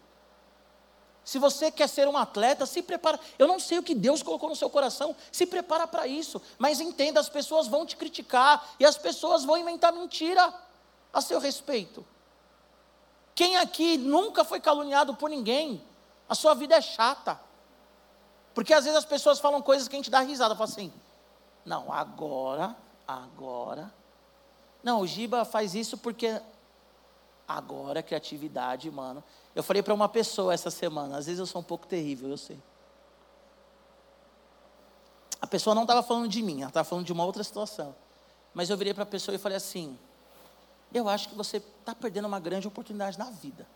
Se 1.23 1.37
você 1.37 1.69
quer 1.69 1.87
ser 1.87 2.07
um 2.07 2.17
atleta, 2.17 2.65
se 2.65 2.81
prepara. 2.81 3.19
Eu 3.37 3.47
não 3.47 3.59
sei 3.59 3.77
o 3.77 3.83
que 3.83 3.93
Deus 3.93 4.23
colocou 4.23 4.49
no 4.49 4.55
seu 4.55 4.69
coração, 4.69 5.15
se 5.31 5.45
prepara 5.45 5.85
para 5.85 6.07
isso. 6.07 6.41
Mas 6.57 6.79
entenda, 6.79 7.19
as 7.19 7.29
pessoas 7.29 7.67
vão 7.67 7.85
te 7.85 7.95
criticar 7.95 8.73
e 8.79 8.85
as 8.85 8.97
pessoas 8.97 9.43
vão 9.43 9.57
inventar 9.57 9.93
mentira 9.93 10.51
a 11.13 11.21
seu 11.21 11.39
respeito. 11.39 12.05
Quem 13.39 13.55
aqui 13.55 13.97
nunca 13.97 14.43
foi 14.43 14.59
caluniado 14.59 15.15
por 15.15 15.29
ninguém? 15.29 15.81
A 16.27 16.35
sua 16.35 16.53
vida 16.53 16.75
é 16.75 16.81
chata. 16.81 17.39
Porque 18.53 18.73
às 18.73 18.83
vezes 18.83 18.99
as 18.99 19.05
pessoas 19.05 19.39
falam 19.39 19.61
coisas 19.61 19.87
que 19.87 19.95
a 19.95 19.97
gente 19.97 20.09
dá 20.09 20.19
risada, 20.19 20.57
fala 20.57 20.69
assim: 20.69 20.91
Não, 21.63 21.89
agora, 21.89 22.75
agora. 23.07 23.93
Não, 24.83 24.99
o 24.99 25.07
Giba 25.07 25.45
faz 25.45 25.73
isso 25.73 25.97
porque 25.97 26.41
agora 27.47 28.03
criatividade, 28.03 28.91
mano. 28.91 29.23
Eu 29.55 29.63
falei 29.63 29.81
para 29.81 29.93
uma 29.93 30.09
pessoa 30.09 30.53
essa 30.53 30.69
semana, 30.69 31.17
às 31.17 31.27
vezes 31.27 31.39
eu 31.39 31.45
sou 31.45 31.61
um 31.61 31.63
pouco 31.63 31.87
terrível, 31.87 32.29
eu 32.29 32.37
sei. 32.37 32.61
A 35.39 35.47
pessoa 35.47 35.73
não 35.73 35.83
estava 35.83 36.03
falando 36.03 36.27
de 36.27 36.41
mim, 36.41 36.59
ela 36.59 36.71
estava 36.71 36.83
falando 36.83 37.05
de 37.05 37.13
uma 37.13 37.23
outra 37.23 37.45
situação. 37.45 37.95
Mas 38.53 38.69
eu 38.69 38.75
virei 38.75 38.93
para 38.93 39.03
a 39.03 39.05
pessoa 39.05 39.33
e 39.33 39.37
falei 39.37 39.55
assim: 39.55 39.97
Eu 40.93 41.07
acho 41.07 41.29
que 41.29 41.35
você 41.35 41.57
está 41.57 41.93
perdendo 41.93 42.25
uma 42.25 42.39
grande 42.39 42.67
oportunidade 42.67 43.17
na 43.17 43.29
vida. 43.29 43.67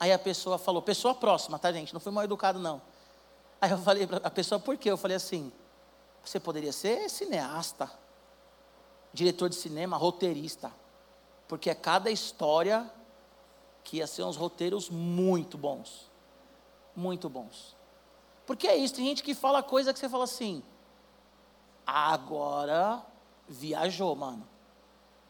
Aí 0.00 0.12
a 0.12 0.18
pessoa 0.18 0.58
falou, 0.58 0.80
pessoa 0.82 1.14
próxima, 1.14 1.58
tá, 1.58 1.72
gente? 1.72 1.92
Não 1.92 2.00
fui 2.00 2.12
mal 2.12 2.24
educado, 2.24 2.58
não. 2.58 2.80
Aí 3.60 3.70
eu 3.70 3.78
falei 3.78 4.06
para 4.06 4.18
a 4.18 4.30
pessoa, 4.30 4.60
por 4.60 4.76
quê? 4.76 4.90
Eu 4.90 4.96
falei 4.96 5.16
assim: 5.16 5.52
Você 6.24 6.38
poderia 6.38 6.72
ser 6.72 7.08
cineasta, 7.08 7.90
diretor 9.12 9.48
de 9.48 9.56
cinema, 9.56 9.96
roteirista. 9.96 10.72
Porque 11.48 11.70
é 11.70 11.74
cada 11.74 12.10
história 12.10 12.88
que 13.82 13.96
ia 13.96 14.06
ser 14.06 14.22
uns 14.22 14.36
roteiros 14.36 14.90
muito 14.90 15.56
bons. 15.56 16.10
Muito 16.94 17.28
bons. 17.28 17.74
Porque 18.46 18.66
é 18.68 18.76
isso, 18.76 18.94
tem 18.94 19.06
gente 19.06 19.22
que 19.22 19.34
fala 19.34 19.62
coisa 19.62 19.92
que 19.92 19.98
você 19.98 20.08
fala 20.08 20.24
assim, 20.24 20.62
agora 21.86 23.02
viajou, 23.48 24.14
mano. 24.14 24.46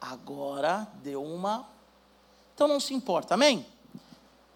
Agora 0.00 0.86
deu 1.02 1.22
uma. 1.22 1.66
Então 2.54 2.68
não 2.68 2.80
se 2.80 2.94
importa, 2.94 3.34
amém? 3.34 3.66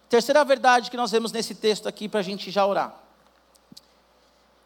Terceira 0.08 0.44
verdade 0.44 0.90
que 0.90 0.96
nós 0.96 1.10
vemos 1.10 1.32
nesse 1.32 1.54
texto 1.54 1.88
aqui 1.88 2.08
para 2.08 2.20
a 2.20 2.22
gente 2.22 2.50
já 2.50 2.66
orar. 2.66 2.94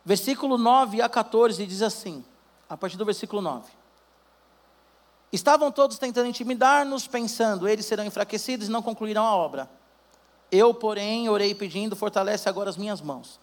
Versículo 0.04 0.56
9 0.58 1.02
a 1.02 1.08
14 1.08 1.66
diz 1.66 1.82
assim, 1.82 2.24
a 2.68 2.76
partir 2.76 2.96
do 2.96 3.04
versículo 3.04 3.42
9. 3.42 3.70
Estavam 5.32 5.70
todos 5.72 5.98
tentando 5.98 6.28
intimidar-nos, 6.28 7.06
pensando, 7.06 7.68
eles 7.68 7.86
serão 7.86 8.04
enfraquecidos 8.04 8.68
e 8.68 8.70
não 8.70 8.82
concluirão 8.82 9.24
a 9.24 9.34
obra. 9.34 9.68
Eu, 10.50 10.72
porém, 10.72 11.28
orei 11.28 11.54
pedindo, 11.54 11.96
fortalece 11.96 12.48
agora 12.48 12.70
as 12.70 12.76
minhas 12.76 13.00
mãos. 13.00 13.40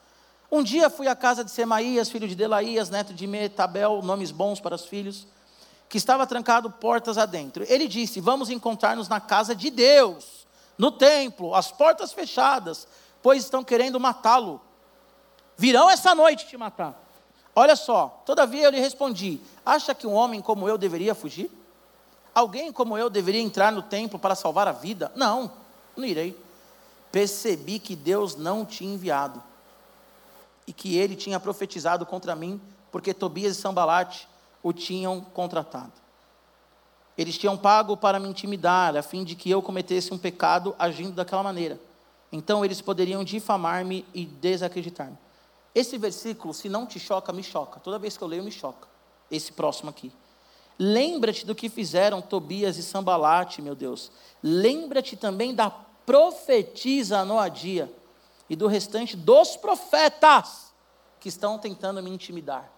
Um 0.51 0.63
dia 0.63 0.89
fui 0.89 1.07
à 1.07 1.15
casa 1.15 1.43
de 1.43 1.51
Semaías, 1.51 2.09
filho 2.09 2.27
de 2.27 2.35
Delaías, 2.35 2.89
neto 2.89 3.13
de 3.13 3.27
Metabel, 3.27 4.01
nomes 4.01 4.31
bons 4.31 4.59
para 4.59 4.75
os 4.75 4.85
filhos, 4.85 5.27
que 5.93 5.97
estava 5.99 6.25
trancado 6.25 6.71
portas 6.71 7.19
adentro. 7.19 7.63
Ele 7.69 7.87
disse: 7.87 8.19
Vamos 8.19 8.49
encontrar-nos 8.49 9.07
na 9.07 9.21
casa 9.21 9.55
de 9.55 9.69
Deus, 9.69 10.47
no 10.75 10.89
templo, 10.89 11.53
as 11.53 11.71
portas 11.71 12.11
fechadas, 12.11 12.87
pois 13.21 13.43
estão 13.43 13.63
querendo 13.63 13.99
matá-lo. 13.99 14.59
Virão 15.55 15.91
essa 15.91 16.15
noite 16.15 16.47
te 16.47 16.57
matar. 16.57 16.99
Olha 17.55 17.75
só, 17.75 18.23
todavia 18.25 18.63
eu 18.63 18.71
lhe 18.71 18.79
respondi: 18.79 19.39
Acha 19.63 19.93
que 19.93 20.07
um 20.07 20.13
homem 20.13 20.41
como 20.41 20.67
eu 20.67 20.79
deveria 20.79 21.13
fugir? 21.13 21.51
Alguém 22.33 22.71
como 22.71 22.97
eu 22.97 23.07
deveria 23.07 23.41
entrar 23.41 23.71
no 23.71 23.83
templo 23.83 24.17
para 24.17 24.33
salvar 24.33 24.67
a 24.67 24.71
vida? 24.71 25.11
Não, 25.15 25.51
não 25.95 26.03
irei. 26.03 26.35
Percebi 27.11 27.77
que 27.77 27.95
Deus 27.95 28.35
não 28.35 28.65
tinha 28.65 28.95
enviado 28.95 29.43
e 30.65 30.73
que 30.73 30.97
ele 30.97 31.15
tinha 31.15 31.39
profetizado 31.39 32.03
contra 32.03 32.35
mim, 32.35 32.59
porque 32.91 33.13
Tobias 33.13 33.55
e 33.55 33.61
Sambalate 33.61 34.32
o 34.63 34.71
tinham 34.71 35.21
contratado. 35.21 35.91
Eles 37.17 37.37
tinham 37.37 37.55
pago 37.55 37.95
para 37.95 38.19
me 38.19 38.27
intimidar, 38.27 38.97
a 38.97 39.03
fim 39.03 39.23
de 39.23 39.35
que 39.35 39.51
eu 39.51 39.61
cometesse 39.61 40.13
um 40.13 40.17
pecado 40.17 40.75
agindo 40.79 41.11
daquela 41.11 41.43
maneira. 41.43 41.79
Então 42.31 42.65
eles 42.65 42.81
poderiam 42.81 43.23
difamar-me 43.23 44.03
e 44.13 44.25
desacreditar-me. 44.25 45.17
Esse 45.75 45.97
versículo, 45.97 46.53
se 46.53 46.69
não 46.69 46.85
te 46.85 46.99
choca, 46.99 47.31
me 47.31 47.43
choca. 47.43 47.79
Toda 47.79 47.99
vez 47.99 48.17
que 48.17 48.23
eu 48.23 48.27
leio, 48.27 48.43
me 48.43 48.51
choca. 48.51 48.87
Esse 49.29 49.51
próximo 49.51 49.89
aqui. 49.89 50.11
Lembra-te 50.79 51.45
do 51.45 51.53
que 51.53 51.69
fizeram 51.69 52.21
Tobias 52.21 52.77
e 52.77 52.83
Sambalate, 52.83 53.61
meu 53.61 53.75
Deus. 53.75 54.11
Lembra-te 54.41 55.15
também 55.15 55.53
da 55.53 55.69
profetisa 55.69 57.23
Noadia 57.23 57.91
e 58.49 58.55
do 58.55 58.67
restante 58.67 59.15
dos 59.15 59.55
profetas 59.55 60.73
que 61.19 61.29
estão 61.29 61.57
tentando 61.57 62.01
me 62.01 62.09
intimidar. 62.09 62.71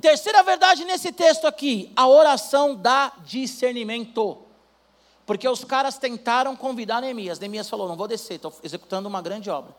Terceira 0.00 0.42
verdade 0.42 0.84
nesse 0.84 1.12
texto 1.12 1.46
aqui, 1.46 1.92
a 1.96 2.06
oração 2.06 2.74
dá 2.74 3.12
discernimento. 3.24 4.38
Porque 5.26 5.48
os 5.48 5.64
caras 5.64 5.98
tentaram 5.98 6.54
convidar 6.56 7.00
Neemias. 7.00 7.38
Neemias 7.38 7.68
falou: 7.68 7.88
Não 7.88 7.96
vou 7.96 8.08
descer, 8.08 8.34
estou 8.34 8.52
executando 8.62 9.08
uma 9.08 9.20
grande 9.20 9.50
obra. 9.50 9.74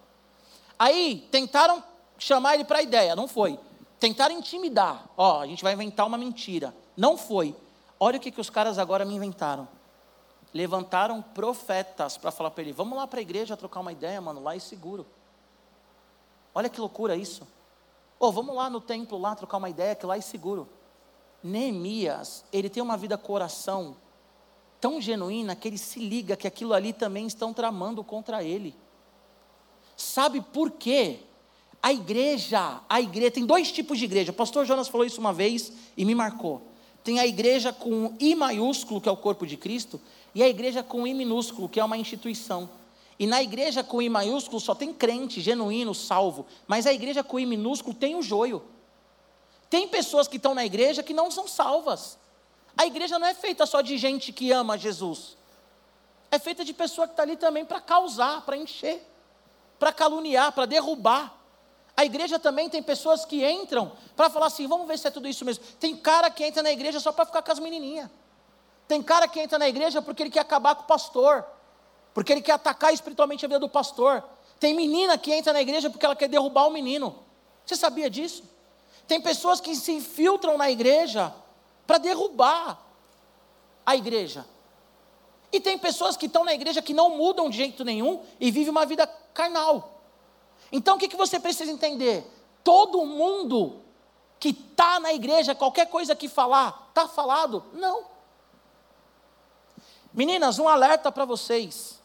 Aí 0.77 1.27
tentaram 1.31 1.83
chamar 2.17 2.55
ele 2.55 2.65
para 2.65 2.79
a 2.79 2.81
ideia, 2.81 3.15
não 3.15 3.27
foi. 3.27 3.57
Tentaram 3.99 4.35
intimidar: 4.35 5.09
Ó, 5.17 5.41
a 5.41 5.47
gente 5.47 5.63
vai 5.63 5.73
inventar 5.73 6.05
uma 6.05 6.17
mentira. 6.17 6.75
Não 6.95 7.17
foi. 7.17 7.55
Olha 7.99 8.17
o 8.17 8.19
que, 8.19 8.31
que 8.31 8.41
os 8.41 8.49
caras 8.49 8.77
agora 8.77 9.05
me 9.05 9.15
inventaram 9.15 9.67
levantaram 10.53 11.21
profetas 11.21 12.17
para 12.17 12.31
falar 12.31 12.51
para 12.51 12.63
ele: 12.63 12.73
vamos 12.73 12.97
lá 12.97 13.07
para 13.07 13.19
a 13.19 13.21
igreja 13.21 13.57
trocar 13.57 13.79
uma 13.79 13.91
ideia, 13.91 14.19
mano, 14.19 14.41
lá 14.41 14.55
é 14.55 14.59
seguro. 14.59 15.05
Olha 16.53 16.69
que 16.69 16.79
loucura 16.79 17.15
isso. 17.15 17.47
Oh, 18.19 18.31
vamos 18.31 18.53
lá 18.53 18.69
no 18.69 18.81
templo 18.81 19.17
lá 19.17 19.33
trocar 19.33 19.57
uma 19.57 19.69
ideia, 19.69 19.95
que 19.95 20.05
lá 20.05 20.17
é 20.17 20.21
seguro. 20.21 20.67
Neemias, 21.41 22.43
ele 22.51 22.69
tem 22.69 22.83
uma 22.83 22.97
vida 22.97 23.17
coração 23.17 23.95
tão 24.81 24.99
genuína 24.99 25.55
que 25.55 25.67
ele 25.67 25.77
se 25.77 25.99
liga 25.99 26.35
que 26.35 26.47
aquilo 26.47 26.73
ali 26.73 26.91
também 26.91 27.25
estão 27.27 27.53
tramando 27.53 28.03
contra 28.03 28.43
ele. 28.43 28.75
Sabe 29.95 30.41
por 30.41 30.71
quê? 30.71 31.19
A 31.81 31.93
igreja, 31.93 32.81
a 32.89 32.99
igreja, 32.99 33.31
tem 33.31 33.45
dois 33.45 33.71
tipos 33.71 33.97
de 33.97 34.05
igreja. 34.05 34.31
O 34.31 34.35
pastor 34.35 34.65
Jonas 34.65 34.89
falou 34.89 35.05
isso 35.05 35.19
uma 35.19 35.31
vez 35.31 35.71
e 35.95 36.03
me 36.03 36.13
marcou. 36.13 36.61
Tem 37.03 37.19
a 37.19 37.27
igreja 37.27 37.71
com 37.71 38.13
I 38.19 38.35
maiúsculo, 38.35 38.99
que 38.99 39.07
é 39.07 39.11
o 39.11 39.17
corpo 39.17 39.47
de 39.47 39.55
Cristo, 39.55 39.99
e 40.35 40.43
a 40.43 40.49
igreja 40.49 40.83
com 40.83 41.07
I 41.07 41.13
minúsculo, 41.13 41.69
que 41.69 41.79
é 41.79 41.83
uma 41.83 41.97
instituição. 41.97 42.69
E 43.19 43.27
na 43.27 43.43
igreja 43.43 43.83
com 43.83 44.01
I 44.01 44.07
maiúsculo 44.07 44.61
só 44.61 44.73
tem 44.73 44.93
crente, 44.93 45.41
genuíno, 45.41 45.93
salvo. 45.93 46.45
Mas 46.65 46.87
a 46.87 46.93
igreja 46.93 47.21
com 47.21 47.37
I 47.37 47.45
minúsculo 47.45 47.93
tem 47.93 48.15
o 48.15 48.21
joio. 48.21 48.63
Tem 49.69 49.89
pessoas 49.89 50.25
que 50.25 50.37
estão 50.37 50.55
na 50.55 50.65
igreja 50.65 51.03
que 51.03 51.13
não 51.13 51.29
são 51.29 51.45
salvas. 51.45 52.17
A 52.77 52.85
igreja 52.85 53.19
não 53.19 53.27
é 53.27 53.33
feita 53.33 53.65
só 53.65 53.81
de 53.81 53.97
gente 53.97 54.31
que 54.31 54.53
ama 54.53 54.77
Jesus. 54.77 55.37
É 56.31 56.39
feita 56.39 56.63
de 56.63 56.73
pessoa 56.73 57.07
que 57.07 57.13
está 57.13 57.23
ali 57.23 57.35
também 57.35 57.65
para 57.65 57.81
causar, 57.81 58.41
para 58.45 58.55
encher, 58.55 59.05
para 59.77 59.91
caluniar, 59.91 60.53
para 60.53 60.65
derrubar. 60.65 61.35
A 61.97 62.05
igreja 62.05 62.39
também 62.39 62.69
tem 62.69 62.81
pessoas 62.81 63.25
que 63.25 63.45
entram 63.45 63.91
para 64.15 64.29
falar 64.29 64.45
assim: 64.45 64.65
vamos 64.65 64.87
ver 64.87 64.97
se 64.97 65.07
é 65.07 65.11
tudo 65.11 65.27
isso 65.27 65.43
mesmo. 65.43 65.65
Tem 65.77 65.93
cara 65.97 66.29
que 66.29 66.45
entra 66.45 66.63
na 66.63 66.71
igreja 66.71 67.01
só 67.01 67.11
para 67.11 67.25
ficar 67.25 67.41
com 67.41 67.51
as 67.51 67.59
menininhas. 67.59 68.09
Tem 68.87 69.03
cara 69.03 69.27
que 69.27 69.41
entra 69.41 69.59
na 69.59 69.67
igreja 69.67 70.01
porque 70.01 70.23
ele 70.23 70.29
quer 70.29 70.39
acabar 70.39 70.73
com 70.75 70.83
o 70.83 70.87
pastor, 70.87 71.45
porque 72.19 72.33
ele 72.33 72.41
quer 72.41 72.51
atacar 72.51 72.93
espiritualmente 72.93 73.45
a 73.45 73.47
vida 73.47 73.61
do 73.61 73.69
pastor. 73.69 74.21
Tem 74.59 74.73
menina 74.73 75.17
que 75.17 75.33
entra 75.33 75.53
na 75.53 75.61
igreja 75.61 75.89
porque 75.89 76.05
ela 76.05 76.17
quer 76.17 76.27
derrubar 76.27 76.67
o 76.67 76.69
menino. 76.69 77.15
Você 77.65 77.77
sabia 77.77 78.09
disso? 78.09 78.43
Tem 79.07 79.21
pessoas 79.21 79.61
que 79.61 79.73
se 79.73 79.93
infiltram 79.93 80.57
na 80.57 80.69
igreja 80.69 81.33
para 81.87 81.97
derrubar 81.97 82.77
a 83.85 83.95
igreja. 83.95 84.45
E 85.49 85.61
tem 85.61 85.77
pessoas 85.77 86.17
que 86.17 86.25
estão 86.25 86.43
na 86.43 86.53
igreja 86.53 86.81
que 86.81 86.93
não 86.93 87.15
mudam 87.15 87.49
de 87.49 87.55
jeito 87.55 87.85
nenhum 87.85 88.21
e 88.37 88.51
vivem 88.51 88.69
uma 88.69 88.85
vida 88.85 89.07
carnal. 89.33 90.01
Então 90.73 90.97
o 90.97 90.99
que, 90.99 91.07
que 91.07 91.15
você 91.15 91.39
precisa 91.39 91.71
entender? 91.71 92.29
Todo 92.65 93.05
mundo 93.05 93.81
que 94.37 94.49
está 94.49 94.99
na 94.99 95.13
igreja, 95.13 95.55
qualquer 95.55 95.87
coisa 95.87 96.13
que 96.17 96.27
falar, 96.27 96.87
está 96.89 97.07
falado? 97.07 97.63
Não. 97.71 98.03
Meninas, 100.13 100.59
um 100.59 100.67
alerta 100.67 101.09
para 101.13 101.23
vocês. 101.23 101.98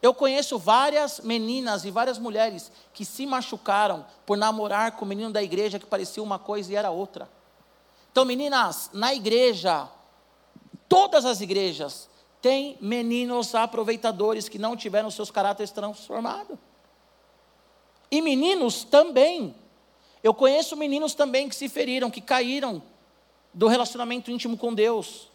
Eu 0.00 0.14
conheço 0.14 0.58
várias 0.58 1.20
meninas 1.20 1.84
e 1.84 1.90
várias 1.90 2.18
mulheres 2.18 2.70
que 2.92 3.04
se 3.04 3.26
machucaram 3.26 4.06
por 4.24 4.36
namorar 4.36 4.92
com 4.92 5.04
o 5.04 5.08
menino 5.08 5.32
da 5.32 5.42
igreja 5.42 5.78
que 5.78 5.86
parecia 5.86 6.22
uma 6.22 6.38
coisa 6.38 6.72
e 6.72 6.76
era 6.76 6.90
outra. 6.90 7.28
Então, 8.12 8.24
meninas, 8.24 8.90
na 8.92 9.12
igreja, 9.12 9.88
todas 10.88 11.24
as 11.24 11.40
igrejas, 11.40 12.08
tem 12.40 12.78
meninos 12.80 13.54
aproveitadores 13.54 14.48
que 14.48 14.58
não 14.58 14.76
tiveram 14.76 15.10
seus 15.10 15.30
caráteres 15.30 15.72
transformados. 15.72 16.56
E 18.10 18.22
meninos 18.22 18.84
também. 18.84 19.54
Eu 20.22 20.32
conheço 20.32 20.76
meninos 20.76 21.14
também 21.14 21.48
que 21.48 21.56
se 21.56 21.68
feriram, 21.68 22.10
que 22.10 22.20
caíram 22.20 22.82
do 23.52 23.66
relacionamento 23.66 24.30
íntimo 24.30 24.56
com 24.56 24.72
Deus. 24.72 25.28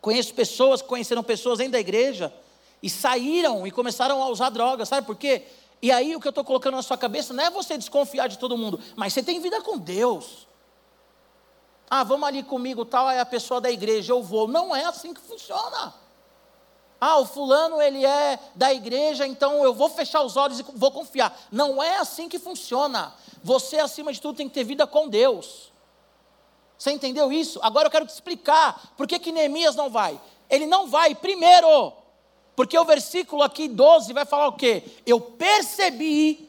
Conheço 0.00 0.34
pessoas 0.34 0.82
conheceram 0.82 1.22
pessoas 1.22 1.58
dentro 1.58 1.72
da 1.72 1.80
igreja 1.80 2.32
e 2.84 2.90
saíram 2.90 3.66
e 3.66 3.70
começaram 3.70 4.22
a 4.22 4.28
usar 4.28 4.50
drogas, 4.50 4.90
sabe 4.90 5.06
por 5.06 5.16
quê? 5.16 5.46
E 5.80 5.90
aí 5.90 6.14
o 6.14 6.20
que 6.20 6.28
eu 6.28 6.30
estou 6.30 6.44
colocando 6.44 6.74
na 6.74 6.82
sua 6.82 6.98
cabeça 6.98 7.32
não 7.32 7.42
é 7.42 7.48
você 7.48 7.78
desconfiar 7.78 8.28
de 8.28 8.38
todo 8.38 8.58
mundo, 8.58 8.78
mas 8.94 9.14
você 9.14 9.22
tem 9.22 9.40
vida 9.40 9.62
com 9.62 9.78
Deus. 9.78 10.46
Ah, 11.88 12.04
vamos 12.04 12.28
ali 12.28 12.42
comigo, 12.42 12.84
tal, 12.84 13.08
é 13.08 13.20
a 13.20 13.24
pessoa 13.24 13.58
da 13.58 13.70
igreja, 13.70 14.12
eu 14.12 14.22
vou. 14.22 14.46
Não 14.46 14.76
é 14.76 14.84
assim 14.84 15.14
que 15.14 15.20
funciona. 15.22 15.94
ah, 17.00 17.16
o 17.20 17.24
fulano 17.24 17.80
ele 17.80 18.04
é 18.04 18.38
da 18.54 18.70
igreja, 18.74 19.26
então 19.26 19.64
eu 19.64 19.72
vou 19.72 19.88
fechar 19.88 20.22
os 20.22 20.36
olhos 20.36 20.60
e 20.60 20.62
vou 20.74 20.90
confiar. 20.90 21.34
Não 21.50 21.82
é 21.82 21.96
assim 21.96 22.28
que 22.28 22.38
funciona. 22.38 23.14
Você, 23.42 23.78
acima 23.78 24.12
de 24.12 24.20
tudo, 24.20 24.36
tem 24.36 24.46
que 24.46 24.54
ter 24.54 24.64
vida 24.64 24.86
com 24.86 25.08
Deus. 25.08 25.72
Você 26.76 26.90
entendeu 26.90 27.32
isso? 27.32 27.58
Agora 27.62 27.86
eu 27.86 27.90
quero 27.90 28.06
te 28.06 28.12
explicar 28.12 28.92
por 28.94 29.06
que, 29.06 29.18
que 29.18 29.32
Neemias 29.32 29.74
não 29.74 29.88
vai. 29.88 30.20
Ele 30.50 30.66
não 30.66 30.86
vai, 30.86 31.14
primeiro, 31.14 32.03
porque 32.56 32.78
o 32.78 32.84
versículo 32.84 33.42
aqui 33.42 33.68
12 33.68 34.12
vai 34.12 34.24
falar 34.24 34.48
o 34.48 34.52
quê? 34.52 34.82
Eu 35.04 35.20
percebi 35.20 36.48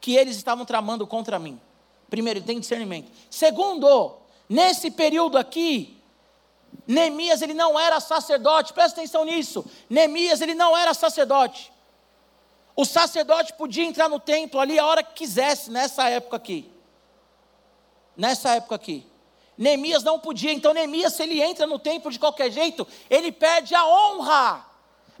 que 0.00 0.16
eles 0.16 0.36
estavam 0.36 0.64
tramando 0.64 1.06
contra 1.06 1.38
mim. 1.38 1.60
Primeiro, 2.08 2.42
tem 2.42 2.58
discernimento. 2.58 3.10
Segundo, 3.30 4.16
nesse 4.48 4.90
período 4.90 5.38
aqui, 5.38 5.96
Neemias 6.86 7.40
ele 7.42 7.54
não 7.54 7.78
era 7.78 8.00
sacerdote, 8.00 8.72
presta 8.72 9.00
atenção 9.00 9.24
nisso. 9.24 9.64
Neemias 9.88 10.40
ele 10.40 10.54
não 10.54 10.76
era 10.76 10.92
sacerdote. 10.92 11.72
O 12.74 12.84
sacerdote 12.84 13.52
podia 13.54 13.84
entrar 13.84 14.08
no 14.08 14.18
templo 14.18 14.58
ali 14.60 14.78
a 14.78 14.86
hora 14.86 15.02
que 15.02 15.14
quisesse, 15.14 15.70
nessa 15.70 16.08
época 16.08 16.36
aqui. 16.36 16.70
Nessa 18.16 18.56
época 18.56 18.74
aqui. 18.74 19.06
Neemias 19.56 20.02
não 20.02 20.18
podia, 20.18 20.52
então 20.52 20.72
Neemias, 20.72 21.12
se 21.14 21.22
ele 21.22 21.40
entra 21.42 21.66
no 21.66 21.78
templo 21.78 22.10
de 22.10 22.18
qualquer 22.18 22.50
jeito, 22.50 22.86
ele 23.08 23.30
perde 23.30 23.74
a 23.74 23.86
honra. 23.86 24.69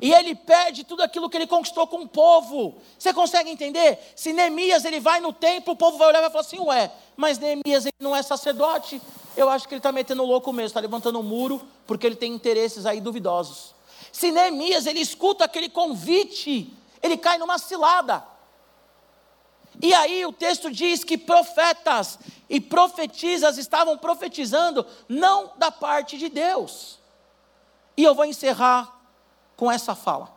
E 0.00 0.12
ele 0.12 0.34
perde 0.34 0.82
tudo 0.82 1.02
aquilo 1.02 1.28
que 1.28 1.36
ele 1.36 1.46
conquistou 1.46 1.86
com 1.86 1.98
o 1.98 2.08
povo. 2.08 2.80
Você 2.98 3.12
consegue 3.12 3.50
entender? 3.50 3.98
Se 4.16 4.32
Neemias 4.32 4.84
ele 4.84 4.98
vai 4.98 5.20
no 5.20 5.32
templo, 5.32 5.74
o 5.74 5.76
povo 5.76 5.98
vai 5.98 6.08
olhar 6.08 6.20
e 6.20 6.22
vai 6.22 6.30
falar 6.30 6.40
assim: 6.40 6.58
Ué, 6.58 6.90
mas 7.16 7.38
Neemias 7.38 7.84
ele 7.84 7.94
não 8.00 8.16
é 8.16 8.22
sacerdote. 8.22 9.00
Eu 9.36 9.50
acho 9.50 9.68
que 9.68 9.74
ele 9.74 9.78
está 9.78 9.92
metendo 9.92 10.24
louco 10.24 10.52
mesmo, 10.52 10.68
está 10.68 10.80
levantando 10.80 11.20
um 11.20 11.22
muro, 11.22 11.60
porque 11.86 12.06
ele 12.06 12.16
tem 12.16 12.32
interesses 12.32 12.86
aí 12.86 13.00
duvidosos. 13.00 13.74
Se 14.10 14.30
Neemias 14.30 14.86
ele 14.86 15.00
escuta 15.00 15.44
aquele 15.44 15.68
convite, 15.68 16.72
ele 17.02 17.18
cai 17.18 17.36
numa 17.36 17.58
cilada. 17.58 18.24
E 19.82 19.94
aí 19.94 20.24
o 20.24 20.32
texto 20.32 20.70
diz 20.70 21.04
que 21.04 21.16
profetas 21.16 22.18
e 22.48 22.60
profetisas 22.60 23.58
estavam 23.58 23.96
profetizando 23.98 24.86
não 25.08 25.52
da 25.56 25.70
parte 25.70 26.16
de 26.18 26.28
Deus. 26.28 26.98
E 27.96 28.02
eu 28.02 28.14
vou 28.14 28.24
encerrar 28.24 28.99
com 29.60 29.70
essa 29.70 29.94
fala. 29.94 30.34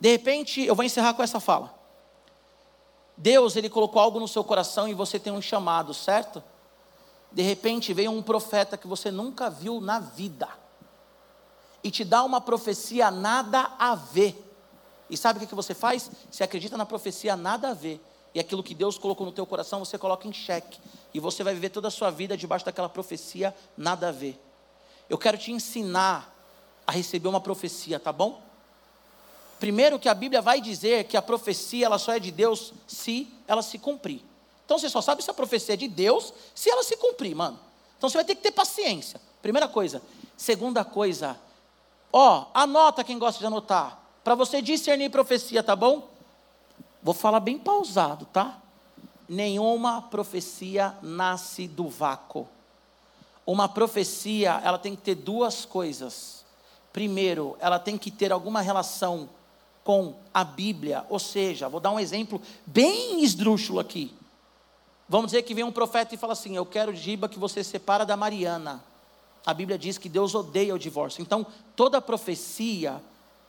De 0.00 0.10
repente, 0.10 0.60
eu 0.60 0.74
vou 0.74 0.84
encerrar 0.84 1.14
com 1.14 1.22
essa 1.22 1.38
fala. 1.38 1.72
Deus, 3.16 3.54
ele 3.54 3.70
colocou 3.70 4.02
algo 4.02 4.18
no 4.18 4.26
seu 4.26 4.42
coração 4.42 4.88
e 4.88 4.92
você 4.92 5.20
tem 5.20 5.32
um 5.32 5.40
chamado, 5.40 5.94
certo? 5.94 6.42
De 7.30 7.42
repente 7.42 7.94
veio 7.94 8.10
um 8.10 8.20
profeta 8.20 8.76
que 8.76 8.88
você 8.88 9.08
nunca 9.08 9.48
viu 9.48 9.80
na 9.80 10.00
vida 10.00 10.48
e 11.80 11.92
te 11.92 12.04
dá 12.04 12.24
uma 12.24 12.40
profecia 12.40 13.08
nada 13.08 13.70
a 13.78 13.94
ver. 13.94 14.36
E 15.08 15.16
sabe 15.16 15.44
o 15.44 15.46
que 15.46 15.54
você 15.54 15.74
faz? 15.74 16.10
Você 16.28 16.42
acredita 16.42 16.76
na 16.76 16.84
profecia 16.84 17.36
nada 17.36 17.70
a 17.70 17.74
ver. 17.74 18.04
E 18.34 18.40
aquilo 18.40 18.64
que 18.64 18.74
Deus 18.74 18.98
colocou 18.98 19.24
no 19.24 19.32
teu 19.32 19.46
coração, 19.46 19.78
você 19.78 19.96
coloca 19.96 20.26
em 20.26 20.32
xeque. 20.32 20.80
E 21.14 21.20
você 21.20 21.44
vai 21.44 21.54
viver 21.54 21.68
toda 21.68 21.86
a 21.86 21.90
sua 21.92 22.10
vida 22.10 22.36
debaixo 22.36 22.64
daquela 22.64 22.88
profecia 22.88 23.54
nada 23.76 24.08
a 24.08 24.12
ver. 24.12 24.40
Eu 25.08 25.16
quero 25.16 25.38
te 25.38 25.52
ensinar 25.52 26.33
a 26.86 26.92
receber 26.92 27.28
uma 27.28 27.40
profecia, 27.40 27.98
tá 27.98 28.12
bom? 28.12 28.42
Primeiro 29.58 29.98
que 29.98 30.08
a 30.08 30.14
Bíblia 30.14 30.42
vai 30.42 30.60
dizer 30.60 31.04
que 31.04 31.16
a 31.16 31.22
profecia 31.22 31.86
ela 31.86 31.98
só 31.98 32.12
é 32.12 32.18
de 32.18 32.30
Deus 32.30 32.72
se 32.86 33.28
ela 33.48 33.62
se 33.62 33.78
cumprir. 33.78 34.22
Então 34.64 34.78
você 34.78 34.88
só 34.88 35.00
sabe 35.00 35.22
se 35.22 35.30
a 35.30 35.34
profecia 35.34 35.74
é 35.74 35.76
de 35.76 35.88
Deus 35.88 36.32
se 36.54 36.68
ela 36.68 36.82
se 36.82 36.96
cumprir, 36.96 37.34
mano. 37.34 37.58
Então 37.96 38.08
você 38.08 38.18
vai 38.18 38.24
ter 38.24 38.34
que 38.34 38.42
ter 38.42 38.52
paciência. 38.52 39.20
Primeira 39.40 39.68
coisa. 39.68 40.02
Segunda 40.36 40.84
coisa, 40.84 41.38
ó, 42.12 42.46
anota 42.52 43.04
quem 43.04 43.18
gosta 43.18 43.38
de 43.38 43.46
anotar. 43.46 43.98
Para 44.22 44.34
você 44.34 44.60
discernir 44.60 45.10
profecia, 45.10 45.62
tá 45.62 45.76
bom? 45.76 46.08
Vou 47.02 47.14
falar 47.14 47.40
bem 47.40 47.58
pausado, 47.58 48.26
tá? 48.26 48.60
Nenhuma 49.28 50.02
profecia 50.02 50.94
nasce 51.00 51.68
do 51.68 51.88
vácuo. 51.88 52.48
Uma 53.46 53.68
profecia, 53.68 54.60
ela 54.64 54.78
tem 54.78 54.96
que 54.96 55.02
ter 55.02 55.14
duas 55.14 55.64
coisas 55.64 56.43
primeiro, 56.94 57.56
ela 57.58 57.80
tem 57.80 57.98
que 57.98 58.08
ter 58.08 58.32
alguma 58.32 58.60
relação 58.62 59.28
com 59.82 60.14
a 60.32 60.44
Bíblia, 60.44 61.04
ou 61.10 61.18
seja, 61.18 61.68
vou 61.68 61.80
dar 61.80 61.90
um 61.90 61.98
exemplo 61.98 62.40
bem 62.64 63.22
esdrúxulo 63.22 63.80
aqui. 63.80 64.14
Vamos 65.06 65.32
dizer 65.32 65.42
que 65.42 65.52
vem 65.52 65.64
um 65.64 65.72
profeta 65.72 66.14
e 66.14 66.18
fala 66.18 66.32
assim: 66.32 66.56
Eu 66.56 66.64
quero, 66.64 66.94
Giba, 66.94 67.28
que 67.28 67.38
você 67.38 67.62
separa 67.62 68.06
da 68.06 68.16
Mariana. 68.16 68.82
A 69.44 69.52
Bíblia 69.52 69.76
diz 69.76 69.98
que 69.98 70.08
Deus 70.08 70.34
odeia 70.34 70.74
o 70.74 70.78
divórcio. 70.78 71.20
Então, 71.20 71.44
toda 71.76 72.00
profecia, 72.00 73.02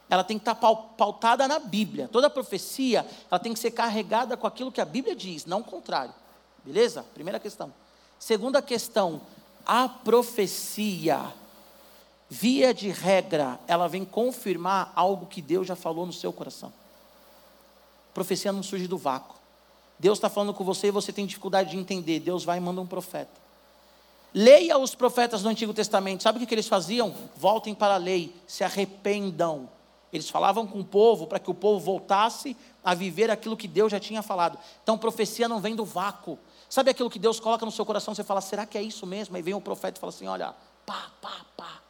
ela 0.10 0.24
tem 0.24 0.38
que 0.38 0.42
estar 0.42 0.56
pautada 0.56 1.48
na 1.48 1.60
Bíblia. 1.60 2.10
Toda 2.12 2.30
profecia, 2.30 3.06
ela 3.32 3.40
tem 3.40 3.54
que 3.54 3.60
ser 3.60 3.72
carregada 3.72 4.36
com 4.36 4.46
aquilo 4.46 4.72
que 4.72 4.82
a 4.82 4.86
Bíblia 4.86 5.16
diz, 5.16 5.46
não 5.46 5.60
o 5.60 5.64
contrário. 5.64 6.14
Beleza? 6.66 7.06
Primeira 7.14 7.40
questão. 7.40 7.72
Segunda 8.20 8.62
questão, 8.62 9.22
a 9.66 9.88
profecia 9.88 11.32
via 12.36 12.74
de 12.74 12.90
regra, 12.90 13.58
ela 13.66 13.88
vem 13.88 14.04
confirmar 14.04 14.92
algo 14.94 15.26
que 15.26 15.42
Deus 15.42 15.66
já 15.66 15.76
falou 15.76 16.06
no 16.06 16.12
seu 16.12 16.34
coração. 16.34 16.72
Profecia 18.14 18.52
não 18.52 18.62
surge 18.62 18.88
do 18.88 18.98
vácuo. 18.98 19.36
Deus 19.98 20.18
está 20.18 20.30
falando 20.30 20.54
com 20.54 20.64
você 20.64 20.88
e 20.88 20.92
você 20.92 21.14
tem 21.14 21.26
dificuldade 21.26 21.72
de 21.72 21.78
entender. 21.78 22.20
Deus 22.20 22.44
vai 22.44 22.58
e 22.58 22.62
manda 22.62 22.82
um 22.82 22.86
profeta. 22.86 23.32
Leia 24.34 24.78
os 24.78 24.94
profetas 24.94 25.42
do 25.44 25.48
Antigo 25.48 25.74
Testamento. 25.74 26.24
Sabe 26.24 26.44
o 26.44 26.46
que, 26.46 26.54
eles 26.54 26.68
faziam? 26.68 27.16
Voltem 27.38 27.74
para 27.74 27.94
a 27.94 27.98
lei, 27.98 28.36
se 28.46 28.66
arrependam. 28.66 29.70
Eles 30.12 30.30
falavam 30.30 30.68
com 30.68 30.82
o 30.82 30.86
povo 30.86 31.28
para 31.28 31.40
que 31.40 31.50
o 31.50 31.54
povo 31.54 31.80
voltasse 31.80 32.56
a 32.84 32.94
viver 32.94 33.32
aquilo 33.32 33.56
que 33.56 33.68
Deus 33.68 33.94
já 33.94 34.00
tinha 34.00 34.22
falado. 34.22 34.60
Então, 34.84 34.98
profecia 34.98 35.48
não 35.48 35.62
vem 35.62 35.74
do 35.74 35.86
vácuo. 35.86 36.38
Sabe 36.70 36.92
aquilo 36.92 37.10
que 37.10 37.20
Deus 37.20 37.40
coloca 37.40 37.66
no 37.66 37.72
seu 37.72 37.86
coração? 37.86 38.14
Você 38.14 38.26
fala, 38.26 38.42
será 38.42 38.66
que 38.66 38.78
é 38.78 38.82
isso 38.82 39.08
mesmo? 39.08 39.38
Aí 39.38 39.42
vem 39.42 39.54
o 39.54 39.62
profeta 39.62 39.98
e 39.98 40.02
fala 40.02 40.12
assim: 40.12 40.28
olha, 40.28 40.54
pá, 40.86 41.10
pá, 41.22 41.46
pá. 41.56 41.85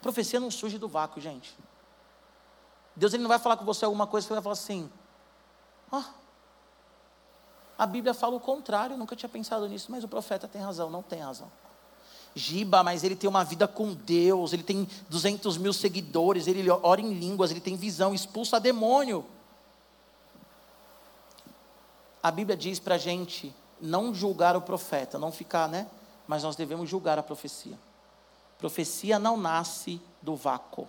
Profecia 0.00 0.38
não 0.38 0.50
surge 0.50 0.78
do 0.78 0.88
vácuo, 0.88 1.20
gente. 1.20 1.56
Deus 2.94 3.12
ele 3.12 3.22
não 3.22 3.28
vai 3.28 3.38
falar 3.38 3.56
com 3.56 3.64
você 3.64 3.84
alguma 3.84 4.06
coisa 4.06 4.26
que 4.26 4.32
vai 4.32 4.42
falar 4.42 4.54
assim: 4.54 4.90
ó, 5.90 5.98
oh, 5.98 6.04
a 7.78 7.86
Bíblia 7.86 8.14
fala 8.14 8.34
o 8.34 8.40
contrário, 8.40 8.96
nunca 8.96 9.14
tinha 9.14 9.28
pensado 9.28 9.68
nisso, 9.68 9.90
mas 9.90 10.02
o 10.02 10.08
profeta 10.08 10.48
tem 10.48 10.62
razão, 10.62 10.88
não 10.88 11.02
tem 11.02 11.20
razão. 11.20 11.50
Giba, 12.34 12.82
mas 12.82 13.02
ele 13.02 13.16
tem 13.16 13.28
uma 13.28 13.44
vida 13.44 13.66
com 13.66 13.94
Deus, 13.94 14.52
ele 14.52 14.62
tem 14.62 14.88
200 15.08 15.56
mil 15.58 15.72
seguidores, 15.72 16.46
ele 16.46 16.68
ora 16.70 17.00
em 17.00 17.14
línguas, 17.14 17.50
ele 17.50 17.60
tem 17.60 17.76
visão, 17.76 18.14
expulsa 18.14 18.60
demônio. 18.60 19.24
A 22.22 22.30
Bíblia 22.30 22.56
diz 22.56 22.78
para 22.78 22.96
a 22.96 22.98
gente 22.98 23.54
não 23.80 24.14
julgar 24.14 24.56
o 24.56 24.60
profeta, 24.60 25.18
não 25.18 25.30
ficar, 25.30 25.68
né? 25.68 25.86
Mas 26.26 26.42
nós 26.42 26.56
devemos 26.56 26.88
julgar 26.88 27.18
a 27.18 27.22
profecia. 27.22 27.78
Profecia 28.58 29.18
não 29.18 29.36
nasce 29.36 30.00
do 30.22 30.34
vácuo. 30.34 30.88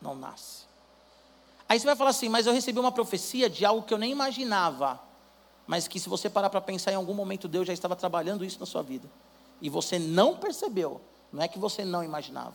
Não 0.00 0.14
nasce. 0.14 0.64
Aí 1.68 1.78
você 1.78 1.86
vai 1.86 1.96
falar 1.96 2.10
assim, 2.10 2.28
mas 2.28 2.46
eu 2.46 2.52
recebi 2.52 2.78
uma 2.78 2.92
profecia 2.92 3.50
de 3.50 3.64
algo 3.64 3.82
que 3.82 3.92
eu 3.92 3.98
nem 3.98 4.12
imaginava. 4.12 5.00
Mas 5.66 5.88
que 5.88 5.98
se 5.98 6.08
você 6.08 6.30
parar 6.30 6.48
para 6.48 6.60
pensar, 6.60 6.92
em 6.92 6.96
algum 6.96 7.14
momento 7.14 7.48
Deus 7.48 7.66
já 7.66 7.72
estava 7.72 7.96
trabalhando 7.96 8.44
isso 8.44 8.60
na 8.60 8.66
sua 8.66 8.82
vida. 8.82 9.08
E 9.60 9.68
você 9.68 9.98
não 9.98 10.36
percebeu. 10.36 11.00
Não 11.32 11.42
é 11.42 11.48
que 11.48 11.58
você 11.58 11.84
não 11.84 12.04
imaginava. 12.04 12.54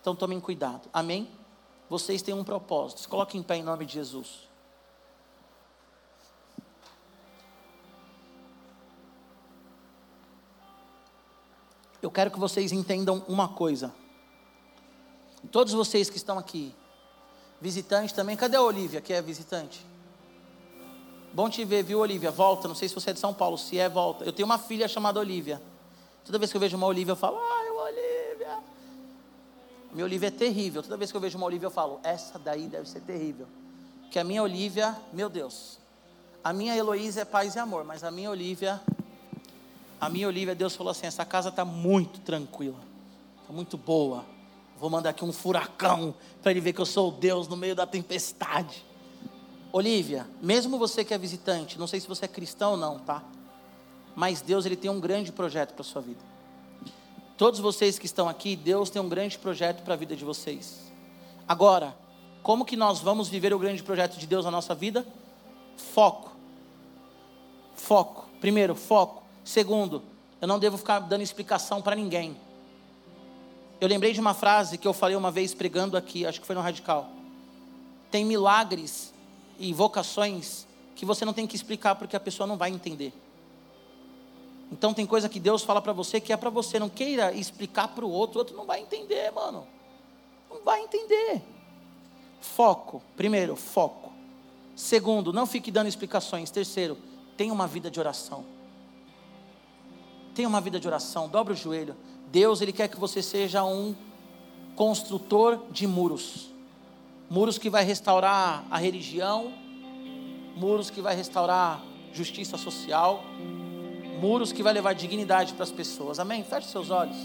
Então 0.00 0.14
tomem 0.14 0.40
cuidado. 0.40 0.88
Amém? 0.92 1.28
Vocês 1.88 2.22
têm 2.22 2.34
um 2.34 2.44
propósito. 2.44 3.00
Se 3.00 3.08
coloquem 3.08 3.40
em 3.40 3.42
pé 3.44 3.56
em 3.56 3.62
nome 3.62 3.84
de 3.84 3.94
Jesus. 3.94 4.48
Eu 12.02 12.10
quero 12.10 12.30
que 12.30 12.38
vocês 12.38 12.72
entendam 12.72 13.24
uma 13.28 13.48
coisa. 13.48 13.94
Todos 15.50 15.72
vocês 15.72 16.10
que 16.10 16.16
estão 16.16 16.38
aqui, 16.38 16.74
visitantes 17.60 18.12
também, 18.12 18.36
cadê 18.36 18.56
a 18.56 18.62
Olivia, 18.62 19.00
que 19.00 19.12
é 19.12 19.22
visitante? 19.22 19.86
Bom 21.32 21.48
te 21.48 21.64
ver, 21.64 21.82
viu, 21.82 22.00
Olivia? 22.00 22.30
Volta, 22.30 22.68
não 22.68 22.74
sei 22.74 22.88
se 22.88 22.94
você 22.94 23.10
é 23.10 23.12
de 23.12 23.20
São 23.20 23.32
Paulo, 23.32 23.56
se 23.56 23.78
é, 23.78 23.88
volta. 23.88 24.24
Eu 24.24 24.32
tenho 24.32 24.44
uma 24.44 24.58
filha 24.58 24.86
chamada 24.86 25.18
Olivia. 25.18 25.62
Toda 26.24 26.38
vez 26.38 26.50
que 26.50 26.56
eu 26.56 26.60
vejo 26.60 26.76
uma 26.76 26.86
Olivia, 26.86 27.12
eu 27.12 27.16
falo, 27.16 27.38
ai, 27.38 27.70
Olivia. 27.70 28.58
Minha 29.92 30.04
Olivia 30.04 30.28
é 30.28 30.30
terrível. 30.30 30.82
Toda 30.82 30.96
vez 30.96 31.10
que 31.10 31.16
eu 31.16 31.20
vejo 31.20 31.38
uma 31.38 31.46
Olivia, 31.46 31.66
eu 31.66 31.70
falo, 31.70 32.00
essa 32.02 32.38
daí 32.38 32.66
deve 32.68 32.88
ser 32.88 33.00
terrível. 33.00 33.46
Que 34.10 34.18
a 34.18 34.24
minha 34.24 34.42
Olivia, 34.42 34.96
meu 35.12 35.30
Deus. 35.30 35.78
A 36.44 36.52
minha 36.52 36.76
Heloísa 36.76 37.22
é 37.22 37.24
paz 37.24 37.54
e 37.54 37.58
amor, 37.58 37.84
mas 37.84 38.04
a 38.04 38.10
minha 38.10 38.30
Olivia 38.30 38.80
a 40.02 40.08
minha 40.08 40.26
Olivia, 40.26 40.52
Deus 40.52 40.74
falou 40.74 40.90
assim: 40.90 41.06
essa 41.06 41.24
casa 41.24 41.48
está 41.48 41.64
muito 41.64 42.18
tranquila, 42.18 42.80
está 43.40 43.52
muito 43.52 43.78
boa. 43.78 44.24
Vou 44.76 44.90
mandar 44.90 45.10
aqui 45.10 45.24
um 45.24 45.32
furacão 45.32 46.12
para 46.42 46.50
ele 46.50 46.60
ver 46.60 46.72
que 46.72 46.80
eu 46.80 46.86
sou 46.86 47.10
o 47.10 47.12
Deus 47.12 47.46
no 47.46 47.56
meio 47.56 47.76
da 47.76 47.86
tempestade. 47.86 48.84
Olivia, 49.70 50.26
mesmo 50.42 50.76
você 50.76 51.04
que 51.04 51.14
é 51.14 51.18
visitante, 51.18 51.78
não 51.78 51.86
sei 51.86 52.00
se 52.00 52.08
você 52.08 52.24
é 52.24 52.28
cristão 52.28 52.72
ou 52.72 52.76
não, 52.76 52.98
tá? 52.98 53.22
Mas 54.16 54.40
Deus 54.40 54.66
ele 54.66 54.74
tem 54.74 54.90
um 54.90 54.98
grande 54.98 55.30
projeto 55.30 55.72
para 55.72 55.84
sua 55.84 56.02
vida. 56.02 56.20
Todos 57.38 57.60
vocês 57.60 57.96
que 57.96 58.06
estão 58.06 58.28
aqui, 58.28 58.56
Deus 58.56 58.90
tem 58.90 59.00
um 59.00 59.08
grande 59.08 59.38
projeto 59.38 59.84
para 59.84 59.94
a 59.94 59.96
vida 59.96 60.16
de 60.16 60.24
vocês. 60.24 60.80
Agora, 61.46 61.96
como 62.42 62.64
que 62.64 62.76
nós 62.76 62.98
vamos 62.98 63.28
viver 63.28 63.54
o 63.54 63.58
grande 63.58 63.84
projeto 63.84 64.18
de 64.18 64.26
Deus 64.26 64.44
na 64.44 64.50
nossa 64.50 64.74
vida? 64.74 65.06
Foco. 65.76 66.32
Foco. 67.76 68.28
Primeiro, 68.40 68.74
foco. 68.74 69.21
Segundo, 69.44 70.02
eu 70.40 70.48
não 70.48 70.58
devo 70.58 70.76
ficar 70.76 71.00
dando 71.00 71.22
explicação 71.22 71.80
para 71.80 71.96
ninguém. 71.96 72.36
Eu 73.80 73.88
lembrei 73.88 74.12
de 74.12 74.20
uma 74.20 74.34
frase 74.34 74.78
que 74.78 74.86
eu 74.86 74.92
falei 74.92 75.16
uma 75.16 75.30
vez 75.30 75.54
pregando 75.54 75.96
aqui, 75.96 76.24
acho 76.24 76.40
que 76.40 76.46
foi 76.46 76.54
no 76.54 76.62
Radical. 76.62 77.08
Tem 78.10 78.24
milagres 78.24 79.12
e 79.58 79.72
vocações 79.72 80.66
que 80.94 81.04
você 81.04 81.24
não 81.24 81.32
tem 81.32 81.46
que 81.46 81.56
explicar 81.56 81.94
porque 81.96 82.14
a 82.14 82.20
pessoa 82.20 82.46
não 82.46 82.56
vai 82.56 82.70
entender. 82.70 83.12
Então 84.70 84.94
tem 84.94 85.04
coisa 85.04 85.28
que 85.28 85.38
Deus 85.38 85.62
fala 85.62 85.82
para 85.82 85.92
você 85.92 86.20
que 86.20 86.32
é 86.32 86.36
para 86.36 86.48
você, 86.48 86.78
não 86.78 86.88
queira 86.88 87.32
explicar 87.32 87.88
para 87.88 88.04
o 88.04 88.10
outro, 88.10 88.36
o 88.36 88.38
outro 88.40 88.56
não 88.56 88.64
vai 88.64 88.80
entender, 88.80 89.30
mano. 89.30 89.66
Não 90.50 90.62
vai 90.62 90.80
entender. 90.80 91.42
Foco, 92.40 93.02
primeiro, 93.16 93.54
foco. 93.56 94.12
Segundo, 94.74 95.32
não 95.32 95.46
fique 95.46 95.70
dando 95.70 95.88
explicações. 95.88 96.50
Terceiro, 96.50 96.96
tenha 97.36 97.52
uma 97.52 97.66
vida 97.66 97.90
de 97.90 98.00
oração. 98.00 98.44
Tenha 100.34 100.48
uma 100.48 100.60
vida 100.60 100.80
de 100.80 100.86
oração, 100.86 101.28
dobra 101.28 101.52
o 101.52 101.56
joelho. 101.56 101.94
Deus, 102.30 102.60
Ele 102.60 102.72
quer 102.72 102.88
que 102.88 102.98
você 102.98 103.22
seja 103.22 103.62
um 103.64 103.94
construtor 104.74 105.60
de 105.70 105.86
muros. 105.86 106.50
Muros 107.28 107.58
que 107.58 107.68
vai 107.68 107.84
restaurar 107.84 108.64
a 108.70 108.78
religião, 108.78 109.52
muros 110.56 110.90
que 110.90 111.00
vai 111.00 111.14
restaurar 111.14 111.82
justiça 112.12 112.56
social, 112.56 113.22
muros 114.20 114.52
que 114.52 114.62
vai 114.62 114.72
levar 114.72 114.94
dignidade 114.94 115.52
para 115.54 115.64
as 115.64 115.70
pessoas. 115.70 116.18
Amém? 116.18 116.44
Feche 116.44 116.68
seus 116.68 116.90
olhos. 116.90 117.16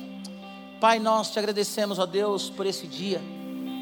Pai, 0.80 1.00
nós 1.00 1.32
te 1.32 1.40
agradecemos, 1.40 2.00
ó 2.00 2.06
Deus, 2.06 2.50
por 2.50 2.66
esse 2.66 2.88
dia. 2.88 3.22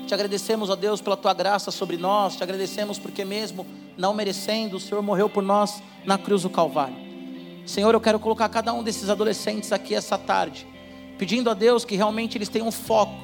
Te 0.08 0.14
agradecemos, 0.14 0.70
ó 0.70 0.76
Deus, 0.76 1.02
pela 1.02 1.18
tua 1.18 1.34
graça 1.34 1.72
sobre 1.72 1.98
nós. 1.98 2.36
Te 2.36 2.44
agradecemos 2.44 3.00
porque 3.00 3.26
mesmo 3.26 3.66
não 3.98 4.14
merecendo, 4.14 4.78
o 4.78 4.80
Senhor 4.80 5.02
morreu 5.02 5.30
por 5.30 5.44
nós 5.44 5.82
na 6.06 6.18
cruz 6.18 6.44
do 6.44 6.50
Calvário. 6.50 7.05
Senhor, 7.66 7.94
eu 7.94 8.02
quero 8.02 8.20
colocar 8.20 8.48
cada 8.50 8.72
um 8.74 8.84
desses 8.84 9.10
adolescentes 9.10 9.72
aqui 9.72 9.96
essa 9.96 10.18
tarde, 10.18 10.68
pedindo 11.18 11.50
a 11.50 11.54
Deus 11.54 11.84
que 11.84 11.96
realmente 11.96 12.38
eles 12.38 12.50
tenham 12.50 12.72
foco, 12.72 13.16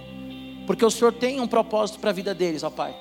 porque 0.66 0.84
o 0.84 0.89
Senhor 0.89 1.14
tem 1.14 1.39
um 1.39 1.48
propósito 1.48 2.00
para 2.00 2.10
a 2.10 2.14
vida 2.14 2.34
deles, 2.34 2.64
ó 2.64 2.70
Pai. 2.70 2.96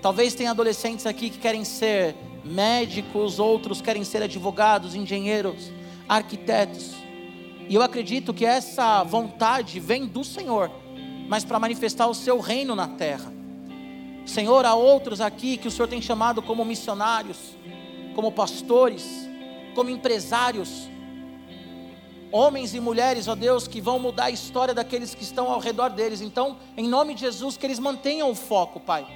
Talvez 0.00 0.34
tenha 0.34 0.52
adolescentes 0.52 1.04
aqui 1.04 1.28
que 1.30 1.38
querem 1.38 1.64
ser 1.64 2.14
médicos, 2.44 3.40
outros 3.40 3.80
querem 3.80 4.04
ser 4.04 4.22
advogados, 4.22 4.94
engenheiros 4.94 5.72
arquitetos. 6.08 6.94
E 7.68 7.74
eu 7.74 7.82
acredito 7.82 8.32
que 8.32 8.46
essa 8.46 9.02
vontade 9.02 9.80
vem 9.80 10.06
do 10.06 10.22
Senhor, 10.22 10.70
mas 11.28 11.44
para 11.44 11.58
manifestar 11.58 12.06
o 12.06 12.14
seu 12.14 12.38
reino 12.38 12.76
na 12.76 12.86
terra. 12.86 13.32
Senhor, 14.24 14.64
há 14.64 14.74
outros 14.74 15.20
aqui 15.20 15.56
que 15.56 15.66
o 15.66 15.70
Senhor 15.70 15.88
tem 15.88 16.00
chamado 16.00 16.40
como 16.40 16.64
missionários, 16.64 17.56
como 18.14 18.30
pastores, 18.30 19.25
como 19.76 19.90
empresários, 19.90 20.88
homens 22.32 22.74
e 22.74 22.80
mulheres, 22.80 23.28
ó 23.28 23.34
Deus, 23.34 23.68
que 23.68 23.80
vão 23.80 23.98
mudar 23.98 24.24
a 24.24 24.30
história 24.30 24.74
daqueles 24.74 25.14
que 25.14 25.22
estão 25.22 25.52
ao 25.52 25.60
redor 25.60 25.90
deles. 25.90 26.22
Então, 26.22 26.56
em 26.76 26.88
nome 26.88 27.14
de 27.14 27.20
Jesus, 27.20 27.58
que 27.58 27.66
eles 27.66 27.78
mantenham 27.78 28.30
o 28.30 28.34
foco, 28.34 28.80
Pai 28.80 29.06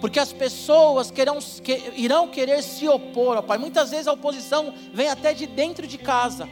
porque 0.00 0.20
as 0.20 0.34
pessoas 0.34 1.10
querão, 1.10 1.38
que, 1.38 1.80
irão 1.96 2.28
querer 2.28 2.62
se 2.62 2.86
opor, 2.86 3.38
ó 3.38 3.42
Pai. 3.42 3.56
Muitas 3.56 3.90
vezes 3.90 4.06
a 4.06 4.12
oposição 4.12 4.74
vem 4.92 5.08
até 5.08 5.32
de 5.32 5.46
dentro 5.46 5.86
de 5.86 5.96
casa, 5.96 6.46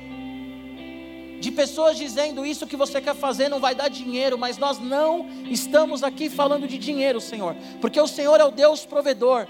de 1.38 1.50
pessoas 1.50 1.98
dizendo 1.98 2.46
isso 2.46 2.66
que 2.66 2.78
você 2.78 2.98
quer 2.98 3.14
fazer 3.14 3.50
não 3.50 3.60
vai 3.60 3.74
dar 3.74 3.88
dinheiro, 3.88 4.38
mas 4.38 4.56
nós 4.56 4.78
não 4.78 5.28
estamos 5.50 6.02
aqui 6.02 6.30
falando 6.30 6.66
de 6.66 6.78
dinheiro, 6.78 7.20
Senhor, 7.20 7.54
porque 7.78 8.00
o 8.00 8.06
Senhor 8.06 8.40
é 8.40 8.44
o 8.44 8.50
Deus 8.50 8.86
provedor, 8.86 9.46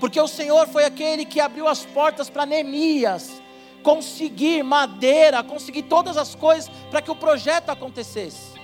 porque 0.00 0.20
o 0.20 0.28
Senhor 0.28 0.66
foi 0.68 0.84
aquele 0.84 1.24
que 1.24 1.40
abriu 1.40 1.66
as 1.68 1.84
portas 1.84 2.28
para 2.28 2.46
Neemias 2.46 3.42
conseguir 3.82 4.62
madeira, 4.62 5.42
conseguir 5.42 5.82
todas 5.82 6.16
as 6.16 6.34
coisas 6.34 6.70
para 6.90 7.02
que 7.02 7.10
o 7.10 7.16
projeto 7.16 7.68
acontecesse. 7.68 8.54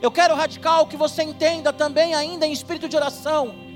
Eu 0.00 0.10
quero 0.10 0.34
radical 0.34 0.86
que 0.86 0.96
você 0.96 1.22
entenda 1.22 1.72
também 1.72 2.14
ainda 2.14 2.46
em 2.46 2.52
espírito 2.52 2.88
de 2.88 2.96
oração 2.96 3.70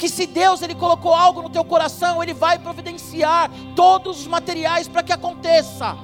que 0.00 0.08
se 0.08 0.26
Deus 0.26 0.62
ele 0.62 0.74
colocou 0.74 1.14
algo 1.14 1.42
no 1.42 1.50
teu 1.50 1.62
coração, 1.62 2.22
ele 2.22 2.32
vai 2.32 2.58
providenciar 2.58 3.50
todos 3.76 4.20
os 4.20 4.26
materiais 4.26 4.88
para 4.88 5.02
que 5.02 5.12
aconteça. 5.12 5.94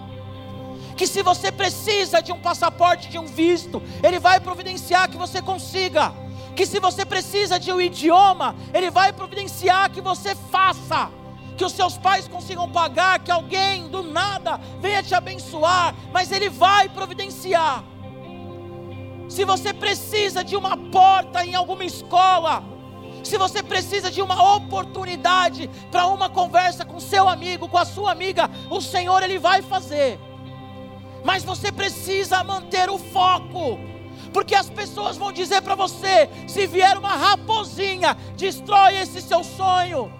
Que 0.94 1.06
se 1.06 1.22
você 1.22 1.50
precisa 1.50 2.20
de 2.20 2.30
um 2.30 2.38
passaporte, 2.38 3.08
de 3.08 3.18
um 3.18 3.24
visto, 3.24 3.82
ele 4.02 4.18
vai 4.18 4.38
providenciar 4.38 5.08
que 5.08 5.16
você 5.16 5.40
consiga. 5.40 6.12
Que 6.56 6.64
se 6.64 6.80
você 6.80 7.04
precisa 7.04 7.60
de 7.60 7.70
um 7.70 7.80
idioma, 7.80 8.56
ele 8.72 8.90
vai 8.90 9.12
providenciar 9.12 9.90
que 9.90 10.00
você 10.00 10.34
faça. 10.34 11.10
Que 11.56 11.64
os 11.64 11.72
seus 11.72 11.96
pais 11.98 12.26
consigam 12.26 12.68
pagar, 12.68 13.18
que 13.18 13.30
alguém 13.30 13.88
do 13.88 14.02
nada 14.02 14.58
venha 14.80 15.02
te 15.02 15.14
abençoar, 15.14 15.94
mas 16.12 16.32
ele 16.32 16.48
vai 16.48 16.88
providenciar. 16.88 17.84
Se 19.28 19.44
você 19.44 19.72
precisa 19.72 20.42
de 20.42 20.56
uma 20.56 20.76
porta 20.76 21.44
em 21.44 21.54
alguma 21.54 21.84
escola, 21.84 22.62
se 23.22 23.36
você 23.36 23.62
precisa 23.62 24.10
de 24.10 24.22
uma 24.22 24.54
oportunidade 24.56 25.68
para 25.90 26.06
uma 26.06 26.28
conversa 26.28 26.84
com 26.84 27.00
seu 27.00 27.28
amigo, 27.28 27.68
com 27.68 27.76
a 27.76 27.84
sua 27.84 28.12
amiga, 28.12 28.50
o 28.70 28.80
Senhor 28.80 29.22
ele 29.22 29.38
vai 29.38 29.60
fazer. 29.62 30.18
Mas 31.24 31.42
você 31.42 31.72
precisa 31.72 32.42
manter 32.44 32.88
o 32.88 32.98
foco. 32.98 33.95
Porque 34.36 34.54
as 34.54 34.68
pessoas 34.68 35.16
vão 35.16 35.32
dizer 35.32 35.62
para 35.62 35.74
você: 35.74 36.28
se 36.46 36.66
vier 36.66 36.98
uma 36.98 37.16
raposinha, 37.16 38.14
destrói 38.36 38.94
esse 38.96 39.22
seu 39.22 39.42
sonho. 39.42 40.12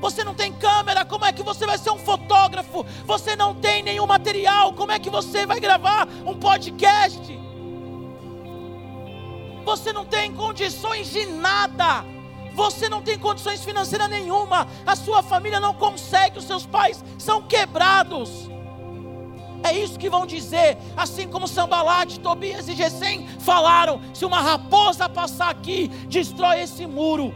Você 0.00 0.24
não 0.24 0.34
tem 0.34 0.52
câmera, 0.52 1.04
como 1.04 1.24
é 1.24 1.32
que 1.32 1.44
você 1.44 1.64
vai 1.64 1.78
ser 1.78 1.90
um 1.90 1.98
fotógrafo? 1.98 2.84
Você 3.06 3.36
não 3.36 3.54
tem 3.54 3.84
nenhum 3.84 4.08
material, 4.08 4.72
como 4.72 4.90
é 4.90 4.98
que 4.98 5.08
você 5.08 5.46
vai 5.46 5.60
gravar 5.60 6.08
um 6.26 6.34
podcast? 6.34 7.40
você 9.64 9.92
não 9.92 10.04
tem 10.04 10.34
condições 10.34 11.12
de 11.12 11.24
nada. 11.26 12.04
Você 12.54 12.88
não 12.88 13.00
tem 13.00 13.16
condições 13.20 13.64
financeiras 13.64 14.10
nenhuma. 14.10 14.66
A 14.84 14.96
sua 14.96 15.22
família 15.22 15.60
não 15.60 15.74
consegue, 15.74 16.40
os 16.40 16.44
seus 16.44 16.66
pais 16.66 17.04
são 17.20 17.40
quebrados. 17.40 18.50
É 19.62 19.72
isso 19.72 19.98
que 19.98 20.10
vão 20.10 20.26
dizer, 20.26 20.76
assim 20.96 21.28
como 21.28 21.46
Sambalate, 21.46 22.18
Tobias 22.18 22.68
e 22.68 22.74
Gesem 22.74 23.28
falaram: 23.38 24.00
se 24.12 24.24
uma 24.24 24.40
raposa 24.40 25.08
passar 25.08 25.50
aqui, 25.50 25.88
destrói 26.08 26.62
esse 26.62 26.86
muro. 26.86 27.32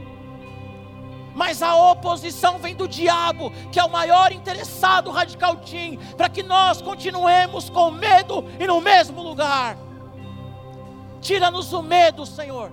Mas 1.34 1.62
a 1.62 1.76
oposição 1.76 2.58
vem 2.58 2.74
do 2.74 2.88
diabo, 2.88 3.52
que 3.70 3.78
é 3.78 3.84
o 3.84 3.90
maior 3.90 4.32
interessado 4.32 5.10
radical 5.10 5.56
team, 5.56 5.98
para 6.16 6.30
que 6.30 6.42
nós 6.42 6.80
continuemos 6.80 7.68
com 7.68 7.90
medo 7.90 8.44
e 8.58 8.66
no 8.66 8.80
mesmo 8.80 9.22
lugar. 9.22 9.76
Tira-nos 11.20 11.72
o 11.74 11.82
medo, 11.82 12.24
Senhor, 12.24 12.72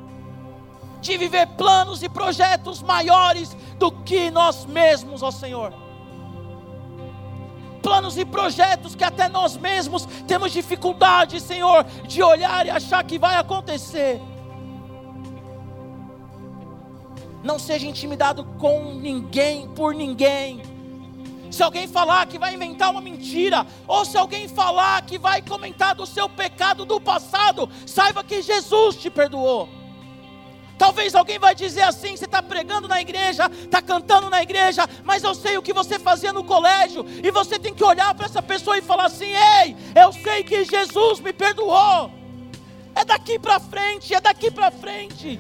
de 1.01 1.17
viver 1.17 1.45
planos 1.57 2.01
e 2.03 2.09
projetos 2.09 2.81
maiores 2.81 3.55
do 3.77 3.91
que 3.91 4.31
nós 4.31 4.65
mesmos, 4.65 5.21
ó 5.21 5.29
Senhor. 5.29 5.82
Planos 7.83 8.17
e 8.17 8.25
projetos 8.25 8.95
que 8.95 9.03
até 9.03 9.29
nós 9.29 9.55
mesmos 9.55 10.07
temos 10.25 10.51
dificuldade, 10.51 11.39
Senhor, 11.39 11.83
de 12.07 12.23
olhar 12.23 12.65
e 12.65 12.71
achar 12.71 13.03
que 13.03 13.19
vai 13.19 13.35
acontecer. 13.35 14.19
Não 17.43 17.59
seja 17.59 17.85
intimidado 17.85 18.43
com 18.57 18.95
ninguém, 18.95 19.67
por 19.67 19.93
ninguém 19.93 20.73
se 21.53 21.61
alguém 21.61 21.87
falar 21.87 22.25
que 22.25 22.39
vai 22.39 22.55
inventar 22.55 22.89
uma 22.89 22.99
mentira, 22.99 23.67
ou 23.87 24.03
se 24.03 24.17
alguém 24.17 24.47
falar 24.47 25.03
que 25.03 25.19
vai 25.19 25.39
comentar 25.39 25.93
do 25.93 26.03
seu 26.03 26.27
pecado 26.27 26.83
do 26.83 26.99
passado, 26.99 27.69
saiba 27.85 28.23
que 28.23 28.41
Jesus 28.41 28.95
te 28.95 29.07
perdoou. 29.07 29.69
Talvez 30.77 31.15
alguém 31.15 31.39
vai 31.39 31.53
dizer 31.53 31.81
assim: 31.81 32.15
você 32.15 32.25
está 32.25 32.41
pregando 32.41 32.87
na 32.87 32.99
igreja, 33.01 33.49
está 33.51 33.81
cantando 33.81 34.29
na 34.29 34.41
igreja, 34.41 34.87
mas 35.03 35.23
eu 35.23 35.33
sei 35.33 35.57
o 35.57 35.61
que 35.61 35.73
você 35.73 35.99
fazia 35.99 36.33
no 36.33 36.43
colégio, 36.43 37.05
e 37.23 37.31
você 37.31 37.57
tem 37.59 37.73
que 37.73 37.83
olhar 37.83 38.13
para 38.13 38.25
essa 38.25 38.41
pessoa 38.41 38.77
e 38.77 38.81
falar 38.81 39.05
assim: 39.05 39.31
ei, 39.61 39.75
eu 39.95 40.11
sei 40.11 40.43
que 40.43 40.65
Jesus 40.65 41.19
me 41.19 41.33
perdoou. 41.33 42.11
É 42.95 43.03
daqui 43.03 43.39
para 43.39 43.59
frente, 43.59 44.13
é 44.13 44.21
daqui 44.21 44.51
para 44.51 44.69
frente. 44.69 45.39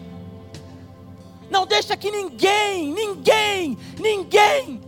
Não 1.49 1.67
deixa 1.67 1.95
que 1.95 2.09
ninguém, 2.09 2.91
ninguém, 2.91 3.77
ninguém 3.99 4.81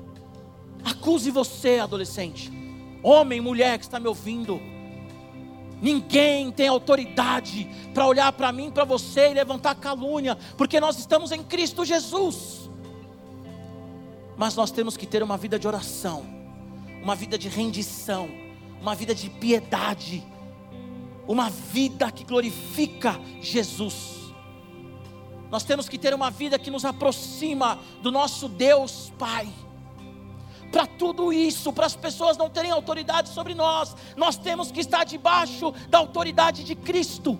Acuse 0.86 1.32
você, 1.32 1.80
adolescente, 1.80 2.52
homem, 3.02 3.42
mulher 3.42 3.80
que 3.80 3.86
está 3.86 4.00
me 4.00 4.08
ouvindo. 4.08 4.62
Ninguém 5.82 6.52
tem 6.52 6.68
autoridade 6.68 7.70
para 7.94 8.08
olhar 8.08 8.32
para 8.32 8.52
mim, 8.52 8.72
para 8.72 8.84
você 8.84 9.32
e 9.32 9.34
levantar 9.34 9.76
calúnia, 9.76 10.38
porque 10.58 10.80
nós 10.80 10.98
estamos 10.98 11.32
em 11.32 11.44
Cristo 11.44 11.84
Jesus. 11.84 12.70
Mas 14.38 14.56
nós 14.56 14.72
temos 14.72 14.98
que 14.98 15.06
ter 15.06 15.22
uma 15.22 15.38
vida 15.38 15.60
de 15.60 15.68
oração, 15.68 16.26
uma 17.02 17.16
vida 17.16 17.38
de 17.38 17.50
rendição, 17.50 18.30
uma 18.82 18.96
vida 18.96 19.14
de 19.14 19.30
piedade, 19.30 20.24
uma 21.28 21.50
vida 21.50 22.12
que 22.12 22.24
glorifica 22.24 23.20
Jesus. 23.42 24.16
Nós 25.50 25.64
temos 25.64 25.88
que 25.88 25.98
ter 25.98 26.14
uma 26.14 26.30
vida 26.30 26.60
que 26.60 26.72
nos 26.72 26.86
aproxima 26.86 27.80
do 28.02 28.12
nosso 28.12 28.50
Deus 28.50 29.12
Pai. 29.18 29.48
Para 30.72 30.86
tudo 30.86 31.32
isso, 31.32 31.72
para 31.72 31.86
as 31.86 31.96
pessoas 31.96 32.38
não 32.38 32.50
terem 32.50 32.72
autoridade 32.72 33.30
sobre 33.30 33.54
nós, 33.54 33.96
nós 34.18 34.38
temos 34.38 34.72
que 34.72 34.82
estar 34.82 35.04
debaixo 35.04 35.72
da 35.90 35.98
autoridade 35.98 36.64
de 36.64 36.76
Cristo. 36.76 37.40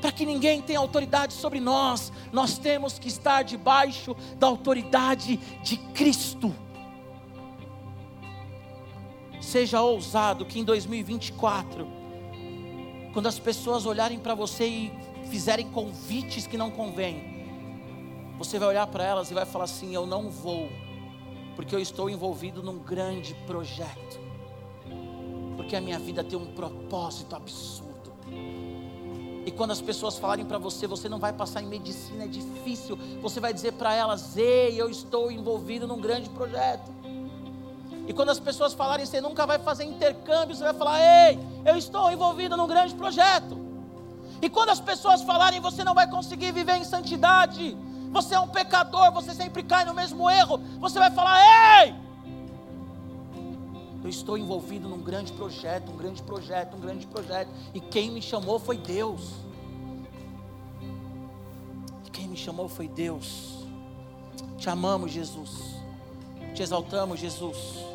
Para 0.00 0.12
que 0.12 0.24
ninguém 0.24 0.62
tenha 0.62 0.78
autoridade 0.78 1.34
sobre 1.34 1.60
nós, 1.60 2.12
nós 2.32 2.56
temos 2.56 2.98
que 2.98 3.08
estar 3.08 3.42
debaixo 3.42 4.16
da 4.36 4.46
autoridade 4.46 5.36
de 5.62 5.76
Cristo. 5.76 6.54
Seja 9.40 9.82
ousado 9.82 10.46
que 10.46 10.60
em 10.60 10.64
2024, 10.64 11.86
quando 13.12 13.26
as 13.26 13.38
pessoas 13.38 13.84
olharem 13.84 14.18
para 14.18 14.34
você 14.34 14.66
e 14.66 14.92
fizerem 15.30 15.70
convites 15.70 16.46
que 16.46 16.56
não 16.56 16.70
convêm, 16.70 17.40
você 18.38 18.58
vai 18.58 18.68
olhar 18.68 18.86
para 18.86 19.04
elas 19.04 19.30
e 19.30 19.34
vai 19.34 19.44
falar 19.44 19.64
assim: 19.64 19.94
Eu 19.94 20.06
não 20.06 20.30
vou, 20.30 20.68
porque 21.60 21.76
eu 21.76 21.78
estou 21.78 22.08
envolvido 22.08 22.62
num 22.62 22.78
grande 22.78 23.34
projeto, 23.46 24.18
porque 25.58 25.76
a 25.76 25.80
minha 25.80 25.98
vida 25.98 26.24
tem 26.24 26.38
um 26.38 26.54
propósito 26.54 27.36
absurdo. 27.36 28.14
E 29.44 29.50
quando 29.50 29.72
as 29.72 29.80
pessoas 29.82 30.16
falarem 30.16 30.46
para 30.46 30.56
você, 30.56 30.86
você 30.86 31.06
não 31.06 31.18
vai 31.18 31.34
passar 31.34 31.62
em 31.62 31.66
medicina, 31.66 32.24
é 32.24 32.26
difícil, 32.26 32.96
você 33.20 33.40
vai 33.40 33.52
dizer 33.52 33.72
para 33.72 33.94
elas: 33.94 34.38
Ei, 34.38 34.80
eu 34.80 34.88
estou 34.88 35.30
envolvido 35.30 35.86
num 35.86 36.00
grande 36.00 36.30
projeto. 36.30 36.90
E 38.08 38.12
quando 38.14 38.30
as 38.30 38.40
pessoas 38.40 38.72
falarem, 38.72 39.04
você 39.04 39.20
nunca 39.20 39.46
vai 39.46 39.58
fazer 39.58 39.84
intercâmbio, 39.84 40.56
você 40.56 40.64
vai 40.64 40.72
falar: 40.72 40.98
Ei, 41.28 41.38
eu 41.66 41.76
estou 41.76 42.10
envolvido 42.10 42.56
num 42.56 42.66
grande 42.66 42.94
projeto. 42.94 43.54
E 44.40 44.48
quando 44.48 44.70
as 44.70 44.80
pessoas 44.80 45.20
falarem, 45.20 45.60
você 45.60 45.84
não 45.84 45.92
vai 45.92 46.08
conseguir 46.08 46.52
viver 46.52 46.76
em 46.76 46.84
santidade, 46.84 47.76
você 48.10 48.34
é 48.34 48.40
um 48.40 48.48
pecador, 48.48 49.12
você 49.12 49.34
sempre 49.34 49.62
cai 49.62 49.84
no 49.84 49.94
mesmo 49.94 50.28
erro, 50.28 50.58
você 50.78 50.98
vai 50.98 51.10
falar: 51.10 51.84
Ei, 51.84 51.94
eu 54.02 54.08
estou 54.08 54.36
envolvido 54.36 54.88
num 54.88 55.00
grande 55.00 55.32
projeto, 55.32 55.90
um 55.90 55.96
grande 55.96 56.22
projeto, 56.22 56.76
um 56.76 56.80
grande 56.80 57.06
projeto, 57.06 57.50
e 57.72 57.80
quem 57.80 58.10
me 58.10 58.20
chamou 58.20 58.58
foi 58.58 58.76
Deus. 58.76 59.30
E 62.06 62.10
quem 62.10 62.28
me 62.28 62.36
chamou 62.36 62.68
foi 62.68 62.88
Deus. 62.88 63.64
Te 64.58 64.68
amamos, 64.68 65.12
Jesus. 65.12 65.80
Te 66.54 66.62
exaltamos, 66.62 67.20
Jesus 67.20 67.90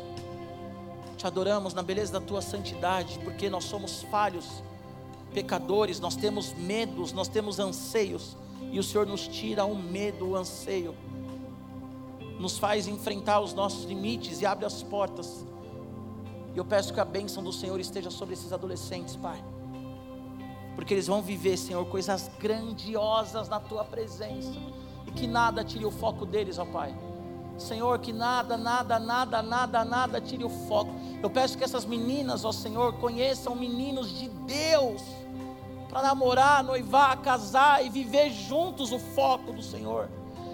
te 1.16 1.26
adoramos 1.26 1.72
na 1.72 1.82
beleza 1.82 2.12
da 2.12 2.20
tua 2.20 2.42
santidade, 2.42 3.18
porque 3.24 3.48
nós 3.48 3.64
somos 3.64 4.02
falhos, 4.02 4.44
pecadores, 5.32 5.98
nós 5.98 6.14
temos 6.14 6.52
medos, 6.52 7.12
nós 7.12 7.26
temos 7.26 7.58
anseios, 7.58 8.36
e 8.72 8.78
o 8.78 8.82
Senhor 8.82 9.06
nos 9.06 9.26
tira 9.26 9.64
o 9.64 9.76
medo, 9.76 10.30
o 10.30 10.36
anseio, 10.36 10.94
nos 12.38 12.58
faz 12.58 12.86
enfrentar 12.86 13.40
os 13.40 13.54
nossos 13.54 13.84
limites 13.84 14.40
e 14.40 14.46
abre 14.46 14.66
as 14.66 14.82
portas. 14.82 15.44
E 16.54 16.58
eu 16.58 16.64
peço 16.64 16.92
que 16.92 17.00
a 17.00 17.04
bênção 17.04 17.42
do 17.42 17.52
Senhor 17.52 17.78
esteja 17.80 18.10
sobre 18.10 18.34
esses 18.34 18.52
adolescentes, 18.52 19.16
Pai, 19.16 19.42
porque 20.74 20.94
eles 20.94 21.06
vão 21.06 21.22
viver, 21.22 21.56
Senhor, 21.56 21.84
coisas 21.86 22.30
grandiosas 22.38 23.48
na 23.48 23.60
tua 23.60 23.84
presença, 23.84 24.52
e 25.06 25.10
que 25.10 25.26
nada 25.26 25.64
tire 25.64 25.84
o 25.84 25.90
foco 25.90 26.26
deles, 26.26 26.58
ó 26.58 26.64
Pai 26.64 26.94
Senhor, 27.58 27.98
que 27.98 28.12
nada, 28.12 28.56
nada, 28.56 28.98
nada, 28.98 29.42
nada, 29.42 29.84
nada 29.84 30.20
tire 30.20 30.44
o 30.44 30.50
foco. 30.50 30.92
Eu 31.22 31.30
peço 31.30 31.56
que 31.56 31.64
essas 31.64 31.84
meninas, 31.84 32.44
ó 32.44 32.52
Senhor, 32.52 32.94
conheçam 32.94 33.54
meninos 33.54 34.10
de 34.10 34.28
Deus, 34.28 35.02
para 35.96 36.08
namorar, 36.08 36.62
noivar, 36.62 37.22
casar 37.22 37.82
e 37.82 37.88
viver 37.88 38.30
juntos 38.30 38.92
o 38.92 38.98
foco 38.98 39.50
do 39.50 39.62
Senhor. 39.62 40.10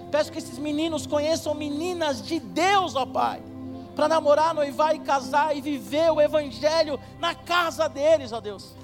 Peço 0.09 0.31
que 0.31 0.39
esses 0.39 0.57
meninos 0.57 1.05
conheçam 1.05 1.53
meninas 1.53 2.23
de 2.23 2.39
Deus, 2.39 2.95
ó 2.95 3.05
Pai, 3.05 3.43
para 3.97 4.07
namorar, 4.07 4.55
noivar 4.55 4.95
e 4.95 5.01
casar 5.01 5.57
e 5.57 5.61
viver 5.61 6.13
o 6.13 6.21
Evangelho 6.21 6.97
na 7.19 7.35
casa 7.35 7.89
deles, 7.89 8.31
ó 8.31 8.41
Deus. 8.41 8.77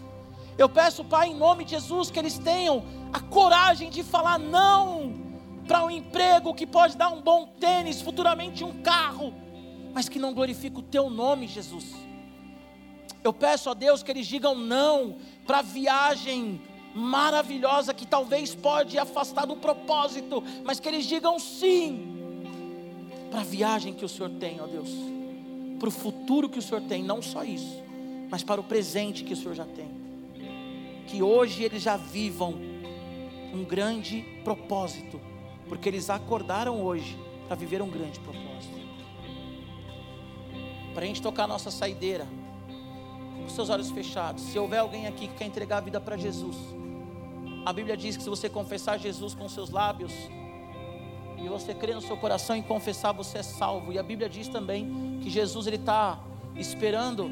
Eu 0.59 0.69
peço, 0.69 1.05
Pai, 1.05 1.29
em 1.29 1.35
nome 1.37 1.65
de 1.65 1.71
Jesus, 1.71 2.11
que 2.11 2.19
eles 2.19 2.41
tenham 2.41 2.85
a 3.13 3.21
coragem 3.21 3.89
de 3.89 4.03
falar 4.03 4.37
não 4.37 5.15
para 5.65 5.85
um 5.85 5.91
emprego 5.93 6.53
que 6.53 6.67
pode 6.67 6.97
dar 6.97 7.11
um 7.11 7.23
bom 7.23 7.47
tênis, 7.61 8.03
futuramente 8.03 8.65
um 8.65 8.83
carro, 8.83 9.33
mas 9.95 10.09
que 10.09 10.19
não 10.19 10.35
glorifica 10.35 10.81
o 10.81 10.83
teu 10.83 11.09
nome, 11.09 11.47
Jesus. 11.47 12.08
Eu 13.23 13.33
peço 13.33 13.71
a 13.71 13.75
Deus 13.75 14.03
que 14.03 14.11
eles 14.11 14.27
digam 14.27 14.55
não 14.55 15.17
para 15.47 15.59
a 15.59 15.63
viagem 15.63 16.61
maravilhosa 16.95 17.95
que 17.95 18.07
talvez 18.07 18.55
pode 18.55 18.99
afastar 18.99 19.47
do 19.47 19.57
propósito, 19.57 20.43
mas 20.65 20.81
que 20.81 20.89
eles 20.89 21.07
digam 21.07 21.39
sim 21.39 22.17
para 23.31 23.41
a 23.41 23.45
viagem 23.45 23.93
que 23.93 24.05
o 24.05 24.09
Senhor 24.09 24.31
tem, 24.31 24.61
ó 24.61 24.67
Deus, 24.67 24.91
para 25.79 25.89
o 25.89 25.93
futuro 25.93 26.49
que 26.49 26.59
o 26.59 26.63
Senhor 26.63 26.81
tem, 26.83 27.03
não 27.03 27.21
só 27.21 27.45
isso, 27.45 27.83
mas 28.31 28.43
para 28.43 28.61
o 28.61 28.65
presente 28.65 29.23
que 29.23 29.33
o 29.33 29.37
Senhor 29.37 29.55
já 29.55 29.65
tem. 29.65 29.89
Que 31.07 31.23
hoje 31.23 31.63
eles 31.63 31.83
já 31.83 31.97
vivam 31.97 32.55
um 33.53 33.65
grande 33.65 34.23
propósito 34.45 35.21
porque 35.69 35.89
eles 35.89 36.11
acordaram 36.11 36.83
hoje 36.83 37.17
para 37.47 37.57
viver 37.57 37.81
um 37.83 37.89
grande 37.89 38.19
propósito. 38.21 38.79
Para 40.95 41.05
a 41.05 41.07
gente 41.07 41.23
tocar 41.23 41.45
a 41.45 41.47
nossa 41.47 41.71
saideira, 41.71 42.27
com 43.43 43.49
seus 43.49 43.71
olhos 43.71 43.91
fechados. 43.91 44.43
Se 44.45 44.59
houver 44.59 44.79
alguém 44.79 45.07
aqui 45.07 45.29
que 45.29 45.35
quer 45.35 45.47
entregar 45.47 45.79
a 45.79 45.81
vida 45.81 46.01
para 46.01 46.17
Jesus, 46.17 46.57
a 47.65 47.73
Bíblia 47.73 47.97
diz 47.97 48.17
que 48.17 48.23
se 48.23 48.29
você 48.29 48.49
confessar 48.49 48.99
Jesus 48.99 49.35
com 49.35 49.49
seus 49.49 49.71
lábios, 49.71 50.13
e 51.37 51.49
você 51.49 51.73
crer 51.73 51.95
no 51.95 52.01
seu 52.01 52.17
coração 52.17 52.57
e 52.57 52.63
confessar, 52.63 53.13
você 53.13 53.39
é 53.39 53.43
salvo. 53.45 53.93
E 53.93 53.99
a 53.99 54.03
Bíblia 54.03 54.29
diz 54.29 54.49
também 54.49 55.21
que 55.23 55.31
Jesus 55.31 55.69
ele 55.69 55.77
está 55.77 56.19
esperando 56.57 57.31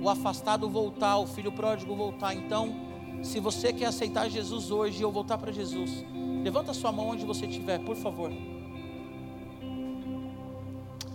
o 0.00 0.08
afastado 0.08 0.70
voltar, 0.70 1.18
o 1.18 1.26
filho 1.26 1.52
pródigo 1.52 1.94
voltar. 1.94 2.34
Então, 2.34 2.74
se 3.22 3.38
você 3.40 3.70
quer 3.70 3.86
aceitar 3.86 4.30
Jesus 4.30 4.70
hoje 4.70 5.04
ou 5.04 5.12
voltar 5.12 5.36
para 5.36 5.52
Jesus, 5.52 6.02
Levanta 6.42 6.74
sua 6.74 6.90
mão 6.90 7.08
onde 7.08 7.24
você 7.24 7.46
estiver, 7.46 7.78
por 7.78 7.94
favor. 7.94 8.32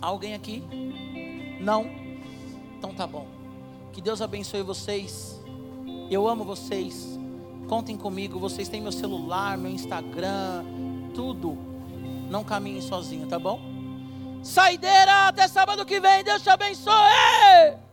Alguém 0.01 0.33
aqui? 0.33 0.63
Não? 1.59 1.85
Então 2.77 2.93
tá 2.93 3.05
bom. 3.05 3.36
Que 3.97 4.01
Deus 4.03 4.21
abençoe 4.21 4.61
vocês. 4.61 5.41
Eu 6.07 6.27
amo 6.27 6.43
vocês. 6.43 7.17
Contem 7.67 7.97
comigo. 7.97 8.39
Vocês 8.39 8.69
têm 8.69 8.79
meu 8.79 8.91
celular, 8.91 9.57
meu 9.57 9.71
Instagram, 9.71 10.63
tudo. 11.15 11.57
Não 12.29 12.43
caminhem 12.43 12.79
sozinho, 12.79 13.25
tá 13.27 13.39
bom? 13.39 13.59
Saideira, 14.43 15.29
até 15.29 15.47
sábado 15.47 15.83
que 15.83 15.99
vem. 15.99 16.23
Deus 16.23 16.43
te 16.43 16.49
abençoe. 16.51 17.86